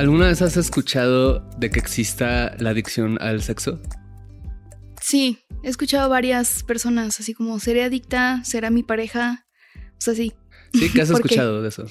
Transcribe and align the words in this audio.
¿Alguna 0.00 0.28
vez 0.28 0.40
has 0.40 0.56
escuchado 0.56 1.40
de 1.58 1.68
que 1.68 1.78
exista 1.78 2.56
la 2.58 2.70
adicción 2.70 3.18
al 3.20 3.42
sexo? 3.42 3.82
Sí, 4.98 5.40
he 5.62 5.68
escuchado 5.68 6.06
a 6.06 6.08
varias 6.08 6.62
personas 6.62 7.20
así 7.20 7.34
como 7.34 7.60
seré 7.60 7.84
adicta, 7.84 8.42
será 8.42 8.70
mi 8.70 8.82
pareja. 8.82 9.46
O 9.76 10.00
sea, 10.00 10.14
sí. 10.14 10.32
Sí, 10.72 10.90
¿qué 10.90 11.02
has 11.02 11.10
escuchado 11.10 11.60
de 11.60 11.68
eso? 11.68 11.84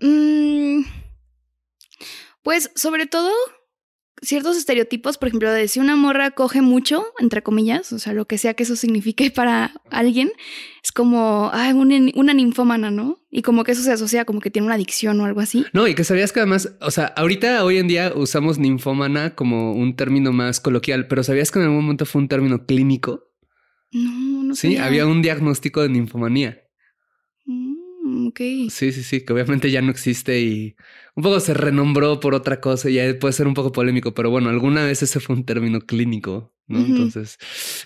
Mm, 0.00 0.84
pues 2.42 2.70
sobre 2.74 3.04
todo 3.04 3.30
ciertos 4.22 4.56
estereotipos, 4.56 5.18
por 5.18 5.28
ejemplo, 5.28 5.50
de 5.50 5.68
si 5.68 5.80
una 5.80 5.96
morra 5.96 6.30
coge 6.30 6.62
mucho, 6.62 7.04
entre 7.18 7.42
comillas, 7.42 7.92
o 7.92 7.98
sea, 7.98 8.12
lo 8.12 8.26
que 8.26 8.38
sea 8.38 8.54
que 8.54 8.62
eso 8.62 8.76
signifique 8.76 9.30
para 9.34 9.72
alguien, 9.90 10.32
es 10.82 10.92
como, 10.92 11.50
ay, 11.52 11.72
una, 11.72 11.96
una 12.14 12.32
ninfómana, 12.32 12.90
¿no? 12.90 13.18
Y 13.30 13.42
como 13.42 13.64
que 13.64 13.72
eso 13.72 13.82
se 13.82 13.92
asocia 13.92 14.24
como 14.24 14.40
que 14.40 14.50
tiene 14.50 14.66
una 14.66 14.76
adicción 14.76 15.20
o 15.20 15.24
algo 15.24 15.40
así. 15.40 15.64
No, 15.72 15.86
y 15.86 15.94
que 15.94 16.04
sabías 16.04 16.32
que 16.32 16.40
además, 16.40 16.74
o 16.80 16.90
sea, 16.90 17.06
ahorita 17.06 17.64
hoy 17.64 17.78
en 17.78 17.88
día 17.88 18.12
usamos 18.14 18.58
ninfómana 18.58 19.34
como 19.34 19.72
un 19.72 19.96
término 19.96 20.32
más 20.32 20.60
coloquial, 20.60 21.08
pero 21.08 21.22
¿sabías 21.22 21.50
que 21.50 21.58
en 21.58 21.66
algún 21.66 21.82
momento 21.82 22.06
fue 22.06 22.22
un 22.22 22.28
término 22.28 22.64
clínico? 22.64 23.28
No, 23.92 24.42
no 24.44 24.54
sé. 24.54 24.68
Sí, 24.68 24.76
había 24.76 25.06
un 25.06 25.22
diagnóstico 25.22 25.82
de 25.82 25.90
ninfomanía. 25.90 26.62
Mm, 28.12 28.26
ok. 28.28 28.38
Sí, 28.70 28.92
sí, 28.92 29.02
sí, 29.02 29.24
que 29.24 29.32
obviamente 29.32 29.70
ya 29.70 29.80
no 29.82 29.90
existe 29.90 30.40
y 30.40 30.76
un 31.14 31.22
poco 31.22 31.40
se 31.40 31.54
renombró 31.54 32.20
por 32.20 32.34
otra 32.34 32.60
cosa 32.60 32.90
y 32.90 32.94
ya 32.94 33.18
puede 33.18 33.32
ser 33.32 33.46
un 33.46 33.54
poco 33.54 33.72
polémico, 33.72 34.14
pero 34.14 34.30
bueno, 34.30 34.50
alguna 34.50 34.84
vez 34.84 35.02
ese 35.02 35.20
fue 35.20 35.36
un 35.36 35.44
término 35.44 35.80
clínico, 35.80 36.52
¿no? 36.66 36.78
Entonces 36.78 37.38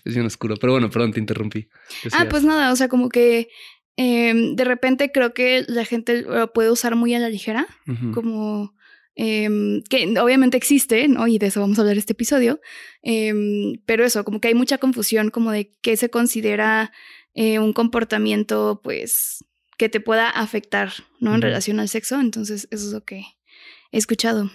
es 0.04 0.14
bien 0.14 0.26
oscuro, 0.26 0.56
pero 0.60 0.72
bueno, 0.72 0.90
perdón, 0.90 1.12
te 1.12 1.20
interrumpí. 1.20 1.68
Ah, 2.12 2.26
pues 2.28 2.44
nada, 2.44 2.72
o 2.72 2.76
sea, 2.76 2.88
como 2.88 3.08
que 3.08 3.48
em, 3.96 4.56
de 4.56 4.64
repente 4.64 5.10
creo 5.12 5.32
que 5.34 5.64
la 5.68 5.84
gente 5.84 6.22
lo 6.22 6.52
puede 6.52 6.70
usar 6.70 6.96
muy 6.96 7.14
a 7.14 7.18
la 7.18 7.28
ligera, 7.28 7.66
como 8.12 8.74
em, 9.14 9.82
que 9.82 10.14
obviamente 10.20 10.56
existe, 10.56 11.08
¿no? 11.08 11.26
Y 11.26 11.38
de 11.38 11.46
eso 11.46 11.60
vamos 11.60 11.78
a 11.78 11.82
hablar 11.82 11.96
este 11.96 12.12
episodio, 12.12 12.60
Em, 13.08 13.78
pero 13.86 14.04
eso, 14.04 14.24
como 14.24 14.40
que 14.40 14.48
hay 14.48 14.54
mucha 14.54 14.78
confusión 14.78 15.30
como 15.30 15.52
de 15.52 15.72
qué 15.80 15.96
se 15.96 16.10
considera 16.10 16.90
eh, 17.34 17.60
un 17.60 17.72
comportamiento, 17.72 18.80
pues, 18.82 19.44
que 19.76 19.88
te 19.88 20.00
pueda 20.00 20.28
afectar, 20.30 20.92
¿no? 21.20 21.34
En 21.34 21.42
relación 21.42 21.80
al 21.80 21.88
sexo, 21.88 22.20
entonces 22.20 22.68
eso 22.70 22.86
es 22.86 22.92
lo 22.92 23.04
que 23.04 23.22
he 23.92 23.98
escuchado. 23.98 24.50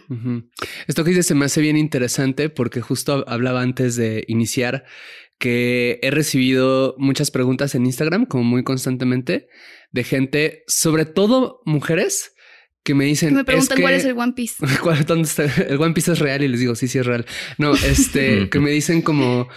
Esto 0.87 1.03
que 1.03 1.09
dices 1.11 1.27
se 1.27 1.35
me 1.35 1.45
hace 1.45 1.61
bien 1.61 1.77
interesante 1.77 2.49
porque 2.49 2.81
justo 2.81 3.23
hablaba 3.27 3.61
antes 3.61 3.95
de 3.95 4.23
iniciar 4.27 4.83
que 5.37 5.99
he 6.03 6.11
recibido 6.11 6.95
muchas 6.99 7.31
preguntas 7.31 7.73
en 7.73 7.85
Instagram, 7.85 8.25
como 8.25 8.43
muy 8.43 8.63
constantemente, 8.63 9.47
de 9.91 10.03
gente, 10.03 10.63
sobre 10.67 11.05
todo 11.05 11.61
mujeres, 11.65 12.33
que 12.83 12.93
me 12.93 13.05
dicen... 13.05 13.33
Me 13.33 13.43
preguntan 13.43 13.75
que... 13.75 13.81
cuál 13.81 13.93
es 13.95 14.05
el 14.05 14.17
One 14.17 14.33
Piece. 14.33 14.55
¿Cuál- 14.83 15.05
¿Dónde 15.05 15.27
está? 15.27 15.45
El 15.45 15.81
One 15.81 15.93
Piece 15.93 16.11
es 16.11 16.19
real 16.19 16.43
y 16.43 16.47
les 16.47 16.59
digo, 16.59 16.75
sí, 16.75 16.87
sí 16.87 16.99
es 16.99 17.05
real. 17.05 17.25
No, 17.57 17.73
este, 17.73 18.49
que 18.51 18.59
me 18.59 18.69
dicen 18.69 19.01
como, 19.01 19.47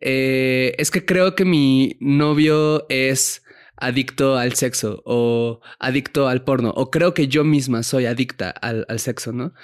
eh, 0.00 0.74
es 0.78 0.90
que 0.90 1.04
creo 1.04 1.34
que 1.36 1.44
mi 1.44 1.96
novio 2.00 2.86
es 2.88 3.42
adicto 3.80 4.36
al 4.36 4.54
sexo 4.54 5.02
o 5.04 5.60
adicto 5.78 6.28
al 6.28 6.44
porno 6.44 6.70
o 6.70 6.90
creo 6.90 7.14
que 7.14 7.28
yo 7.28 7.44
misma 7.44 7.82
soy 7.82 8.06
adicta 8.06 8.50
al, 8.50 8.86
al 8.88 9.00
sexo, 9.00 9.32
¿no? 9.32 9.54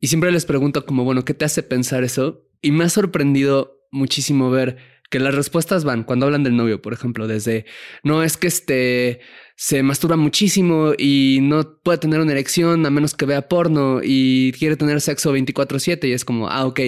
Y 0.00 0.08
siempre 0.08 0.32
les 0.32 0.44
pregunto 0.44 0.84
como, 0.84 1.04
bueno, 1.04 1.24
¿qué 1.24 1.34
te 1.34 1.44
hace 1.44 1.62
pensar 1.62 2.04
eso? 2.04 2.46
Y 2.60 2.72
me 2.72 2.84
ha 2.84 2.88
sorprendido 2.88 3.86
muchísimo 3.90 4.50
ver 4.50 4.76
que 5.10 5.20
las 5.20 5.34
respuestas 5.34 5.84
van 5.84 6.02
cuando 6.02 6.26
hablan 6.26 6.42
del 6.42 6.56
novio, 6.56 6.82
por 6.82 6.92
ejemplo, 6.92 7.26
desde, 7.26 7.66
no 8.02 8.22
es 8.22 8.36
que 8.36 8.48
este 8.48 9.20
se 9.56 9.82
masturba 9.82 10.16
muchísimo 10.16 10.92
y 10.98 11.38
no 11.40 11.78
puede 11.82 11.98
tener 11.98 12.20
una 12.20 12.32
erección 12.32 12.84
a 12.84 12.90
menos 12.90 13.14
que 13.14 13.24
vea 13.24 13.48
porno 13.48 14.00
y 14.02 14.52
quiere 14.58 14.76
tener 14.76 15.00
sexo 15.00 15.32
24/7 15.32 16.08
y 16.08 16.12
es 16.12 16.24
como, 16.24 16.48
ah, 16.48 16.66
ok, 16.66 16.80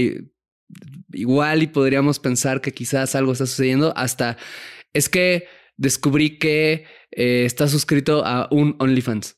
igual 1.13 1.63
y 1.63 1.69
podríamos 1.69 2.19
pensar 2.19 2.61
que 2.61 2.73
quizás 2.73 3.15
algo 3.15 3.33
está 3.33 3.47
sucediendo 3.47 3.93
hasta 3.97 4.37
es 4.93 5.09
que 5.09 5.47
descubrí 5.77 6.39
que 6.39 6.85
eh, 7.11 7.45
está 7.45 7.69
suscrito 7.69 8.25
a 8.25 8.49
un 8.51 8.77
OnlyFans. 8.79 9.37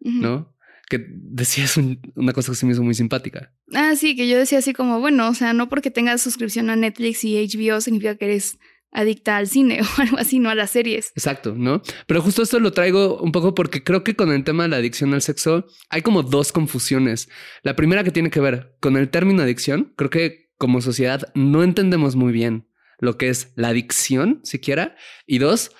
¿no? 0.00 0.54
Que 0.90 1.02
decías 1.08 1.76
un- 1.78 2.00
una 2.14 2.32
cosa 2.34 2.52
que 2.52 2.56
se 2.56 2.66
me 2.66 2.72
hizo 2.72 2.82
muy 2.82 2.94
simpática. 2.94 3.54
Ah, 3.72 3.94
sí, 3.96 4.14
que 4.16 4.28
yo 4.28 4.36
decía 4.36 4.58
así 4.58 4.74
como, 4.74 5.00
bueno, 5.00 5.28
o 5.28 5.34
sea, 5.34 5.54
no 5.54 5.68
porque 5.70 5.90
tengas 5.90 6.20
suscripción 6.20 6.68
a 6.68 6.76
Netflix 6.76 7.24
y 7.24 7.36
HBO 7.38 7.80
significa 7.80 8.16
que 8.16 8.26
eres 8.26 8.58
adicta 8.92 9.38
al 9.38 9.48
cine 9.48 9.80
o 9.98 10.00
algo 10.02 10.18
así, 10.18 10.38
no 10.40 10.50
a 10.50 10.54
las 10.54 10.70
series. 10.72 11.10
Exacto, 11.16 11.54
¿no? 11.56 11.82
Pero 12.06 12.20
justo 12.20 12.42
esto 12.42 12.60
lo 12.60 12.72
traigo 12.72 13.18
un 13.20 13.32
poco 13.32 13.54
porque 13.54 13.82
creo 13.82 14.04
que 14.04 14.14
con 14.14 14.30
el 14.30 14.44
tema 14.44 14.64
de 14.64 14.68
la 14.68 14.76
adicción 14.76 15.14
al 15.14 15.22
sexo 15.22 15.66
hay 15.88 16.02
como 16.02 16.22
dos 16.22 16.52
confusiones. 16.52 17.28
La 17.62 17.76
primera 17.76 18.04
que 18.04 18.10
tiene 18.10 18.30
que 18.30 18.40
ver 18.40 18.76
con 18.80 18.96
el 18.98 19.08
término 19.08 19.42
adicción, 19.42 19.94
creo 19.96 20.10
que 20.10 20.50
como 20.58 20.82
sociedad 20.82 21.32
no 21.34 21.62
entendemos 21.64 22.14
muy 22.14 22.32
bien 22.32 22.68
lo 22.98 23.18
que 23.18 23.28
es 23.28 23.52
la 23.56 23.68
adicción 23.68 24.40
siquiera. 24.44 24.96
Y 25.26 25.38
dos, 25.38 25.72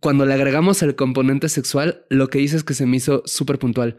cuando 0.00 0.26
le 0.26 0.34
agregamos 0.34 0.82
el 0.82 0.96
componente 0.96 1.48
sexual, 1.48 2.06
lo 2.08 2.28
que 2.28 2.38
dices 2.38 2.64
que 2.64 2.74
se 2.74 2.86
me 2.86 2.96
hizo 2.96 3.22
súper 3.26 3.58
puntual. 3.58 3.98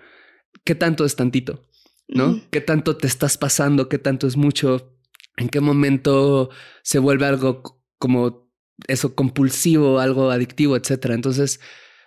¿Qué 0.63 0.75
tanto 0.75 1.05
es 1.05 1.15
tantito? 1.15 1.67
¿no? 2.07 2.41
¿Qué 2.51 2.61
tanto 2.61 2.97
te 2.97 3.07
estás 3.07 3.37
pasando? 3.37 3.89
¿Qué 3.89 3.97
tanto 3.97 4.27
es 4.27 4.37
mucho? 4.37 4.95
¿En 5.37 5.49
qué 5.49 5.59
momento 5.59 6.49
se 6.83 6.99
vuelve 6.99 7.25
algo 7.25 7.81
como 7.97 8.51
eso 8.87 9.15
compulsivo, 9.15 9.99
algo 9.99 10.29
adictivo, 10.29 10.75
etcétera? 10.75 11.15
Entonces, 11.15 11.59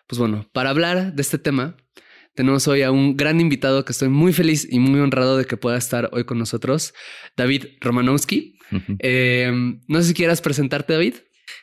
pues 0.06 0.18
bueno, 0.18 0.48
para 0.52 0.70
hablar 0.70 1.14
de 1.14 1.22
este 1.22 1.38
tema, 1.38 1.76
tenemos 2.36 2.68
hoy 2.68 2.82
a 2.82 2.92
un 2.92 3.16
gran 3.16 3.40
invitado 3.40 3.84
que 3.84 3.92
estoy 3.92 4.08
muy 4.08 4.32
feliz 4.32 4.68
y 4.70 4.78
muy 4.78 5.00
honrado 5.00 5.36
de 5.36 5.46
que 5.46 5.56
pueda 5.56 5.76
estar 5.76 6.10
hoy 6.12 6.24
con 6.24 6.38
nosotros, 6.38 6.94
David 7.36 7.64
Romanowski. 7.80 8.58
Eh, 8.98 9.50
no 9.88 10.02
sé 10.02 10.08
si 10.08 10.14
quieras 10.14 10.40
presentarte, 10.40 10.92
David. 10.92 11.14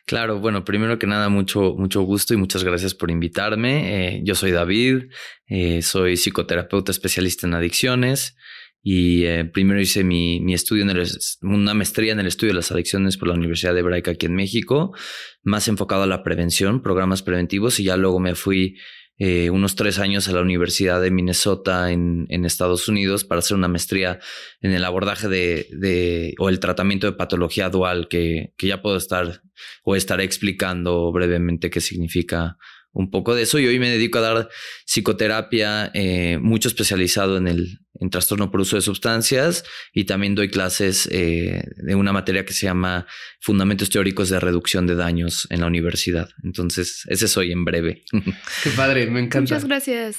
Claro, 0.06 0.40
bueno, 0.40 0.66
primero 0.66 1.00
que 1.00 1.08
nada, 1.08 1.30
mucho, 1.30 1.76
mucho 1.78 2.02
gusto 2.02 2.34
y 2.34 2.38
muchas 2.38 2.64
gracias 2.64 2.94
por 2.94 3.12
invitarme. 3.12 4.18
Eh, 4.18 4.22
yo 4.24 4.36
soy 4.36 4.52
David, 4.52 5.06
eh, 5.48 5.82
soy 5.82 6.18
psicoterapeuta 6.18 6.92
especialista 6.92 7.48
en 7.48 7.54
adicciones 7.54 8.36
y 8.82 9.26
eh, 9.26 9.46
primero 9.46 9.80
hice 9.80 10.04
mi, 10.04 10.42
mi 10.42 10.54
estudio, 10.54 10.84
en 10.84 10.90
el, 10.90 11.08
una 11.42 11.74
maestría 11.74 12.12
en 12.12 12.20
el 12.20 12.28
estudio 12.28 12.52
de 12.52 12.58
las 12.58 12.72
adicciones 12.72 13.16
por 13.18 13.30
la 13.30 13.36
Universidad 13.36 13.74
de 13.74 13.80
Hebraica 13.80 14.12
aquí 14.12 14.26
en 14.26 14.36
México, 14.36 14.94
más 15.42 15.70
enfocado 15.70 16.04
a 16.04 16.08
la 16.08 16.24
prevención, 16.24 16.82
programas 16.82 17.24
preventivos 17.24 17.80
y 17.80 17.86
ya 17.86 17.96
luego 17.96 18.20
me 18.20 18.36
fui 18.36 18.78
eh, 19.20 19.50
unos 19.50 19.76
tres 19.76 20.00
años 20.00 20.28
a 20.28 20.32
la 20.32 20.42
Universidad 20.42 21.00
de 21.02 21.12
Minnesota 21.12 21.92
en, 21.92 22.26
en, 22.30 22.46
Estados 22.46 22.88
Unidos 22.88 23.24
para 23.24 23.40
hacer 23.40 23.56
una 23.56 23.68
maestría 23.68 24.20
en 24.62 24.72
el 24.72 24.84
abordaje 24.84 25.28
de, 25.28 26.34
o 26.40 26.50
el 26.50 26.60
tratamiento 26.60 27.06
de 27.06 27.14
patología 27.14 27.70
dual 27.70 28.08
que, 28.08 28.54
que 28.58 28.68
ya 28.68 28.82
puedo 28.82 28.98
estar 28.98 29.42
o 29.84 29.96
estaré 29.96 30.24
explicando 30.24 31.12
brevemente 31.12 31.70
qué 31.70 31.80
significa 31.80 32.58
un 32.92 33.12
poco 33.12 33.36
de 33.36 33.44
eso. 33.44 33.60
Y 33.60 33.68
hoy 33.68 33.80
me 33.80 33.90
dedico 33.90 34.20
a 34.20 34.22
dar 34.22 34.50
psicoterapia, 34.86 35.92
eh, 35.94 36.38
mucho 36.42 36.68
especializado 36.68 37.38
en 37.38 37.48
el, 37.48 37.83
en 38.00 38.10
trastorno 38.10 38.50
por 38.50 38.62
uso 38.62 38.76
de 38.76 38.82
sustancias 38.82 39.64
y 39.94 40.06
también 40.06 40.36
doy 40.36 40.50
clases 40.50 41.08
eh, 41.12 41.64
de 41.78 41.96
una 41.96 42.12
materia 42.12 42.46
que 42.46 42.54
se 42.54 42.66
llama 42.66 43.06
Fundamentos 43.40 43.90
Teóricos 43.90 44.30
de 44.30 44.40
Reducción 44.40 44.88
de 44.88 44.96
Daños 44.96 45.48
en 45.50 45.62
la 45.62 45.68
universidad. 45.68 46.30
Entonces, 46.44 47.04
ese 47.08 47.28
soy 47.28 47.52
en 47.52 47.66
breve. 47.66 48.04
Qué 48.64 48.70
padre, 48.72 49.08
me 49.08 49.20
encanta. 49.20 49.42
Muchas 49.42 49.66
gracias 49.66 50.18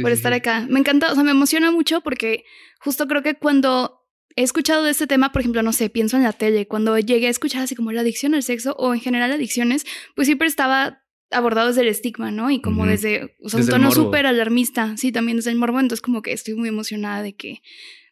por 0.00 0.10
estar 0.10 0.32
acá. 0.32 0.66
Me 0.68 0.80
encanta, 0.80 1.12
o 1.12 1.14
sea, 1.14 1.24
me 1.24 1.30
emociona 1.30 1.70
mucho 1.70 2.00
porque 2.02 2.44
justo 2.80 3.06
creo 3.06 3.22
que 3.22 3.34
cuando 3.34 3.98
he 4.36 4.42
escuchado 4.42 4.84
de 4.84 4.90
este 4.90 5.06
tema, 5.06 5.32
por 5.32 5.40
ejemplo, 5.40 5.62
no 5.62 5.72
sé, 5.72 5.90
pienso 5.90 6.16
en 6.16 6.22
la 6.22 6.32
tele, 6.32 6.68
cuando 6.68 6.98
llegué 6.98 7.26
a 7.26 7.30
escuchar 7.30 7.62
así 7.62 7.74
como 7.74 7.90
la 7.90 8.02
adicción 8.02 8.34
al 8.34 8.42
sexo 8.42 8.76
o 8.78 8.94
en 8.94 9.00
general 9.00 9.32
adicciones, 9.32 9.84
pues 10.14 10.26
siempre 10.26 10.46
estaba 10.46 11.02
abordado 11.30 11.68
desde 11.68 11.82
el 11.82 11.88
estigma, 11.88 12.30
¿no? 12.30 12.50
Y 12.50 12.60
como 12.60 12.86
desde, 12.86 13.36
o 13.42 13.48
sea, 13.48 13.60
un 13.60 13.66
tono 13.66 13.90
súper 13.90 14.26
alarmista, 14.26 14.96
sí, 14.96 15.12
también 15.12 15.36
desde 15.36 15.50
el 15.50 15.56
morbo, 15.56 15.80
entonces 15.80 16.00
como 16.00 16.22
que 16.22 16.32
estoy 16.32 16.54
muy 16.54 16.68
emocionada 16.68 17.22
de 17.22 17.34
que 17.34 17.62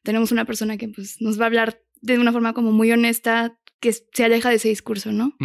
tenemos 0.02 0.32
una 0.32 0.44
persona 0.44 0.76
que 0.76 0.88
pues 0.88 1.16
nos 1.20 1.38
va 1.38 1.44
a 1.44 1.46
hablar 1.46 1.82
de 2.00 2.18
una 2.18 2.32
forma 2.32 2.52
como 2.52 2.72
muy 2.72 2.92
honesta, 2.92 3.58
que 3.80 3.92
se 3.92 4.24
aleja 4.24 4.48
de 4.48 4.56
ese 4.56 4.68
discurso, 4.68 5.12
¿no? 5.12 5.36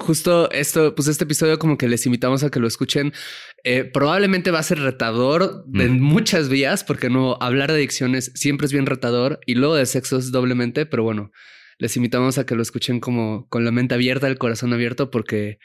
Justo 0.00 0.50
esto, 0.50 0.94
pues 0.94 1.08
este 1.08 1.24
episodio 1.24 1.58
como 1.58 1.78
que 1.78 1.88
les 1.88 2.04
invitamos 2.06 2.42
a 2.42 2.50
que 2.50 2.58
lo 2.58 2.66
escuchen. 2.66 3.12
Eh, 3.62 3.84
probablemente 3.84 4.50
va 4.50 4.58
a 4.58 4.64
ser 4.64 4.80
retador 4.80 5.64
en 5.74 6.00
muchas 6.00 6.48
vías, 6.48 6.82
porque 6.82 7.08
no 7.08 7.38
hablar 7.40 7.70
de 7.70 7.78
adicciones 7.78 8.32
siempre 8.34 8.66
es 8.66 8.72
bien 8.72 8.86
retador 8.86 9.40
y 9.46 9.54
luego 9.54 9.76
de 9.76 9.86
sexo 9.86 10.18
es 10.18 10.32
doblemente, 10.32 10.86
pero 10.86 11.04
bueno, 11.04 11.30
les 11.78 11.96
invitamos 11.96 12.38
a 12.38 12.46
que 12.46 12.56
lo 12.56 12.62
escuchen 12.62 13.00
como 13.00 13.46
con 13.48 13.64
la 13.64 13.70
mente 13.70 13.94
abierta, 13.94 14.26
el 14.26 14.38
corazón 14.38 14.72
abierto, 14.72 15.10
porque 15.10 15.58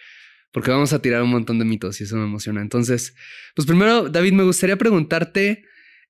porque 0.51 0.71
vamos 0.71 0.93
a 0.93 1.01
tirar 1.01 1.23
un 1.23 1.29
montón 1.29 1.59
de 1.59 1.65
mitos 1.65 1.99
y 2.01 2.03
eso 2.03 2.15
me 2.17 2.23
emociona. 2.23 2.61
Entonces, 2.61 3.15
pues 3.55 3.65
primero, 3.65 4.09
David, 4.09 4.33
me 4.33 4.43
gustaría 4.43 4.77
preguntarte, 4.77 5.65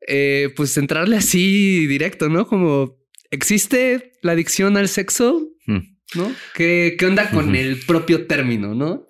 eh, 0.07 0.53
pues 0.55 0.77
entrarle 0.77 1.17
así 1.17 1.85
directo, 1.87 2.29
¿no? 2.29 2.47
Como, 2.47 2.97
¿existe 3.29 4.13
la 4.21 4.33
adicción 4.33 4.77
al 4.77 4.87
sexo? 4.87 5.47
Hmm. 5.65 5.97
¿No? 6.15 6.35
¿Qué, 6.53 6.95
¿Qué 6.99 7.05
onda 7.05 7.29
con 7.29 7.55
el 7.55 7.79
propio 7.85 8.27
término, 8.27 8.75
no? 8.75 9.07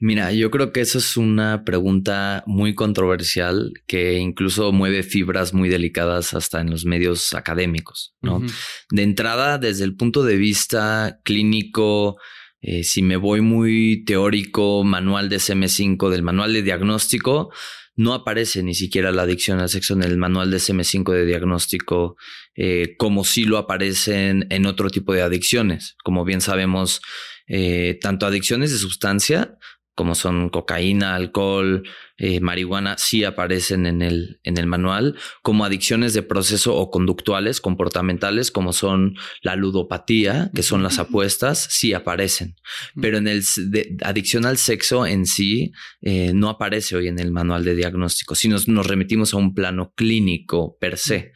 Mira, 0.00 0.32
yo 0.32 0.50
creo 0.50 0.70
que 0.70 0.82
eso 0.82 0.98
es 0.98 1.16
una 1.16 1.64
pregunta 1.64 2.42
muy 2.46 2.74
controversial 2.74 3.72
que 3.86 4.18
incluso 4.18 4.70
mueve 4.70 5.02
fibras 5.02 5.54
muy 5.54 5.70
delicadas 5.70 6.34
hasta 6.34 6.60
en 6.60 6.68
los 6.68 6.84
medios 6.84 7.32
académicos, 7.32 8.14
¿no? 8.20 8.42
De 8.90 9.02
entrada, 9.02 9.56
desde 9.56 9.84
el 9.84 9.96
punto 9.96 10.22
de 10.22 10.36
vista 10.36 11.20
clínico, 11.24 12.18
eh, 12.66 12.82
si 12.82 13.02
me 13.02 13.18
voy 13.18 13.42
muy 13.42 14.04
teórico, 14.06 14.84
manual 14.84 15.28
de 15.28 15.36
SM5, 15.36 16.08
del 16.08 16.22
manual 16.22 16.54
de 16.54 16.62
diagnóstico, 16.62 17.52
no 17.94 18.14
aparece 18.14 18.62
ni 18.62 18.74
siquiera 18.74 19.12
la 19.12 19.22
adicción 19.22 19.60
al 19.60 19.68
sexo 19.68 19.92
en 19.92 20.02
el 20.02 20.16
manual 20.16 20.50
de 20.50 20.56
SM5 20.56 21.12
de 21.12 21.26
diagnóstico, 21.26 22.16
eh, 22.56 22.94
como 22.96 23.24
si 23.24 23.44
lo 23.44 23.58
aparecen 23.58 24.46
en 24.48 24.64
otro 24.64 24.88
tipo 24.88 25.12
de 25.12 25.20
adicciones. 25.20 25.94
Como 26.02 26.24
bien 26.24 26.40
sabemos, 26.40 27.02
eh, 27.46 27.98
tanto 28.00 28.24
adicciones 28.24 28.72
de 28.72 28.78
sustancia 28.78 29.58
como 29.94 30.14
son 30.14 30.48
cocaína, 30.48 31.14
alcohol, 31.14 31.84
eh, 32.16 32.40
marihuana, 32.40 32.96
sí 32.98 33.24
aparecen 33.24 33.86
en 33.86 34.02
el, 34.02 34.40
en 34.42 34.58
el 34.58 34.66
manual, 34.66 35.16
como 35.42 35.64
adicciones 35.64 36.14
de 36.14 36.22
proceso 36.22 36.74
o 36.76 36.90
conductuales, 36.90 37.60
comportamentales, 37.60 38.50
como 38.50 38.72
son 38.72 39.16
la 39.42 39.54
ludopatía, 39.54 40.50
que 40.54 40.62
son 40.62 40.82
las 40.82 40.98
apuestas, 40.98 41.66
sí 41.70 41.92
aparecen. 41.92 42.56
Pero 43.00 43.18
en 43.18 43.28
el 43.28 43.44
de, 43.56 43.96
adicción 44.02 44.46
al 44.46 44.58
sexo 44.58 45.06
en 45.06 45.26
sí 45.26 45.72
eh, 46.02 46.32
no 46.34 46.48
aparece 46.48 46.96
hoy 46.96 47.08
en 47.08 47.20
el 47.20 47.30
manual 47.30 47.64
de 47.64 47.76
diagnóstico, 47.76 48.34
si 48.34 48.48
nos, 48.48 48.66
nos 48.68 48.86
remitimos 48.86 49.32
a 49.32 49.36
un 49.36 49.54
plano 49.54 49.92
clínico 49.94 50.76
per 50.80 50.98
se. 50.98 51.32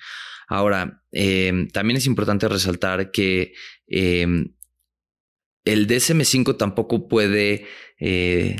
Ahora, 0.49 1.03
eh, 1.13 1.69
también 1.73 1.99
es 1.99 2.07
importante 2.07 2.49
resaltar 2.49 3.11
que 3.11 3.53
el 5.65 5.87
DSM5 5.87 6.57
tampoco 6.57 7.09
puede... 7.09 7.67
Eh, 7.99 8.57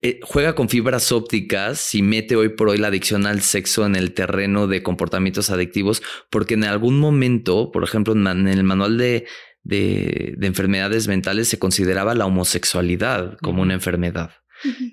eh, 0.00 0.20
juega 0.22 0.54
con 0.54 0.68
fibras 0.68 1.10
ópticas 1.10 1.94
y 1.94 2.02
mete 2.02 2.36
hoy 2.36 2.50
por 2.50 2.68
hoy 2.68 2.78
la 2.78 2.88
adicción 2.88 3.26
al 3.26 3.42
sexo 3.42 3.84
en 3.84 3.96
el 3.96 4.14
terreno 4.14 4.66
de 4.66 4.82
comportamientos 4.82 5.50
adictivos, 5.50 6.02
porque 6.30 6.54
en 6.54 6.64
algún 6.64 6.98
momento, 6.98 7.72
por 7.72 7.84
ejemplo, 7.84 8.12
en 8.12 8.48
el 8.48 8.64
manual 8.64 8.96
de, 8.96 9.26
de 9.64 10.46
enfermedades 10.46 11.08
mentales 11.08 11.48
se 11.48 11.58
consideraba 11.58 12.14
la 12.14 12.26
homosexualidad 12.26 13.36
como 13.42 13.62
una 13.62 13.74
enfermedad 13.74 14.30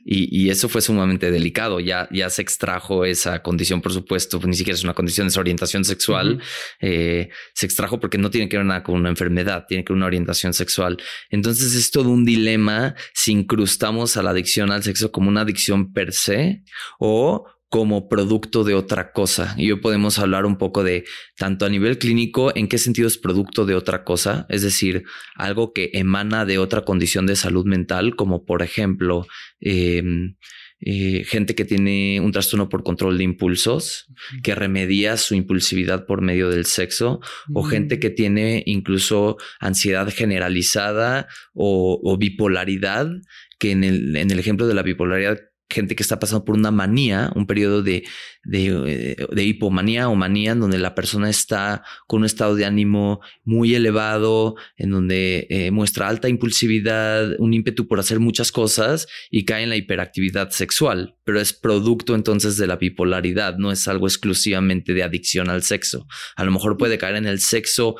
y, 0.05 0.49
eso 0.49 0.69
fue 0.69 0.81
sumamente 0.81 1.31
delicado. 1.31 1.79
Ya, 1.79 2.07
ya 2.11 2.29
se 2.29 2.41
extrajo 2.41 3.05
esa 3.05 3.41
condición, 3.41 3.81
por 3.81 3.93
supuesto, 3.93 4.39
ni 4.45 4.55
siquiera 4.55 4.75
es 4.75 4.83
una 4.83 4.93
condición, 4.93 5.27
es 5.27 5.37
orientación 5.37 5.83
sexual. 5.85 6.41
Eh, 6.79 7.29
se 7.53 7.65
extrajo 7.65 7.99
porque 7.99 8.17
no 8.17 8.29
tiene 8.29 8.49
que 8.49 8.57
ver 8.57 8.65
nada 8.65 8.83
con 8.83 8.95
una 8.95 9.09
enfermedad, 9.09 9.65
tiene 9.67 9.83
que 9.83 9.93
ver 9.93 9.97
una 9.97 10.05
orientación 10.05 10.53
sexual. 10.53 10.97
Entonces 11.29 11.75
es 11.75 11.91
todo 11.91 12.09
un 12.09 12.25
dilema 12.25 12.95
si 13.13 13.31
incrustamos 13.31 14.17
a 14.17 14.23
la 14.23 14.31
adicción 14.31 14.71
al 14.71 14.83
sexo 14.83 15.11
como 15.11 15.29
una 15.29 15.41
adicción 15.41 15.93
per 15.93 16.13
se 16.13 16.63
o 16.99 17.45
como 17.75 18.07
producto 18.07 18.63
de 18.63 18.73
otra 18.73 19.11
cosa. 19.11 19.53
Y 19.57 19.69
hoy 19.69 19.81
podemos 19.81 20.17
hablar 20.17 20.45
un 20.45 20.57
poco 20.57 20.81
de 20.81 21.03
tanto 21.37 21.65
a 21.65 21.69
nivel 21.69 21.97
clínico, 21.97 22.55
en 22.55 22.69
qué 22.69 22.77
sentido 22.77 23.05
es 23.05 23.17
producto 23.17 23.65
de 23.65 23.75
otra 23.75 24.05
cosa, 24.05 24.45
es 24.47 24.61
decir, 24.61 25.03
algo 25.35 25.73
que 25.73 25.89
emana 25.91 26.45
de 26.45 26.57
otra 26.57 26.85
condición 26.85 27.25
de 27.25 27.35
salud 27.35 27.65
mental, 27.65 28.15
como 28.15 28.45
por 28.45 28.61
ejemplo, 28.61 29.27
em, 29.59 30.37
eh, 30.79 31.25
gente 31.25 31.53
que 31.53 31.65
tiene 31.65 32.21
un 32.21 32.31
trastorno 32.31 32.69
por 32.69 32.81
control 32.81 33.17
de 33.17 33.25
impulsos, 33.25 34.05
que 34.41 34.55
remedia 34.55 35.17
su 35.17 35.35
impulsividad 35.35 36.05
por 36.05 36.21
medio 36.21 36.49
del 36.49 36.63
sexo, 36.65 37.19
o 37.53 37.63
gente 37.63 37.99
que 37.99 38.09
tiene 38.09 38.63
incluso 38.65 39.35
ansiedad 39.59 40.09
generalizada 40.09 41.27
o, 41.53 42.17
bipolaridad, 42.17 43.09
que 43.59 43.71
en 43.71 43.83
el, 43.83 44.15
en 44.15 44.31
el 44.31 44.39
ejemplo 44.39 44.65
de 44.65 44.75
la 44.75 44.81
bipolaridad 44.81 45.39
gente 45.69 45.95
que 45.95 46.03
está 46.03 46.19
pasando 46.19 46.45
por 46.45 46.55
una 46.55 46.71
manía, 46.71 47.31
un 47.35 47.47
periodo 47.47 47.81
de, 47.81 48.03
de, 48.43 49.27
de, 49.31 49.43
hipomanía 49.43 50.09
o 50.09 50.15
manía, 50.15 50.51
en 50.51 50.59
donde 50.59 50.77
la 50.77 50.93
persona 50.93 51.29
está 51.29 51.83
con 52.07 52.19
un 52.19 52.25
estado 52.25 52.55
de 52.55 52.65
ánimo 52.65 53.21
muy 53.43 53.73
elevado, 53.73 54.55
en 54.77 54.91
donde 54.91 55.47
eh, 55.49 55.71
muestra 55.71 56.07
alta 56.07 56.29
impulsividad, 56.29 57.31
un 57.39 57.53
ímpetu 57.53 57.87
por 57.87 57.99
hacer 57.99 58.19
muchas 58.19 58.51
cosas 58.51 59.07
y 59.31 59.45
cae 59.45 59.63
en 59.63 59.69
la 59.69 59.75
hiperactividad 59.75 60.51
sexual, 60.51 61.15
pero 61.23 61.39
es 61.39 61.53
producto 61.53 62.13
entonces 62.13 62.57
de 62.57 62.67
la 62.67 62.75
bipolaridad, 62.75 63.57
no 63.57 63.71
es 63.71 63.87
algo 63.87 64.07
exclusivamente 64.07 64.93
de 64.93 65.03
adicción 65.03 65.49
al 65.49 65.63
sexo. 65.63 66.07
A 66.35 66.43
lo 66.43 66.51
mejor 66.51 66.77
puede 66.77 66.97
caer 66.97 67.15
en 67.15 67.25
el 67.25 67.39
sexo 67.39 67.95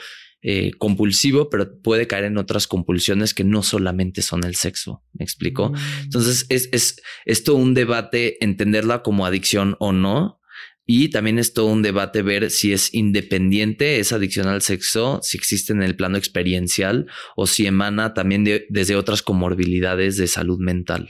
eh, 0.48 0.74
compulsivo, 0.78 1.50
pero 1.50 1.82
puede 1.82 2.06
caer 2.06 2.26
en 2.26 2.38
otras 2.38 2.68
compulsiones 2.68 3.34
que 3.34 3.44
no 3.44 3.64
solamente 3.64 4.22
son 4.22 4.44
el 4.44 4.54
sexo. 4.54 5.02
¿Me 5.14 5.24
explico? 5.26 5.72
Mm. 5.72 5.76
Entonces 6.04 6.46
es, 6.50 6.70
es, 6.72 7.02
es 7.26 7.44
todo 7.44 7.56
un 7.56 7.74
debate 7.74 8.44
entenderla 8.46 9.02
como 9.02 9.26
adicción 9.26 9.76
o 9.80 9.92
no. 9.92 10.40
Y 10.86 11.10
también 11.10 11.40
es 11.40 11.56
todo 11.56 11.66
un 11.66 11.82
debate 11.82 12.22
ver 12.22 12.52
si 12.52 12.74
es 12.74 12.94
independiente 12.94 13.98
esa 13.98 14.18
adicción 14.18 14.48
al 14.48 14.62
sexo, 14.62 15.20
si 15.24 15.36
existe 15.36 15.74
en 15.74 15.82
el 15.82 15.96
plano 15.96 16.16
experiencial 16.16 17.08
o 17.36 17.48
si 17.48 17.66
emana 17.66 18.14
también 18.14 18.44
de, 18.44 18.68
desde 18.70 18.96
otras 18.96 19.24
comorbilidades 19.24 20.16
de 20.16 20.28
salud 20.28 20.60
mental. 20.60 21.10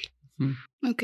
Ok. 0.82 1.04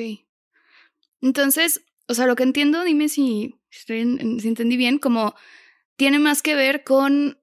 Entonces, 1.19 1.81
o 2.07 2.13
sea, 2.13 2.27
lo 2.27 2.37
que 2.37 2.43
entiendo, 2.43 2.85
dime 2.85 3.09
si, 3.09 3.55
estoy 3.69 4.39
si 4.39 4.47
entendí 4.47 4.77
bien, 4.77 4.99
como 4.99 5.35
tiene 5.97 6.19
más 6.19 6.41
que 6.41 6.55
ver 6.55 6.85
con 6.85 7.40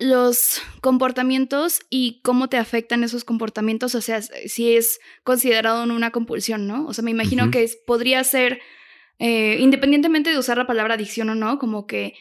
los 0.00 0.62
comportamientos 0.80 1.80
y 1.90 2.20
cómo 2.22 2.48
te 2.48 2.56
afectan 2.56 3.04
esos 3.04 3.22
comportamientos, 3.24 3.94
o 3.94 4.00
sea, 4.00 4.22
si 4.22 4.74
es 4.74 4.98
considerado 5.22 5.84
una 5.84 6.10
compulsión, 6.10 6.66
¿no? 6.66 6.86
O 6.86 6.94
sea, 6.94 7.04
me 7.04 7.10
imagino 7.10 7.50
que 7.50 7.70
podría 7.86 8.24
ser, 8.24 8.60
eh, 9.18 9.58
independientemente 9.60 10.30
de 10.30 10.38
usar 10.38 10.56
la 10.56 10.66
palabra 10.66 10.94
adicción 10.94 11.28
o 11.28 11.34
no, 11.34 11.58
como 11.58 11.86
que 11.86 12.14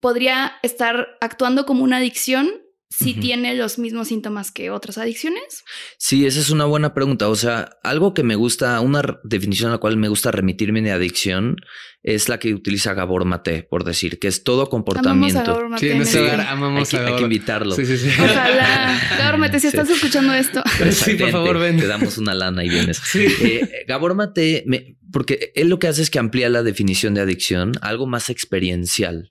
podría 0.00 0.58
estar 0.62 1.16
actuando 1.20 1.64
como 1.64 1.82
una 1.82 1.96
adicción 1.96 2.62
si 2.90 3.14
tiene 3.14 3.54
los 3.54 3.78
mismos 3.78 4.08
síntomas 4.08 4.50
que 4.50 4.70
otras 4.70 4.98
adicciones? 4.98 5.64
Sí, 5.98 6.26
esa 6.26 6.40
es 6.40 6.50
una 6.50 6.64
buena 6.64 6.94
pregunta. 6.94 7.28
O 7.28 7.36
sea, 7.36 7.70
algo 7.82 8.14
que 8.14 8.22
me 8.22 8.34
gusta, 8.34 8.80
una 8.80 9.02
definición 9.24 9.68
a 9.70 9.74
la 9.74 9.78
cual 9.78 9.96
me 9.96 10.08
gusta 10.08 10.30
remitirme 10.30 10.80
de 10.80 10.92
adicción 10.92 11.56
es 12.02 12.28
la 12.28 12.38
que 12.38 12.54
utiliza 12.54 12.94
Gabor 12.94 13.24
Mate, 13.24 13.62
por 13.62 13.84
decir, 13.84 14.18
que 14.18 14.28
es 14.28 14.42
todo 14.42 14.68
comportamiento. 14.68 15.38
Amamos 15.40 15.48
a 15.48 15.52
Gabor 15.52 15.68
Mate. 15.68 16.04
Sí, 16.06 16.18
amamos 16.18 16.94
hay, 16.94 16.98
a 16.98 17.02
Gabor. 17.02 17.14
Hay 17.14 17.18
que 17.18 17.24
invitarlo. 17.24 17.74
Sí, 17.74 17.84
sí, 17.84 17.98
sí. 17.98 18.08
Ojalá. 18.18 19.00
Gabor 19.18 19.38
Mate, 19.38 19.60
si 19.60 19.66
estás 19.66 19.90
escuchando 19.90 20.32
esto. 20.32 20.62
sí, 20.90 21.14
por 21.14 21.30
favor, 21.30 21.58
ven. 21.58 21.78
Te 21.78 21.86
damos 21.86 22.16
una 22.16 22.34
lana 22.34 22.64
y 22.64 22.70
vienes. 22.70 22.98
Sí. 23.04 23.26
Eh, 23.42 23.84
Gabor 23.86 24.14
Mate, 24.14 24.64
me, 24.66 24.96
porque 25.12 25.52
él 25.54 25.68
lo 25.68 25.78
que 25.78 25.88
hace 25.88 26.02
es 26.02 26.10
que 26.10 26.18
amplía 26.18 26.48
la 26.48 26.62
definición 26.62 27.14
de 27.14 27.20
adicción 27.20 27.72
a 27.82 27.88
algo 27.88 28.06
más 28.06 28.30
experiencial 28.30 29.30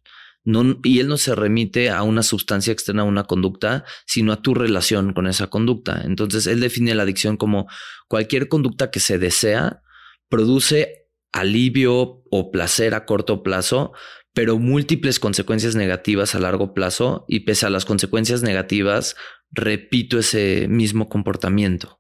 y 0.83 0.99
él 0.99 1.07
no 1.09 1.17
se 1.17 1.35
remite 1.35 1.89
a 1.89 2.03
una 2.03 2.23
sustancia 2.23 2.71
externa, 2.71 3.01
a 3.01 3.05
una 3.05 3.25
conducta, 3.25 3.83
sino 4.05 4.31
a 4.31 4.41
tu 4.41 4.53
relación 4.53 5.13
con 5.13 5.27
esa 5.27 5.47
conducta. 5.47 6.01
Entonces, 6.05 6.47
él 6.47 6.61
define 6.61 6.95
la 6.95 7.03
adicción 7.03 7.35
como 7.35 7.67
cualquier 8.07 8.47
conducta 8.47 8.89
que 8.89 9.01
se 9.01 9.17
desea, 9.17 9.81
produce 10.29 11.07
alivio 11.33 12.23
o 12.31 12.51
placer 12.51 12.95
a 12.95 13.05
corto 13.05 13.43
plazo, 13.43 13.91
pero 14.33 14.57
múltiples 14.57 15.19
consecuencias 15.19 15.75
negativas 15.75 16.33
a 16.33 16.39
largo 16.39 16.73
plazo 16.73 17.25
y 17.27 17.41
pese 17.41 17.65
a 17.65 17.69
las 17.69 17.85
consecuencias 17.85 18.41
negativas, 18.41 19.15
repito 19.51 20.17
ese 20.17 20.67
mismo 20.69 21.09
comportamiento. 21.09 21.99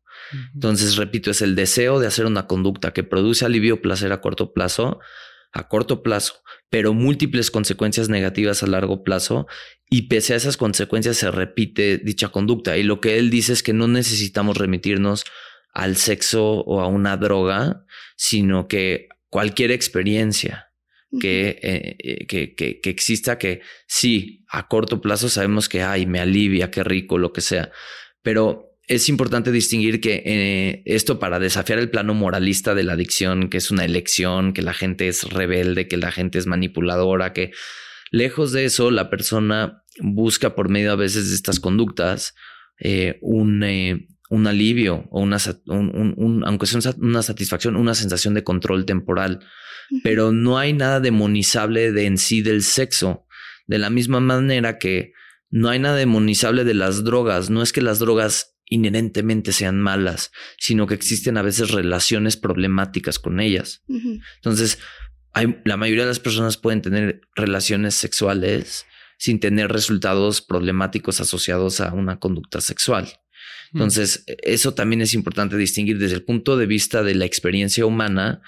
Entonces, 0.53 0.95
repito, 0.97 1.31
es 1.31 1.41
el 1.41 1.55
deseo 1.55 1.99
de 1.99 2.07
hacer 2.07 2.25
una 2.25 2.47
conducta 2.47 2.91
que 2.91 3.03
produce 3.03 3.45
alivio 3.45 3.75
o 3.75 3.81
placer 3.81 4.11
a 4.11 4.21
corto 4.21 4.53
plazo, 4.53 4.99
a 5.51 5.67
corto 5.67 6.03
plazo, 6.03 6.35
pero 6.69 6.93
múltiples 6.93 7.51
consecuencias 7.51 8.09
negativas 8.09 8.63
a 8.63 8.67
largo 8.67 9.03
plazo 9.03 9.47
y 9.89 10.03
pese 10.03 10.33
a 10.33 10.37
esas 10.37 10.57
consecuencias 10.57 11.17
se 11.17 11.31
repite 11.31 11.97
dicha 11.97 12.29
conducta. 12.29 12.77
Y 12.77 12.83
lo 12.83 13.01
que 13.01 13.17
él 13.17 13.29
dice 13.29 13.53
es 13.53 13.63
que 13.63 13.73
no 13.73 13.87
necesitamos 13.87 14.57
remitirnos 14.57 15.23
al 15.73 15.95
sexo 15.95 16.61
o 16.61 16.81
a 16.81 16.87
una 16.87 17.17
droga, 17.17 17.85
sino 18.15 18.67
que 18.67 19.07
cualquier 19.29 19.71
experiencia 19.71 20.71
que, 21.19 21.59
eh, 21.61 21.95
eh, 21.99 22.27
que, 22.27 22.55
que, 22.55 22.81
que, 22.81 22.89
exista, 22.89 23.37
que 23.37 23.61
sí, 23.87 24.45
a 24.49 24.67
corto 24.67 25.01
plazo 25.01 25.29
sabemos 25.29 25.69
que, 25.69 25.81
ay, 25.81 26.05
me 26.05 26.19
alivia, 26.19 26.69
qué 26.69 26.83
rico, 26.83 27.17
lo 27.17 27.31
que 27.31 27.41
sea, 27.41 27.71
pero 28.21 28.66
es 28.87 29.09
importante 29.09 29.51
distinguir 29.51 29.99
que 29.99 30.23
eh, 30.25 30.81
esto 30.85 31.19
para 31.19 31.39
desafiar 31.39 31.77
el 31.77 31.89
plano 31.89 32.13
moralista 32.13 32.73
de 32.73 32.83
la 32.83 32.93
adicción, 32.93 33.49
que 33.49 33.57
es 33.57 33.69
una 33.69 33.83
elección, 33.83 34.53
que 34.53 34.61
la 34.61 34.73
gente 34.73 35.09
es 35.09 35.23
rebelde, 35.23 35.89
que 35.89 35.97
la 35.97 36.11
gente 36.11 36.39
es 36.39 36.47
manipuladora, 36.47 37.33
que 37.33 37.51
lejos 38.11 38.53
de 38.53 38.63
eso, 38.63 38.89
la 38.89 39.09
persona 39.09 39.83
busca 39.99 40.55
por 40.55 40.69
medio 40.69 40.93
a 40.93 40.95
veces 40.95 41.29
de 41.29 41.35
estas 41.35 41.59
conductas 41.59 42.33
eh, 42.79 43.19
un, 43.21 43.61
eh, 43.63 44.07
un, 44.29 44.47
alivio 44.47 45.07
o 45.11 45.21
una, 45.21 45.37
un, 45.65 46.43
aunque 46.45 46.65
sea 46.65 46.93
una 46.97 47.23
satisfacción, 47.23 47.75
una 47.75 47.93
sensación 47.93 48.33
de 48.35 48.45
control 48.45 48.85
temporal. 48.85 49.41
Pero 50.03 50.31
no 50.31 50.57
hay 50.57 50.73
nada 50.73 50.99
demonizable 50.99 51.91
de 51.91 52.05
en 52.05 52.17
sí 52.17 52.41
del 52.41 52.63
sexo. 52.63 53.25
De 53.67 53.79
la 53.79 53.89
misma 53.89 54.19
manera 54.19 54.77
que 54.77 55.13
no 55.49 55.69
hay 55.69 55.79
nada 55.79 55.95
demonizable 55.95 56.65
de 56.65 56.73
las 56.73 57.03
drogas. 57.03 57.49
No 57.49 57.61
es 57.61 57.71
que 57.71 57.81
las 57.81 57.99
drogas 57.99 58.56
inherentemente 58.69 59.53
sean 59.53 59.79
malas, 59.79 60.31
sino 60.57 60.87
que 60.87 60.93
existen 60.93 61.37
a 61.37 61.41
veces 61.41 61.71
relaciones 61.71 62.37
problemáticas 62.37 63.19
con 63.19 63.39
ellas. 63.39 63.83
Entonces, 64.35 64.79
hay, 65.33 65.57
la 65.65 65.77
mayoría 65.77 66.03
de 66.03 66.09
las 66.09 66.19
personas 66.19 66.57
pueden 66.57 66.81
tener 66.81 67.21
relaciones 67.35 67.95
sexuales 67.95 68.85
sin 69.17 69.39
tener 69.39 69.71
resultados 69.71 70.41
problemáticos 70.41 71.21
asociados 71.21 71.81
a 71.81 71.93
una 71.93 72.19
conducta 72.19 72.61
sexual. 72.61 73.05
Mm. 73.71 73.77
Entonces, 73.77 74.23
eso 74.43 74.73
también 74.73 75.01
es 75.01 75.13
importante 75.13 75.57
distinguir 75.57 75.97
desde 75.97 76.15
el 76.15 76.23
punto 76.23 76.57
de 76.57 76.65
vista 76.65 77.03
de 77.03 77.15
la 77.15 77.25
experiencia 77.25 77.85
humana, 77.85 78.41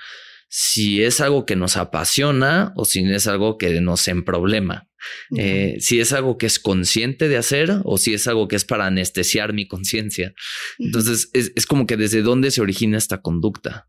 si 0.48 1.04
es 1.04 1.22
algo 1.22 1.46
que 1.46 1.56
nos 1.56 1.78
apasiona 1.78 2.74
o 2.76 2.86
si 2.86 3.04
es 3.12 3.28
algo 3.28 3.58
que 3.58 3.82
nos 3.82 4.08
en 4.08 4.24
problema. 4.24 4.88
Eh, 5.38 5.77
si 5.79 6.00
es 6.00 6.13
algo 6.13 6.38
que 6.38 6.46
es 6.46 6.60
consciente 6.60 7.27
de 7.27 7.38
hacer 7.38 7.82
o 7.84 7.98
si 7.98 8.13
es 8.13 8.27
algo 8.27 8.48
que 8.48 8.56
es 8.56 8.65
para 8.65 8.86
anestesiar 8.86 9.53
mi 9.53 9.68
conciencia. 9.68 10.34
Entonces 10.77 11.29
es, 11.34 11.65
como 11.65 11.86
que 11.86 11.98
desde 11.98 12.22
dónde 12.22 12.51
se 12.51 12.62
origina 12.62 12.98
esta 12.98 13.22
conducta. 13.22 13.88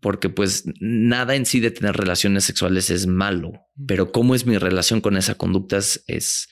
Porque 0.00 0.28
pues 0.28 0.64
nada 0.78 1.36
en 1.36 1.46
sí 1.46 1.58
de 1.58 1.70
tener 1.70 1.96
relaciones 1.96 2.44
sexuales 2.44 2.90
es 2.90 3.06
malo, 3.06 3.52
pero 3.86 4.12
cómo 4.12 4.34
es 4.34 4.44
mi 4.44 4.58
relación 4.58 5.00
con 5.00 5.16
esa 5.16 5.36
conducta 5.36 5.78
es, 5.78 6.04
es, 6.06 6.50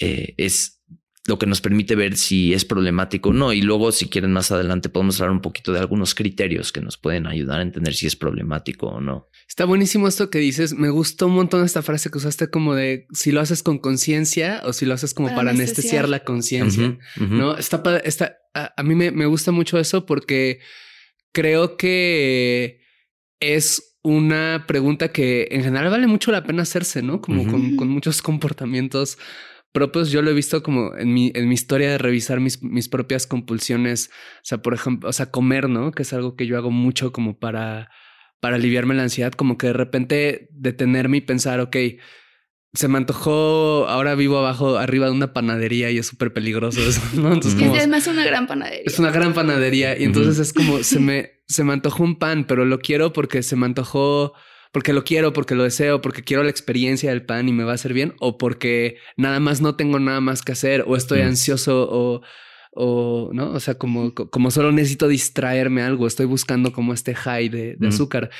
eh, 0.00 0.34
es 0.38 0.77
lo 1.28 1.38
que 1.38 1.44
nos 1.44 1.60
permite 1.60 1.94
ver 1.94 2.16
si 2.16 2.54
es 2.54 2.64
problemático 2.64 3.28
o 3.28 3.32
no. 3.34 3.52
Y 3.52 3.60
luego, 3.60 3.92
si 3.92 4.08
quieren 4.08 4.32
más 4.32 4.50
adelante, 4.50 4.88
podemos 4.88 5.20
hablar 5.20 5.32
un 5.32 5.42
poquito 5.42 5.74
de 5.74 5.78
algunos 5.78 6.14
criterios 6.14 6.72
que 6.72 6.80
nos 6.80 6.96
pueden 6.96 7.26
ayudar 7.26 7.60
a 7.60 7.62
entender 7.62 7.92
si 7.94 8.06
es 8.06 8.16
problemático 8.16 8.86
o 8.86 9.00
no. 9.02 9.28
Está 9.46 9.66
buenísimo 9.66 10.08
esto 10.08 10.30
que 10.30 10.38
dices. 10.38 10.72
Me 10.72 10.88
gustó 10.88 11.26
un 11.26 11.34
montón 11.34 11.66
esta 11.66 11.82
frase 11.82 12.10
que 12.10 12.16
usaste 12.16 12.48
como 12.48 12.74
de 12.74 13.06
si 13.12 13.30
lo 13.30 13.42
haces 13.42 13.62
con 13.62 13.78
conciencia 13.78 14.62
o 14.64 14.72
si 14.72 14.86
lo 14.86 14.94
haces 14.94 15.12
como 15.12 15.28
para, 15.34 15.50
anestesiar. 15.50 16.08
la 16.08 16.24
conciencia. 16.24 16.98
No 17.18 17.58
está, 17.58 17.82
está 17.98 18.38
a, 18.54 18.82
mí 18.82 18.94
me, 18.94 19.26
gusta 19.26 19.52
mucho 19.52 19.78
eso 19.78 20.06
porque 20.06 20.60
creo 21.32 21.76
que 21.76 22.80
es 23.38 23.98
una 24.02 24.64
pregunta 24.66 25.12
que 25.12 25.48
en 25.50 25.62
general 25.62 25.90
vale 25.90 26.06
mucho 26.06 26.32
la 26.32 26.44
pena 26.44 26.62
hacerse, 26.62 27.02
no? 27.02 27.20
Como 27.20 27.46
con, 27.46 27.76
con 27.76 27.88
muchos 27.88 28.22
comportamientos 28.22 29.18
propios, 29.78 30.10
yo 30.10 30.22
lo 30.22 30.30
he 30.30 30.34
visto 30.34 30.62
como 30.62 30.96
en 30.96 31.14
mi, 31.14 31.30
en 31.34 31.48
mi 31.48 31.54
historia 31.54 31.90
de 31.90 31.98
revisar 31.98 32.40
mis, 32.40 32.62
mis 32.62 32.88
propias 32.88 33.26
compulsiones. 33.26 34.10
O 34.38 34.44
sea, 34.44 34.58
por 34.58 34.74
ejemplo, 34.74 35.08
o 35.08 35.12
sea, 35.12 35.30
comer, 35.30 35.68
¿no? 35.68 35.92
Que 35.92 36.02
es 36.02 36.12
algo 36.12 36.34
que 36.34 36.46
yo 36.46 36.56
hago 36.56 36.70
mucho 36.70 37.12
como 37.12 37.38
para, 37.38 37.90
para 38.40 38.56
aliviarme 38.56 38.94
la 38.94 39.04
ansiedad, 39.04 39.32
como 39.32 39.56
que 39.56 39.68
de 39.68 39.72
repente 39.72 40.48
detenerme 40.50 41.18
y 41.18 41.20
pensar, 41.20 41.60
ok, 41.60 41.76
se 42.74 42.88
me 42.88 42.98
antojó, 42.98 43.86
ahora 43.88 44.14
vivo 44.14 44.38
abajo, 44.38 44.76
arriba 44.76 45.06
de 45.06 45.12
una 45.12 45.32
panadería 45.32 45.90
y 45.90 45.98
es 45.98 46.06
súper 46.06 46.32
peligroso 46.32 46.80
eso, 46.80 47.00
¿no? 47.14 47.32
Entonces, 47.32 47.60
es 47.60 47.68
además 47.68 48.06
una 48.08 48.24
gran 48.24 48.46
panadería. 48.46 48.82
Es 48.84 48.98
una 48.98 49.10
gran 49.10 49.32
panadería 49.32 49.98
y 49.98 50.04
entonces 50.04 50.38
es 50.38 50.52
como, 50.52 50.82
se 50.82 50.98
me, 51.00 51.30
se 51.46 51.64
me 51.64 51.72
antojó 51.72 52.02
un 52.02 52.18
pan, 52.18 52.46
pero 52.46 52.64
lo 52.64 52.78
quiero 52.78 53.12
porque 53.12 53.42
se 53.42 53.56
me 53.56 53.66
antojó 53.66 54.34
porque 54.72 54.92
lo 54.92 55.04
quiero, 55.04 55.32
porque 55.32 55.54
lo 55.54 55.64
deseo, 55.64 56.00
porque 56.00 56.22
quiero 56.22 56.42
la 56.42 56.50
experiencia 56.50 57.10
del 57.10 57.24
pan 57.24 57.48
y 57.48 57.52
me 57.52 57.64
va 57.64 57.72
a 57.72 57.74
hacer 57.74 57.92
bien, 57.92 58.14
o 58.20 58.38
porque 58.38 58.96
nada 59.16 59.40
más 59.40 59.60
no 59.60 59.76
tengo 59.76 59.98
nada 59.98 60.20
más 60.20 60.42
que 60.42 60.52
hacer, 60.52 60.84
o 60.86 60.96
estoy 60.96 61.20
ansioso, 61.20 61.88
o, 61.90 62.22
o, 62.72 63.30
¿no? 63.32 63.52
O 63.52 63.60
sea, 63.60 63.76
como, 63.76 64.14
como 64.14 64.50
solo 64.50 64.72
necesito 64.72 65.08
distraerme 65.08 65.82
algo, 65.82 66.06
estoy 66.06 66.26
buscando 66.26 66.72
como 66.72 66.92
este 66.92 67.14
high 67.14 67.48
de, 67.48 67.76
azúcar. 67.86 68.30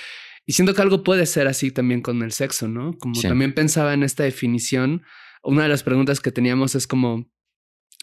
Y 0.47 0.53
siento 0.53 0.75
que 0.75 0.83
algo 0.83 1.03
puede 1.03 1.27
ser 1.27 1.47
así 1.47 1.71
también 1.71 2.01
con 2.01 2.23
el 2.23 2.33
sexo, 2.33 2.69
¿no? 2.69 2.97
Como 2.99 3.21
también 3.21 3.53
pensaba 3.55 3.95
en 3.95 4.03
esta 4.03 4.25
definición, 4.25 5.03
una 5.43 5.65
de 5.65 5.69
las 5.69 5.83
preguntas 5.83 6.21
que 6.21 6.33
teníamos 6.33 6.75
es 6.75 6.87
como 6.87 7.31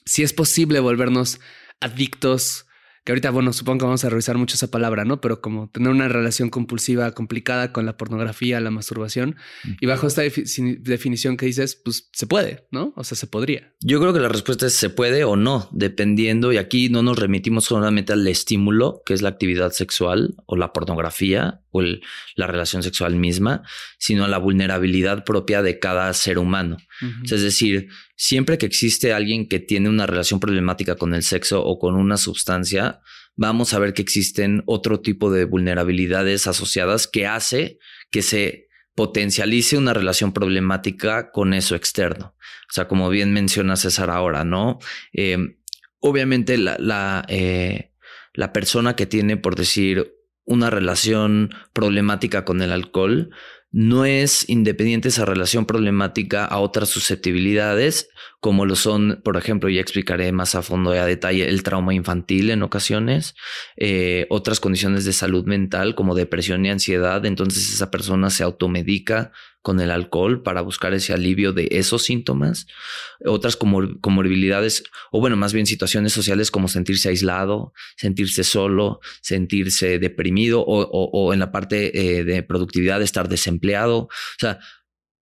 si 0.05 0.23
es 0.23 0.33
posible 0.33 0.79
volvernos 0.79 1.39
adictos 1.79 2.67
que 3.05 3.11
ahorita, 3.11 3.29
bueno, 3.29 3.53
supongo 3.53 3.77
que 3.77 3.85
vamos 3.85 4.03
a 4.03 4.09
revisar 4.09 4.35
mucho 4.39 4.55
esa 4.55 4.71
palabra, 4.71 5.05
¿no? 5.05 5.21
Pero 5.21 5.39
como 5.39 5.69
tener 5.69 5.89
una 5.89 6.07
relación 6.07 6.49
compulsiva 6.49 7.11
complicada 7.11 7.71
con 7.71 7.85
la 7.85 7.97
pornografía, 7.97 8.59
la 8.59 8.71
masturbación. 8.71 9.35
Y 9.79 9.85
bajo 9.85 10.07
esta 10.07 10.23
definición 10.23 11.37
que 11.37 11.45
dices, 11.45 11.75
pues 11.75 12.09
se 12.11 12.25
puede, 12.25 12.65
¿no? 12.71 12.93
O 12.95 13.03
sea, 13.03 13.15
se 13.15 13.27
podría. 13.27 13.71
Yo 13.79 13.99
creo 14.01 14.11
que 14.11 14.19
la 14.19 14.27
respuesta 14.27 14.65
es 14.65 14.73
se 14.73 14.89
puede 14.89 15.23
o 15.23 15.35
no, 15.35 15.69
dependiendo. 15.71 16.51
Y 16.51 16.57
aquí 16.57 16.89
no 16.89 17.03
nos 17.03 17.19
remitimos 17.19 17.65
solamente 17.65 18.11
al 18.11 18.27
estímulo, 18.27 19.03
que 19.05 19.13
es 19.13 19.21
la 19.21 19.29
actividad 19.29 19.71
sexual 19.71 20.33
o 20.47 20.55
la 20.55 20.73
pornografía 20.73 21.61
o 21.69 21.83
la 21.83 22.47
relación 22.47 22.81
sexual 22.81 23.17
misma, 23.17 23.61
sino 23.99 24.25
a 24.25 24.27
la 24.27 24.39
vulnerabilidad 24.39 25.25
propia 25.25 25.61
de 25.61 25.77
cada 25.77 26.11
ser 26.13 26.39
humano. 26.39 26.77
es 27.23 27.41
decir, 27.41 27.89
siempre 28.15 28.57
que 28.57 28.65
existe 28.65 29.13
alguien 29.13 29.47
que 29.47 29.59
tiene 29.59 29.89
una 29.89 30.05
relación 30.05 30.39
problemática 30.39 30.95
con 30.95 31.13
el 31.13 31.23
sexo 31.23 31.63
o 31.63 31.79
con 31.79 31.95
una 31.95 32.17
sustancia, 32.17 33.01
vamos 33.35 33.73
a 33.73 33.79
ver 33.79 33.93
que 33.93 34.01
existen 34.01 34.63
otro 34.65 35.01
tipo 35.01 35.31
de 35.31 35.45
vulnerabilidades 35.45 36.47
asociadas 36.47 37.07
que 37.07 37.27
hace 37.27 37.79
que 38.11 38.21
se 38.21 38.67
potencialice 38.95 39.77
una 39.77 39.93
relación 39.93 40.31
problemática 40.31 41.31
con 41.31 41.53
eso 41.53 41.75
externo. 41.75 42.35
O 42.69 42.73
sea, 42.73 42.87
como 42.87 43.09
bien 43.09 43.33
menciona 43.33 43.75
César 43.75 44.09
ahora, 44.09 44.45
¿no? 44.45 44.79
Eh, 45.11 45.37
obviamente 45.99 46.57
la, 46.57 47.25
eh, 47.27 47.91
la 48.33 48.53
persona 48.53 48.95
que 48.95 49.05
tiene, 49.05 49.35
por 49.35 49.55
decir, 49.55 50.13
una 50.45 50.69
relación 50.69 51.53
problemática 51.73 52.45
con 52.45 52.61
el 52.61 52.71
alcohol, 52.71 53.31
no 53.75 54.05
es 54.05 54.47
independiente 54.47 55.09
esa 55.09 55.25
relación 55.25 55.65
problemática 55.65 56.45
a 56.45 56.59
otras 56.59 56.87
susceptibilidades, 56.87 58.07
como 58.45 58.67
lo 58.67 58.75
son, 58.75 59.21
por 59.23 59.37
ejemplo, 59.37 59.71
ya 59.71 59.81
explicaré 59.81 60.31
más 60.31 60.53
a 60.53 60.61
fondo 60.61 60.93
y 60.93 60.99
a 60.99 61.05
detalle 61.07 61.49
el 61.49 61.63
trauma 61.63 61.95
infantil 61.95 62.51
en 62.51 62.61
ocasiones, 62.61 63.33
eh, 63.75 64.27
otras 64.29 64.59
condiciones 64.59 65.03
de 65.03 65.13
salud 65.13 65.45
mental 65.45 65.95
como 65.95 66.13
depresión 66.13 66.63
y 66.63 66.69
ansiedad, 66.69 67.25
entonces 67.25 67.73
esa 67.73 67.89
persona 67.89 68.29
se 68.29 68.43
automedica 68.43 69.31
con 69.63 69.79
el 69.79 69.89
alcohol 69.89 70.43
para 70.43 70.61
buscar 70.61 70.93
ese 70.93 71.11
alivio 71.11 71.53
de 71.53 71.69
esos 71.71 72.03
síntomas, 72.03 72.67
otras 73.25 73.55
comorbilidades, 73.55 74.83
o 75.11 75.19
bueno, 75.19 75.37
más 75.37 75.51
bien 75.51 75.65
situaciones 75.65 76.13
sociales 76.13 76.51
como 76.51 76.67
sentirse 76.67 77.09
aislado, 77.09 77.73
sentirse 77.97 78.43
solo, 78.43 78.99
sentirse 79.21 79.97
deprimido 79.97 80.63
o, 80.63 81.33
en 81.33 81.39
la 81.39 81.51
parte 81.51 82.19
eh, 82.19 82.23
de 82.23 82.43
productividad 82.43 83.01
estar 83.01 83.27
desempleado. 83.27 84.01
O 84.01 84.09
sea, 84.37 84.59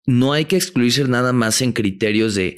no 0.06 0.34
hay 0.34 0.44
que 0.44 0.58
excluirse 0.58 1.06
nada 1.06 1.32
más 1.32 1.62
en 1.62 1.72
criterios 1.72 2.36
de 2.36 2.58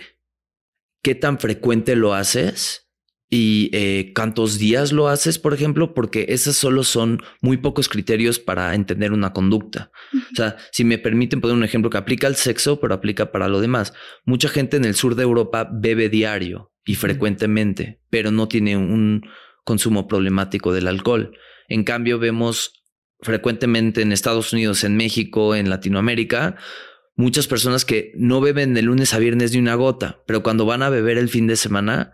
qué 1.05 1.13
tan 1.13 1.37
frecuente 1.37 1.95
lo 1.95 2.15
haces 2.15 2.89
y 3.29 3.69
eh, 3.73 4.11
cuántos 4.15 4.57
días 4.57 4.91
lo 4.91 5.07
haces, 5.07 5.37
por 5.37 5.53
ejemplo, 5.53 5.93
porque 5.93 6.25
esos 6.29 6.55
solo 6.55 6.83
son 6.83 7.21
muy 7.41 7.57
pocos 7.57 7.89
criterios 7.89 8.39
para 8.39 8.73
entender 8.73 9.13
una 9.13 9.31
conducta. 9.31 9.91
O 10.15 10.35
sea, 10.35 10.57
si 10.71 10.83
me 10.83 10.97
permiten 10.97 11.41
poner 11.41 11.55
un 11.55 11.63
ejemplo 11.63 11.91
que 11.91 11.99
aplica 11.99 12.25
al 12.25 12.35
sexo, 12.35 12.79
pero 12.79 12.95
aplica 12.95 13.31
para 13.31 13.47
lo 13.47 13.61
demás. 13.61 13.93
Mucha 14.25 14.49
gente 14.49 14.77
en 14.77 14.85
el 14.85 14.95
sur 14.95 15.13
de 15.13 15.21
Europa 15.21 15.69
bebe 15.71 16.09
diario 16.09 16.71
y 16.83 16.95
frecuentemente, 16.95 18.01
pero 18.09 18.31
no 18.31 18.47
tiene 18.47 18.75
un 18.75 19.29
consumo 19.63 20.07
problemático 20.07 20.73
del 20.73 20.87
alcohol. 20.87 21.37
En 21.67 21.83
cambio, 21.83 22.17
vemos 22.17 22.83
frecuentemente 23.21 24.01
en 24.01 24.11
Estados 24.11 24.53
Unidos, 24.53 24.83
en 24.83 24.97
México, 24.97 25.53
en 25.53 25.69
Latinoamérica, 25.69 26.55
muchas 27.15 27.47
personas 27.47 27.85
que 27.85 28.11
no 28.15 28.41
beben 28.41 28.73
de 28.73 28.81
lunes 28.81 29.13
a 29.13 29.19
viernes 29.19 29.51
ni 29.51 29.59
una 29.59 29.75
gota, 29.75 30.23
pero 30.27 30.43
cuando 30.43 30.65
van 30.65 30.83
a 30.83 30.89
beber 30.89 31.17
el 31.17 31.29
fin 31.29 31.47
de 31.47 31.55
semana, 31.55 32.13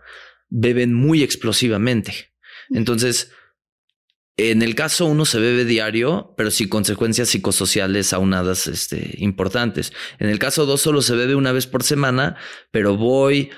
beben 0.50 0.93
muy 0.93 1.24
explosivamente. 1.24 2.34
Entonces, 2.70 3.31
en 4.38 4.62
el 4.62 4.75
caso 4.75 5.05
uno 5.05 5.25
se 5.25 5.39
bebe 5.39 5.65
diario, 5.65 6.34
pero 6.38 6.51
sin 6.51 6.70
consecuencias 6.70 7.29
psicosociales 7.29 8.13
aunadas 8.13 8.67
este, 8.67 9.15
importantes. 9.17 9.93
En 10.20 10.29
el 10.29 10.39
caso 10.39 10.65
dos 10.65 10.81
solo 10.81 11.01
se 11.01 11.15
bebe 11.15 11.36
una 11.36 11.51
vez 11.51 11.67
por 11.67 11.84
semana, 11.84 12.38
pero 12.72 12.96
voy, 12.98 13.51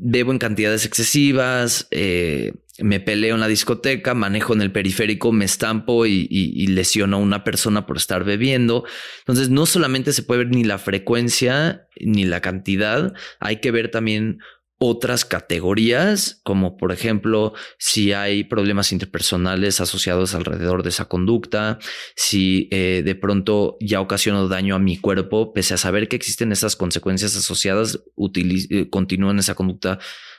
bebo 0.00 0.32
en 0.32 0.38
cantidades 0.38 0.84
excesivas, 0.84 1.88
eh, 1.90 2.52
me 2.78 3.00
peleo 3.00 3.34
en 3.34 3.40
la 3.40 3.48
discoteca, 3.48 4.14
manejo 4.14 4.54
en 4.54 4.62
el 4.62 4.70
periférico, 4.70 5.32
me 5.32 5.44
estampo 5.44 6.06
y, 6.06 6.28
y, 6.30 6.66
lesiono 6.68 7.16
a 7.16 7.20
una 7.20 7.42
persona 7.42 7.86
por 7.86 7.96
estar 7.96 8.22
bebiendo. 8.22 8.84
Entonces, 9.18 9.50
no 9.50 9.66
solamente 9.66 10.12
se 10.12 10.22
puede 10.22 10.44
ver 10.44 10.54
ni 10.54 10.62
la 10.62 10.78
frecuencia 10.78 11.88
ni 12.00 12.24
la 12.24 12.40
cantidad, 12.40 13.12
hay 13.40 13.56
que 13.56 13.72
ver 13.72 13.90
también 13.90 14.38
otras 14.78 15.24
categorías, 15.24 16.40
como 16.44 16.76
por 16.76 16.92
ejemplo, 16.92 17.52
si 17.78 18.12
hay 18.12 18.44
problemas 18.44 18.92
interpersonales 18.92 19.80
asociados 19.80 20.34
alrededor 20.34 20.84
de 20.84 20.90
esa 20.90 21.06
conducta, 21.06 21.78
si 22.14 22.68
eh, 22.70 23.02
de 23.04 23.14
pronto 23.16 23.76
ya 23.80 24.00
ocasionó 24.00 24.46
daño 24.46 24.76
a 24.76 24.78
mi 24.78 24.96
cuerpo, 24.96 25.52
pese 25.52 25.74
a 25.74 25.78
saber 25.78 26.08
que 26.08 26.16
existen 26.16 26.52
esas 26.52 26.76
consecuencias 26.76 27.36
asociadas, 27.36 28.00
eh, 28.34 28.88
continúo 28.88 29.32
en 29.32 29.40
esa 29.40 29.56
conducta 29.56 29.98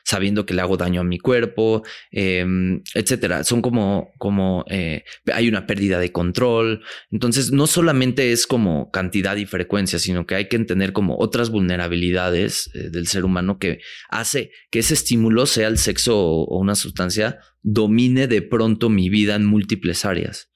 sabiendo 0.09 0.43
que 0.47 0.55
le 0.55 0.61
hago 0.61 0.75
daño 0.75 1.01
a 1.01 1.03
mi 1.03 1.19
cuerpo, 1.19 1.83
em, 2.09 2.81
etcétera. 2.95 3.43
Son 3.43 3.61
como, 3.61 4.11
como 4.17 4.65
eh, 4.67 5.03
hay 5.31 5.47
una 5.47 5.67
pérdida 5.67 5.99
de 5.99 6.11
control. 6.11 6.81
Entonces, 7.11 7.51
no 7.51 7.67
solamente 7.67 8.31
es 8.31 8.47
como 8.47 8.89
cantidad 8.89 9.35
y 9.35 9.45
frecuencia, 9.45 9.99
sino 9.99 10.25
que 10.25 10.33
hay 10.33 10.47
que 10.47 10.55
entender 10.55 10.93
como 10.93 11.15
otras 11.19 11.51
vulnerabilidades 11.51 12.71
eh, 12.73 12.89
del 12.89 13.05
ser 13.05 13.23
humano 13.23 13.59
que 13.59 13.81
hace 14.09 14.51
que 14.71 14.79
ese 14.79 14.95
estímulo, 14.95 15.45
sea 15.45 15.67
el 15.67 15.77
sexo 15.77 16.17
o, 16.17 16.59
una 16.59 16.73
sustancia, 16.73 17.37
domine 17.61 18.25
de 18.25 18.41
pronto 18.41 18.89
mi 18.89 19.09
vida 19.09 19.35
en 19.35 19.45
múltiples 19.45 20.05
áreas 20.05 20.49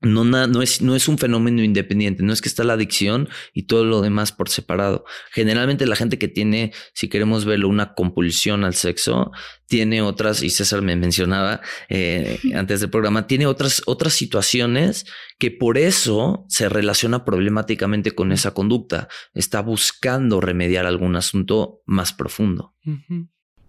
no, 0.00 0.24
no, 0.24 0.62
es, 0.62 0.80
no 0.80 0.94
es 0.94 1.08
un 1.08 1.18
fenómeno 1.18 1.62
independiente, 1.62 2.22
no 2.22 2.32
es 2.32 2.40
que 2.40 2.48
está 2.48 2.62
la 2.62 2.74
adicción 2.74 3.28
y 3.52 3.64
todo 3.64 3.84
lo 3.84 4.00
demás 4.00 4.30
por 4.30 4.48
separado. 4.48 5.04
Generalmente 5.32 5.86
la 5.86 5.96
gente 5.96 6.18
que 6.18 6.28
tiene, 6.28 6.72
si 6.94 7.08
queremos 7.08 7.44
verlo, 7.44 7.68
una 7.68 7.94
compulsión 7.94 8.62
al 8.64 8.74
sexo, 8.74 9.32
tiene 9.66 10.00
otras, 10.00 10.42
y 10.42 10.50
César 10.50 10.82
me 10.82 10.94
mencionaba 10.94 11.60
eh, 11.88 12.38
antes 12.54 12.80
del 12.80 12.90
programa, 12.90 13.26
tiene 13.26 13.46
otras, 13.46 13.82
otras 13.86 14.14
situaciones 14.14 15.04
que 15.38 15.50
por 15.50 15.78
eso 15.78 16.44
se 16.48 16.68
relaciona 16.68 17.24
problemáticamente 17.24 18.12
con 18.12 18.30
esa 18.30 18.54
conducta. 18.54 19.08
Está 19.34 19.60
buscando 19.62 20.40
remediar 20.40 20.86
algún 20.86 21.16
asunto 21.16 21.82
más 21.86 22.12
profundo. 22.12 22.74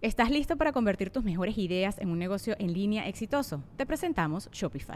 ¿Estás 0.01 0.29
listo 0.29 0.57
para 0.57 0.71
convertir 0.71 1.09
tus 1.09 1.23
mejores 1.23 1.57
ideas 1.57 1.97
en 1.99 2.09
un 2.09 2.19
negocio 2.19 2.55
en 2.59 2.71
línea 2.71 3.07
exitoso? 3.07 3.63
Te 3.75 3.85
presentamos 3.85 4.49
Shopify. 4.51 4.95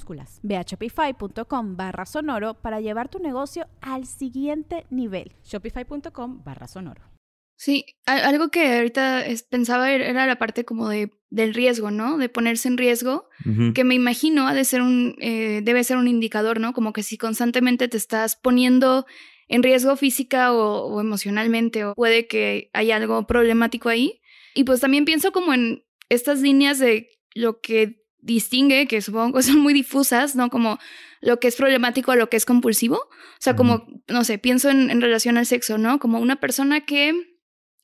Ve 0.43 0.57
a 0.57 0.63
shopify.com 0.63 1.77
barra 1.77 2.05
sonoro 2.05 2.55
para 2.55 2.81
llevar 2.81 3.09
tu 3.09 3.19
negocio 3.19 3.67
al 3.81 4.05
siguiente 4.05 4.85
nivel. 4.89 5.33
Shopify.com 5.43 6.43
barra 6.43 6.67
sonoro. 6.67 7.11
Sí, 7.61 7.85
algo 8.07 8.49
que 8.49 8.77
ahorita 8.77 9.23
pensaba 9.51 9.91
er, 9.91 10.01
era 10.01 10.25
la 10.25 10.39
parte 10.39 10.65
como 10.65 10.89
de, 10.89 11.11
del 11.29 11.53
riesgo, 11.53 11.91
¿no? 11.91 12.17
De 12.17 12.27
ponerse 12.27 12.67
en 12.67 12.75
riesgo, 12.75 13.29
que 13.75 13.83
me 13.83 13.93
imagino 13.93 14.47
ha 14.47 14.55
de 14.55 14.65
ser 14.65 14.81
un, 14.81 15.15
eh, 15.21 15.61
debe 15.63 15.83
ser 15.83 15.97
un 15.97 16.07
indicador, 16.07 16.59
¿no? 16.59 16.73
Como 16.73 16.91
que 16.91 17.03
si 17.03 17.19
constantemente 17.19 17.87
te 17.87 17.97
estás 17.97 18.35
poniendo 18.35 19.05
en 19.47 19.61
riesgo 19.61 19.95
física 19.95 20.53
o, 20.53 20.87
o 20.87 21.01
emocionalmente, 21.01 21.85
o 21.85 21.93
puede 21.93 22.25
que 22.25 22.71
haya 22.73 22.95
algo 22.95 23.27
problemático 23.27 23.89
ahí. 23.89 24.21
Y 24.55 24.63
pues 24.63 24.79
también 24.79 25.05
pienso 25.05 25.31
como 25.31 25.53
en 25.53 25.83
estas 26.09 26.41
líneas 26.41 26.79
de 26.79 27.09
lo 27.35 27.61
que 27.61 28.00
distingue, 28.21 28.87
que 28.87 29.01
supongo 29.01 29.37
que 29.37 29.43
son 29.43 29.59
muy 29.59 29.73
difusas, 29.73 30.35
¿no? 30.35 30.49
Como 30.49 30.79
lo 31.21 31.39
que 31.39 31.47
es 31.47 31.55
problemático 31.55 32.11
a 32.11 32.15
lo 32.15 32.29
que 32.29 32.37
es 32.37 32.45
compulsivo. 32.45 32.95
O 32.97 33.39
sea, 33.39 33.55
como, 33.55 33.87
no 34.07 34.23
sé, 34.23 34.37
pienso 34.37 34.69
en, 34.69 35.01
relación 35.01 35.37
al 35.37 35.45
sexo, 35.45 35.77
¿no? 35.77 35.99
Como 35.99 36.19
una 36.19 36.39
persona 36.39 36.81
que 36.81 37.13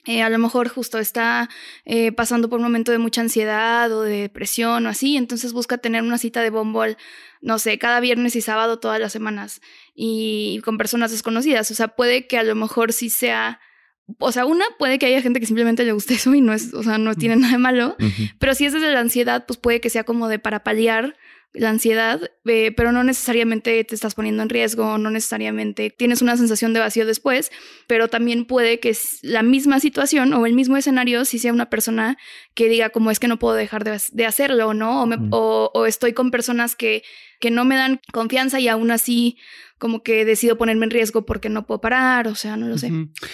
eh, 0.06 0.21
a 0.21 0.30
lo 0.30 0.38
mejor 0.38 0.69
justo 0.69 1.00
está 1.00 1.50
eh, 1.86 2.12
pasando 2.12 2.50
por 2.50 2.60
un 2.60 2.63
momento 2.63 2.91
de 2.91 2.97
mucha 2.97 3.21
ansiedad 3.21 3.91
o 3.91 4.04
de 4.04 4.21
depresión 4.21 4.86
o 4.86 4.89
así, 4.89 5.17
entonces 5.17 5.52
busca 5.52 5.78
tener 5.80 6.02
una 6.02 6.17
cita 6.17 6.41
de 6.41 6.50
bombol, 6.50 6.95
no 7.41 7.60
sé, 7.60 7.78
cada 7.78 8.00
viernes 8.00 8.36
y 8.36 8.41
sábado 8.41 8.80
todas 8.80 9.02
las 9.02 9.12
semanas 9.12 9.62
y 9.93 10.62
con 10.63 10.78
personas 10.78 11.12
desconocidas. 11.12 11.69
O 11.71 11.76
sea, 11.76 11.89
puede 11.89 12.28
que 12.28 12.38
a 12.38 12.43
lo 12.43 12.56
mejor 12.56 12.93
sí 12.93 13.10
sea 13.10 13.60
o 14.19 14.31
sea, 14.31 14.45
una 14.45 14.65
puede 14.79 14.99
que 14.99 15.05
haya 15.05 15.21
gente 15.21 15.39
que 15.39 15.45
simplemente 15.45 15.83
le 15.83 15.91
guste 15.91 16.13
eso 16.15 16.33
y 16.33 16.41
no 16.41 16.53
es, 16.53 16.73
o 16.73 16.83
sea, 16.83 16.97
no 16.97 17.15
tiene 17.15 17.35
nada 17.35 17.53
de 17.53 17.59
malo, 17.59 17.95
pero 18.39 18.55
si 18.55 18.65
es 18.65 18.73
desde 18.73 18.91
la 18.91 18.99
ansiedad, 18.99 19.45
pues 19.45 19.57
puede 19.57 19.81
que 19.81 19.89
sea 19.89 20.03
como 20.03 20.27
de 20.27 20.39
para 20.39 20.63
paliar 20.63 21.15
la 21.53 21.69
ansiedad, 21.69 22.29
eh, 22.45 22.71
pero 22.75 22.91
no 22.91 23.03
necesariamente 23.03 23.83
te 23.83 23.95
estás 23.95 24.15
poniendo 24.15 24.43
en 24.43 24.49
riesgo, 24.49 24.97
no 24.97 25.10
necesariamente 25.10 25.89
tienes 25.89 26.21
una 26.21 26.38
sensación 26.38 26.73
de 26.73 26.79
vacío 26.79 27.05
después, 27.05 27.51
pero 27.88 28.07
también 28.07 28.45
puede 28.45 28.79
que 28.79 28.95
la 29.21 29.43
misma 29.43 29.79
situación 29.79 30.33
o 30.33 30.45
el 30.45 30.53
mismo 30.53 30.77
escenario 30.77 31.25
si 31.25 31.39
sea 31.39 31.53
una 31.53 31.69
persona 31.69 32.17
que 32.53 32.69
diga 32.69 32.89
como 32.89 33.12
es 33.12 33.19
que 33.19 33.27
no 33.27 33.39
puedo 33.39 33.55
dejar 33.55 33.83
de, 33.83 34.25
hacerlo, 34.25 34.73
¿no? 34.73 35.03
O, 35.31 35.71
o, 35.73 35.86
estoy 35.86 36.13
con 36.13 36.31
personas 36.31 36.75
que, 36.75 37.03
que 37.39 37.49
no 37.49 37.65
me 37.65 37.75
dan 37.75 38.01
confianza 38.12 38.60
y 38.60 38.67
aún 38.67 38.91
así 38.91 39.38
como 39.77 40.03
que 40.03 40.25
decido 40.25 40.57
ponerme 40.57 40.86
en 40.86 40.91
riesgo 40.91 41.25
porque 41.25 41.49
no 41.49 41.65
puedo 41.65 41.81
parar, 41.81 42.27
o 42.27 42.36
sea, 42.36 42.57
no 42.57 42.67
lo 42.67 42.77
sé. 42.77 42.91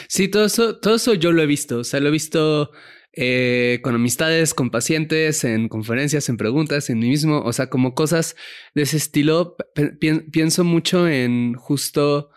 Sí, 0.07 0.27
todo 0.27 0.45
eso, 0.45 0.77
todo 0.77 0.95
eso 0.95 1.13
yo 1.13 1.31
lo 1.31 1.41
he 1.41 1.45
visto, 1.45 1.79
o 1.79 1.83
sea, 1.83 1.99
lo 1.99 2.09
he 2.09 2.11
visto 2.11 2.71
eh, 3.13 3.79
con 3.83 3.95
amistades, 3.95 4.53
con 4.53 4.69
pacientes, 4.69 5.43
en 5.43 5.69
conferencias, 5.69 6.29
en 6.29 6.37
preguntas, 6.37 6.89
en 6.89 6.99
mí 6.99 7.09
mismo, 7.09 7.41
o 7.41 7.53
sea, 7.53 7.69
como 7.69 7.93
cosas 7.95 8.35
de 8.73 8.83
ese 8.83 8.97
estilo. 8.97 9.55
pienso 10.31 10.63
mucho 10.63 11.07
en 11.07 11.53
justo 11.53 12.31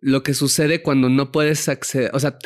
lo 0.00 0.22
que 0.22 0.34
sucede 0.34 0.82
cuando 0.82 1.08
no 1.08 1.32
puedes 1.32 1.68
acceder, 1.68 2.10
o 2.14 2.20
sea, 2.20 2.38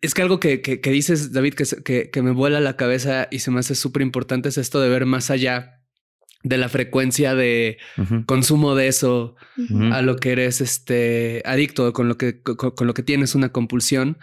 es 0.00 0.14
que 0.14 0.22
algo 0.22 0.40
que, 0.40 0.62
que, 0.62 0.90
dices, 0.90 1.32
David, 1.32 1.54
que, 1.54 2.10
que, 2.10 2.22
me 2.22 2.30
vuela 2.30 2.60
la 2.60 2.76
cabeza 2.76 3.28
y 3.30 3.40
se 3.40 3.50
me 3.50 3.60
hace 3.60 3.74
súper 3.74 4.02
importante 4.02 4.48
es 4.48 4.56
esto 4.56 4.80
de 4.80 4.88
ver 4.88 5.04
más 5.04 5.30
allá 5.30 5.82
de 6.42 6.56
la 6.58 6.68
frecuencia 6.68 7.34
de 7.34 7.78
consumo 8.26 8.74
de 8.74 8.88
eso 8.88 9.36
a 9.92 10.02
lo 10.02 10.16
que 10.16 10.32
eres 10.32 10.60
este 10.60 11.42
adicto, 11.44 11.92
con 11.92 12.08
lo 12.08 12.16
que, 12.16 12.40
con, 12.42 12.86
lo 12.86 12.94
que 12.94 13.02
tienes 13.02 13.34
una 13.34 13.50
compulsión. 13.50 14.18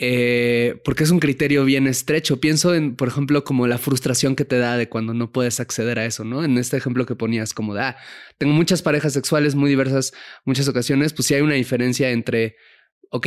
Eh, 0.00 0.80
porque 0.84 1.02
es 1.02 1.10
un 1.10 1.18
criterio 1.18 1.64
bien 1.64 1.88
estrecho. 1.88 2.40
Pienso 2.40 2.72
en, 2.72 2.94
por 2.94 3.08
ejemplo, 3.08 3.42
como 3.42 3.66
la 3.66 3.78
frustración 3.78 4.36
que 4.36 4.44
te 4.44 4.56
da 4.56 4.76
de 4.76 4.88
cuando 4.88 5.12
no 5.12 5.32
puedes 5.32 5.58
acceder 5.58 5.98
a 5.98 6.04
eso, 6.04 6.22
¿no? 6.22 6.44
En 6.44 6.56
este 6.56 6.76
ejemplo 6.76 7.04
que 7.04 7.16
ponías 7.16 7.52
como 7.52 7.74
de, 7.74 7.80
ah, 7.80 7.96
tengo 8.38 8.52
muchas 8.52 8.80
parejas 8.80 9.12
sexuales 9.12 9.56
muy 9.56 9.68
diversas, 9.68 10.12
muchas 10.44 10.68
ocasiones, 10.68 11.12
pues 11.12 11.26
sí 11.26 11.34
hay 11.34 11.40
una 11.40 11.54
diferencia 11.54 12.10
entre, 12.10 12.54
ok, 13.10 13.26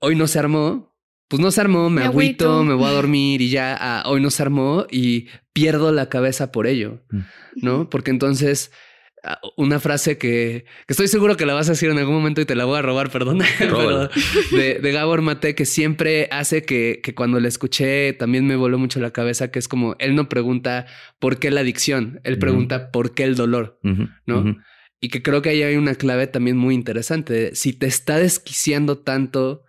hoy 0.00 0.16
no 0.16 0.26
se 0.26 0.40
armó, 0.40 0.92
pues 1.28 1.40
no 1.40 1.52
se 1.52 1.60
armó, 1.60 1.88
me, 1.88 2.02
agüito, 2.02 2.64
me 2.64 2.74
voy 2.74 2.86
a 2.86 2.90
dormir 2.94 3.40
y 3.40 3.50
ya 3.50 3.76
ah, 3.78 4.02
hoy 4.06 4.20
no 4.20 4.30
se 4.30 4.42
armó 4.42 4.86
y 4.90 5.28
pierdo 5.52 5.92
la 5.92 6.08
cabeza 6.08 6.50
por 6.50 6.66
ello, 6.66 7.04
mm. 7.10 7.20
¿no? 7.62 7.88
Porque 7.88 8.10
entonces 8.10 8.72
una 9.56 9.78
frase 9.78 10.18
que, 10.18 10.64
estoy 10.88 11.08
seguro 11.08 11.36
que 11.36 11.46
la 11.46 11.54
vas 11.54 11.68
a 11.68 11.72
decir 11.72 11.90
en 11.90 11.98
algún 11.98 12.14
momento 12.14 12.40
y 12.40 12.44
te 12.44 12.54
la 12.54 12.64
voy 12.64 12.78
a 12.78 12.82
robar, 12.82 13.10
perdón, 13.10 13.38
de, 14.50 14.92
Gabor 14.92 15.22
Mate, 15.22 15.54
que 15.54 15.64
siempre 15.64 16.28
hace 16.30 16.64
que, 16.64 17.00
que, 17.02 17.14
cuando 17.14 17.38
la 17.38 17.48
escuché 17.48 18.12
también 18.14 18.46
me 18.46 18.56
voló 18.56 18.78
mucho 18.78 19.00
la 19.00 19.12
cabeza, 19.12 19.50
que 19.50 19.58
es 19.58 19.68
como, 19.68 19.94
él 19.98 20.14
no 20.14 20.28
pregunta 20.28 20.86
por 21.18 21.38
qué 21.38 21.50
la 21.50 21.60
adicción, 21.60 22.20
él 22.24 22.38
pregunta 22.38 22.90
por 22.90 23.14
qué 23.14 23.24
el 23.24 23.36
dolor, 23.36 23.78
¿no? 24.26 24.56
y 25.04 25.08
que 25.08 25.20
creo 25.20 25.42
que 25.42 25.50
ahí 25.50 25.62
hay 25.64 25.74
una 25.74 25.96
clave 25.96 26.28
también 26.28 26.56
muy 26.56 26.76
interesante. 26.76 27.56
Si 27.56 27.72
te 27.72 27.86
está 27.86 28.18
desquiciando 28.18 28.98
tanto 28.98 29.64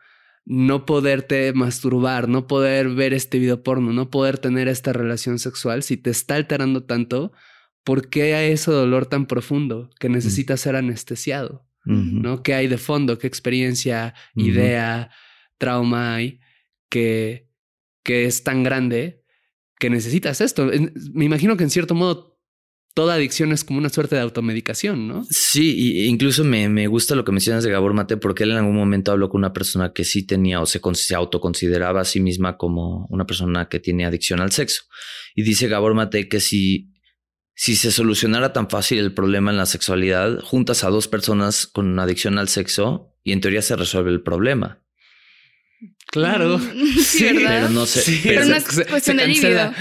no 0.46 0.86
poderte 0.86 1.54
masturbar, 1.54 2.30
no 2.30 2.46
poder 2.46 2.90
ver 2.90 3.16
este 3.16 3.40
video 3.40 3.64
porno, 3.64 3.94
no 3.94 4.12
poder 4.12 4.38
tener 4.38 4.68
esta 4.68 4.94
relación 4.94 5.40
sexual, 5.40 5.82
si 5.82 5.98
te 5.98 6.12
está 6.12 6.36
alterando 6.36 6.84
tanto, 6.84 7.32
¿por 7.84 8.10
qué 8.10 8.36
hay 8.36 8.52
ese 8.52 8.72
dolor 8.72 9.06
tan 9.06 9.26
profundo 9.26 9.90
que 10.00 10.10
necesita 10.10 10.58
ser 10.58 10.76
anestesiado? 10.76 11.68
¿No? 11.86 12.44
¿Qué 12.44 12.54
hay 12.54 12.68
de 12.68 12.78
fondo? 12.78 13.20
¿Qué 13.20 13.28
experiencia, 13.28 14.14
idea, 14.36 15.12
trauma 15.58 16.16
hay 16.16 16.40
que, 16.90 17.50
que 18.04 18.24
es 18.24 18.46
tan 18.46 18.64
grande 18.64 19.26
que 19.80 19.90
necesitas 19.90 20.40
esto? 20.40 20.72
Me 21.14 21.26
imagino 21.26 21.58
que 21.58 21.64
en 21.64 21.70
cierto 21.70 21.94
modo 21.94 22.34
toda 22.94 23.16
adicción 23.16 23.52
es 23.52 23.64
como 23.64 23.80
una 23.80 23.90
suerte 23.90 24.16
de 24.16 24.22
automedicación, 24.22 25.08
¿no? 25.08 25.26
Sí, 25.30 26.08
incluso 26.08 26.44
me, 26.44 26.70
me, 26.70 26.88
gusta 26.88 27.16
lo 27.16 27.26
que 27.26 27.32
mencionas 27.32 27.64
de 27.64 27.72
Gabor 27.72 27.94
Mate, 27.94 28.18
porque 28.18 28.44
él 28.44 28.52
en 28.52 28.58
algún 28.58 28.76
momento 28.76 29.12
habló 29.12 29.30
con 29.30 29.40
una 29.40 29.52
persona 29.52 29.94
que 29.94 30.04
sí 30.04 30.26
tenía 30.26 30.62
o 30.62 30.66
se, 30.66 30.80
se 30.94 31.16
autoconsideraba 31.16 32.02
a 32.02 32.06
sí 32.06 32.20
misma 32.20 32.56
como 32.58 33.08
una 33.10 33.26
persona 33.26 33.68
que 33.68 33.80
tiene 33.80 34.06
adicción 34.06 34.40
al 34.40 34.52
sexo. 34.52 34.84
Y 35.36 35.42
dice 35.42 35.68
Gabor 35.68 35.96
Mate 35.96 36.30
que 36.30 36.40
si, 36.40 36.93
si 37.56 37.76
se 37.76 37.92
solucionara 37.92 38.54
tan 38.54 38.70
fácil 38.70 39.00
el 39.00 39.14
problema 39.14 39.52
en 39.52 39.58
la 39.58 39.66
sexualidad, 39.66 40.40
juntas 40.40 40.84
a 40.84 40.90
dos 40.90 41.08
personas 41.08 41.68
con 41.68 41.88
una 41.88 42.04
adicción 42.04 42.38
al 42.38 42.50
sexo 42.50 43.16
y 43.24 43.32
en 43.32 43.42
teoría 43.42 43.62
se 43.62 43.76
resuelve 43.76 44.12
el 44.12 44.22
problema. 44.22 44.84
Claro. 46.08 46.60
Mm, 46.60 47.00
sí, 47.00 47.26
pero 47.36 47.70
no 47.70 47.86
se, 47.86 48.22
pero, 48.24 48.46
no 48.46 48.56
es 48.56 48.66
cuestión 48.88 49.18
de 49.18 49.72